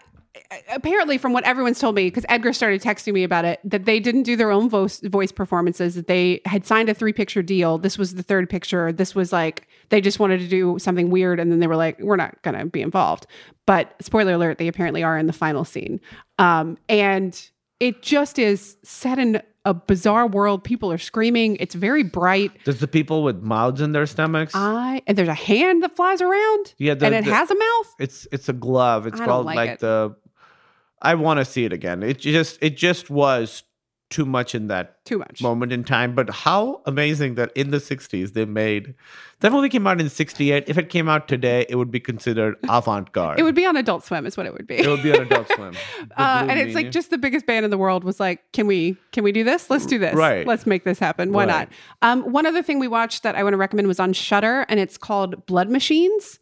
[0.71, 4.01] apparently, from what everyone's told me, because Edgar started texting me about it, that they
[4.01, 5.95] didn't do their own voice voice performances.
[5.95, 7.79] That they had signed a three picture deal.
[7.79, 8.93] This was the third picture.
[8.93, 11.99] This was like they just wanted to do something weird, and then they were like,
[12.01, 13.27] "We're not going to be involved."
[13.67, 16.01] But spoiler alert: they apparently are in the final scene,
[16.39, 17.41] um, and
[17.81, 20.65] it just is set in a bizarre world.
[20.65, 21.57] People are screaming.
[21.61, 22.53] It's very bright.
[22.65, 26.23] there's the people with mouths in their stomachs I and there's a hand that flies
[26.23, 26.75] around.
[26.79, 27.95] Yeah, the- and it the- has a mouth.
[27.99, 29.81] it's it's a glove it's I called like like, it.
[29.81, 30.17] the
[31.03, 33.63] i want to see it again it just it just was
[34.11, 35.43] too much in that Too much.
[35.43, 38.95] moment in time but how amazing that in the 60s they made
[39.41, 42.57] that movie came out in 68 if it came out today it would be considered
[42.71, 44.77] avant-garde It would be on Adult Swim, is what it would be.
[44.77, 45.75] it would be on adult swim
[46.17, 48.97] uh, and it's like just the biggest band in the world was like, can we
[49.13, 49.69] can we do this?
[49.69, 50.15] Let's do this.
[50.15, 50.47] Right.
[50.47, 51.33] Let's make this happen.
[51.35, 51.69] Why Right.
[51.69, 51.69] not?
[52.01, 54.81] Um, one other thing we watched that I want to recommend was on Shudder, and
[54.81, 56.39] it's called Blood Machines.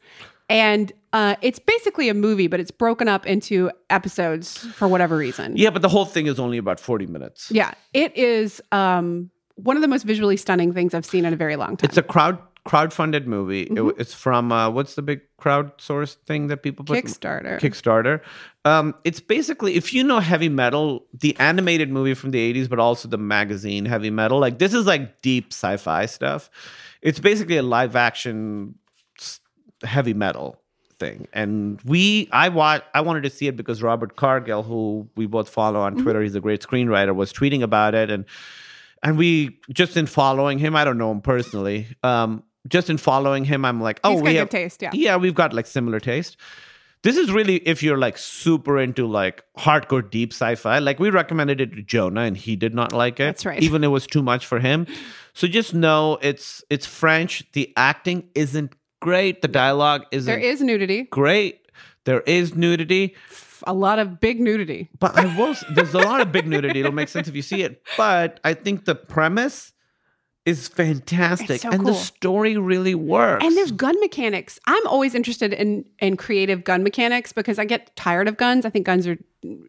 [0.48, 5.56] And uh, it's basically a movie, but it's broken up into episodes for whatever reason.
[5.56, 9.76] yeah but the whole thing is only about 40 minutes Yeah, it is um, one
[9.76, 11.88] of the most visually stunning things I've seen in a very long time.
[11.88, 13.74] it's a crowd crowd-funded movie Mm-hmm.
[13.76, 17.58] w- it's from uh, what's the big crowdsourced thing that people put Kickstarter.
[17.60, 18.20] Kickstarter.
[18.64, 22.80] Um, it's basically if you know heavy metal, the animated movie from the '80s, but
[22.80, 24.40] also the magazine heavy metal.
[24.40, 26.50] Like this is like deep sci-fi stuff.
[27.02, 28.74] It's basically a live action
[29.86, 30.60] heavy metal
[30.98, 31.28] thing.
[31.32, 35.48] And we, I want, I wanted to see it because Robert Cargill, who we both
[35.48, 35.98] follow Mm-hmm.
[35.98, 38.24] on Twitter, he's a great screenwriter, was tweeting about it, and
[39.02, 41.86] and we just in following him, I don't know him personally.
[42.02, 44.90] Um, just in following him, I'm like, oh, we have taste, yeah.
[44.92, 46.36] yeah, we've got like similar taste.
[47.02, 50.80] This is really if you're like super into like hardcore deep sci-fi.
[50.80, 53.26] Like we recommended it to Jonah and he did not like it.
[53.26, 53.62] That's right.
[53.62, 54.86] Even it was too much for him.
[55.34, 57.44] So just know it's it's French.
[57.52, 59.42] The acting isn't great.
[59.42, 61.60] The dialogue isn't there is nudity, great.
[62.04, 63.16] There is nudity.
[63.66, 64.90] a lot of big nudity.
[64.98, 65.54] But I will.
[65.74, 66.80] There's a lot of big nudity.
[66.80, 67.82] It'll make sense if you see it.
[67.96, 69.72] But I think the premise
[70.46, 73.44] is fantastic, so and the story really works.
[73.44, 74.58] And there's gun mechanics.
[74.66, 78.64] I'm always interested in in creative gun mechanics because I get tired of guns.
[78.64, 79.18] I think guns are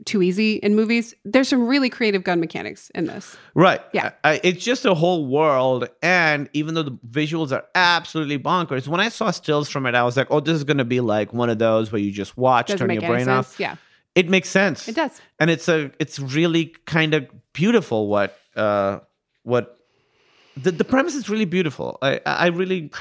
[0.06, 1.14] too easy in movies.
[1.26, 3.36] There's some really creative gun mechanics in this.
[3.54, 3.82] Right.
[3.94, 4.12] Yeah.
[4.24, 5.88] I, I- it's just a whole world.
[6.02, 10.04] And even though the visuals are absolutely bonkers, when I saw stills from it, I
[10.04, 12.38] was like, oh, this is going to be like one of those where you just
[12.38, 13.30] watch, Doesn't turn your brain sense.
[13.54, 13.60] off.
[13.60, 13.76] Yeah.
[14.16, 14.88] It makes sense.
[14.88, 15.22] It does.
[15.40, 18.99] And it's a, it's really kind of beautiful what, uh,
[19.44, 19.77] what,
[20.64, 21.98] the, the premise is really beautiful.
[22.02, 22.92] I, I really,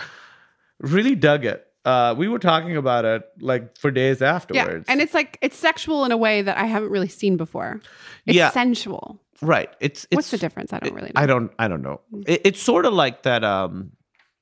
[0.81, 1.66] really dug it.
[1.85, 4.87] Uh, we were talking about it like for days afterwards.
[4.89, 4.93] Yeah.
[4.93, 7.81] And it's like it's sexual in a way that I haven't really seen before.
[8.27, 8.51] It's Yeah.
[8.51, 9.20] sensual.
[9.41, 9.70] right.
[9.81, 10.73] It's, it's What's the difference?
[10.73, 11.20] I don't really know.
[11.20, 11.53] I don't.
[11.59, 12.01] I don't know.
[12.27, 13.45] It, it's sort of like that.
[13.45, 13.93] Um,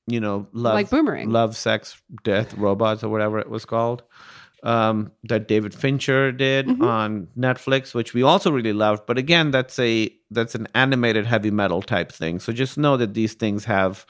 [0.07, 1.31] you know, love Like Boomerang.
[1.31, 4.03] love, sex, death, robots, or whatever it was called.
[4.65, 6.82] Um, that David Fincher did Mm-hmm.
[6.82, 9.05] on Netflix, which we also really loved.
[9.07, 12.41] But again, that's a that's an animated heavy metal type thing.
[12.41, 14.07] So just know that these things have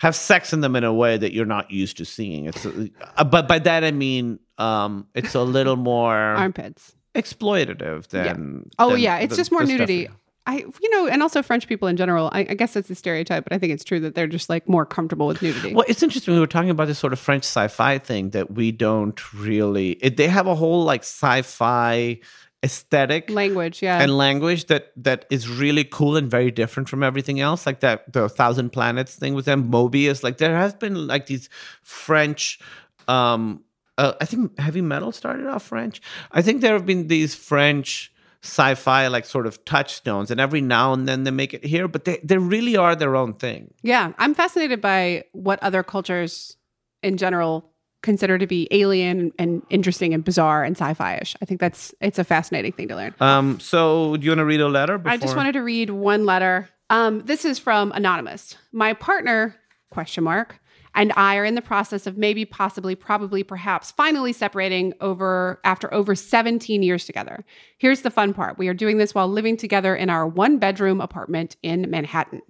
[0.00, 2.46] have sex in them in a way that you're not used to seeing.
[2.46, 6.96] It's, uh, but by that I mean, um, it's a little more Armpits.
[7.14, 8.68] exploitative than.
[8.78, 10.08] Oh than yeah, it's the- just more stuff nudity.
[10.08, 10.14] we-
[10.50, 12.28] I, you know, and also French people in general.
[12.32, 14.68] I, I guess it's a stereotype, but I think it's true that they're just like
[14.68, 15.74] more comfortable with nudity.
[15.74, 16.34] Well, it's interesting.
[16.34, 19.92] We were talking about this sort of French sci-fi thing that we don't really.
[19.92, 22.18] It, they have a whole like sci-fi
[22.62, 24.02] aesthetic Language, yeah.
[24.02, 27.64] and language that that is really cool and very different from everything else.
[27.64, 30.24] Like that, the Thousand Planets thing with them, Moebius.
[30.24, 31.48] Like there has been like these
[31.82, 32.58] French.
[33.06, 33.64] um
[33.98, 36.00] uh, I think heavy metal started off French.
[36.32, 38.10] I think there have been these French
[38.42, 42.04] sci-fi like sort of touchstones, and every now and then they make it here, but
[42.04, 43.72] they they really are their own thing.
[43.82, 46.56] yeah, I'm fascinated by what other cultures
[47.02, 47.70] in general
[48.02, 51.36] consider to be alien and interesting and bizarre and sci-fi-ish.
[51.42, 53.14] I think that's it's a fascinating thing to learn.
[53.20, 54.96] Um, so do you want to read a letter?
[54.96, 55.12] Before?
[55.12, 56.68] I just wanted to read one letter.
[56.88, 58.56] Um, this is from anonymous.
[58.72, 59.54] My partner
[59.90, 60.60] question mark
[61.00, 65.92] and I are in the process of maybe, possibly, probably, perhaps finally separating over after
[65.94, 67.42] over 17 years together.
[67.78, 71.56] Here's the fun part: we are doing this while living together in our one-bedroom apartment
[71.62, 72.42] in Manhattan.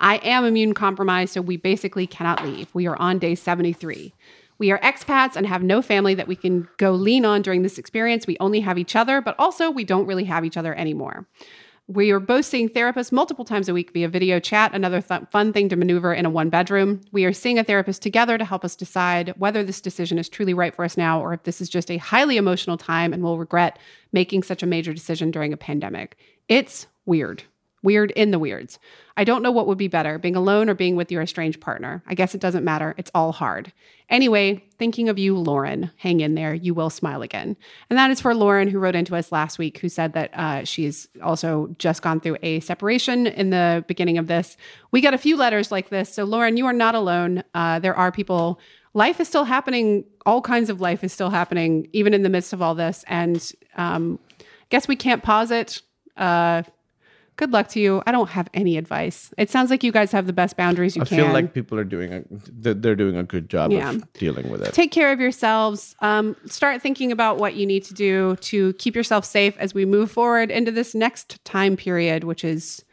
[0.00, 2.68] I am immune compromised, so we basically cannot leave.
[2.74, 4.12] We are on day 73.
[4.58, 7.78] We are expats and have no family that we can go lean on during this
[7.78, 8.26] experience.
[8.26, 11.26] We only have each other, but also we don't really have each other anymore.
[11.86, 15.52] We are both seeing therapists multiple times a week via video chat, another th- fun
[15.52, 17.02] thing to maneuver in a one bedroom.
[17.12, 20.54] We are seeing a therapist together to help us decide whether this decision is truly
[20.54, 23.36] right for us now or if this is just a highly emotional time and we'll
[23.36, 23.78] regret
[24.12, 26.16] making such a major decision during a pandemic.
[26.48, 27.44] It's weird.
[27.84, 28.78] Weird in the weirds.
[29.14, 32.02] I don't know what would be better, being alone or being with your estranged partner.
[32.06, 32.94] I guess it doesn't matter.
[32.96, 33.74] It's all hard.
[34.08, 35.90] Anyway, thinking of you, Lauren.
[35.98, 36.54] Hang in there.
[36.54, 37.58] You will smile again.
[37.90, 40.64] And that is for Lauren, who wrote into us last week, who said that uh,
[40.64, 44.56] she's also just gone through a separation in the beginning of this.
[44.90, 46.12] We got a few letters like this.
[46.12, 47.44] So, Lauren, you are not alone.
[47.52, 48.58] Uh, there are people.
[48.94, 50.04] Life is still happening.
[50.24, 53.04] All kinds of life is still happening, even in the midst of all this.
[53.08, 54.18] And um,
[54.70, 55.82] guess we can't pause it.
[56.16, 56.62] Uh,
[57.36, 58.02] good luck to you.
[58.06, 59.32] I don't have any advice.
[59.36, 61.16] It sounds like you guys have the best boundaries you I can.
[61.18, 63.90] feel like people are doing a they're they're doing a good job Yeah.
[63.90, 64.72] of dealing with it.
[64.74, 65.96] Take care of yourselves.
[66.00, 69.84] Um, start thinking about what you need to do to keep yourself safe as we
[69.84, 72.83] move forward into this next time period, which is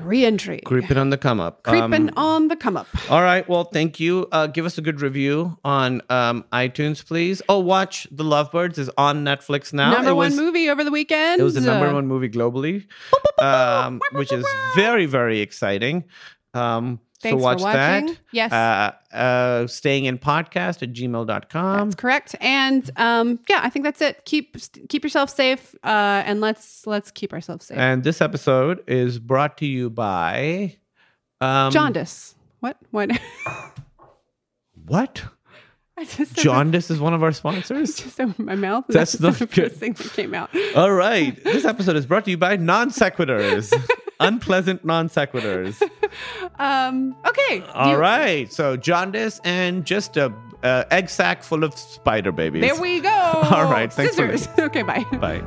[0.00, 0.60] reentry.
[0.64, 1.62] Creeping on the come up.
[1.62, 2.86] Creeping Um, on the come up.
[3.10, 3.48] all right.
[3.48, 4.26] Well, thank you.
[4.32, 7.42] Uh, give us a good review on um, iTunes, please.
[7.48, 9.90] Oh, watch The Lovebirds is on Netflix now.
[9.92, 11.40] number It one was- movie over the weekend.
[11.40, 12.86] It was the number Uh, one movie globally,
[13.38, 14.44] um, which is
[14.74, 16.04] very, very exciting.
[16.54, 18.02] Um, Thanks for watch that.
[18.02, 18.16] watching.
[18.32, 18.52] Yes.
[18.52, 21.88] Uh, uh, staying in podcast at gmail.com.
[21.88, 22.36] That's correct.
[22.40, 24.24] And um, yeah, I think that's it.
[24.24, 24.56] Keep
[24.88, 27.78] keep yourself safe, uh, and let's let's keep ourselves safe.
[27.78, 30.76] And this episode is brought to you by
[31.40, 32.34] um, Jaundice.
[32.60, 32.76] What?
[32.90, 33.10] What?
[34.86, 35.24] What?
[35.98, 37.96] I just said Jaundice is one of our sponsors.
[38.02, 38.84] just opened my mouth.
[38.88, 40.50] That's That's the first thing that came out.
[40.74, 41.42] All right.
[41.42, 43.72] This episode is brought to you by non sequiturs,
[44.20, 45.80] unpleasant non sequiturs.
[46.58, 47.62] Um, okay.
[47.74, 48.50] All You- right.
[48.50, 50.32] So jaundice and just a
[50.62, 52.62] uh, egg sack full of spider babies.
[52.62, 53.10] There we go.
[53.50, 54.58] All right, thanks for Scissors.
[54.58, 55.04] okay, bye.
[55.20, 55.42] Bye.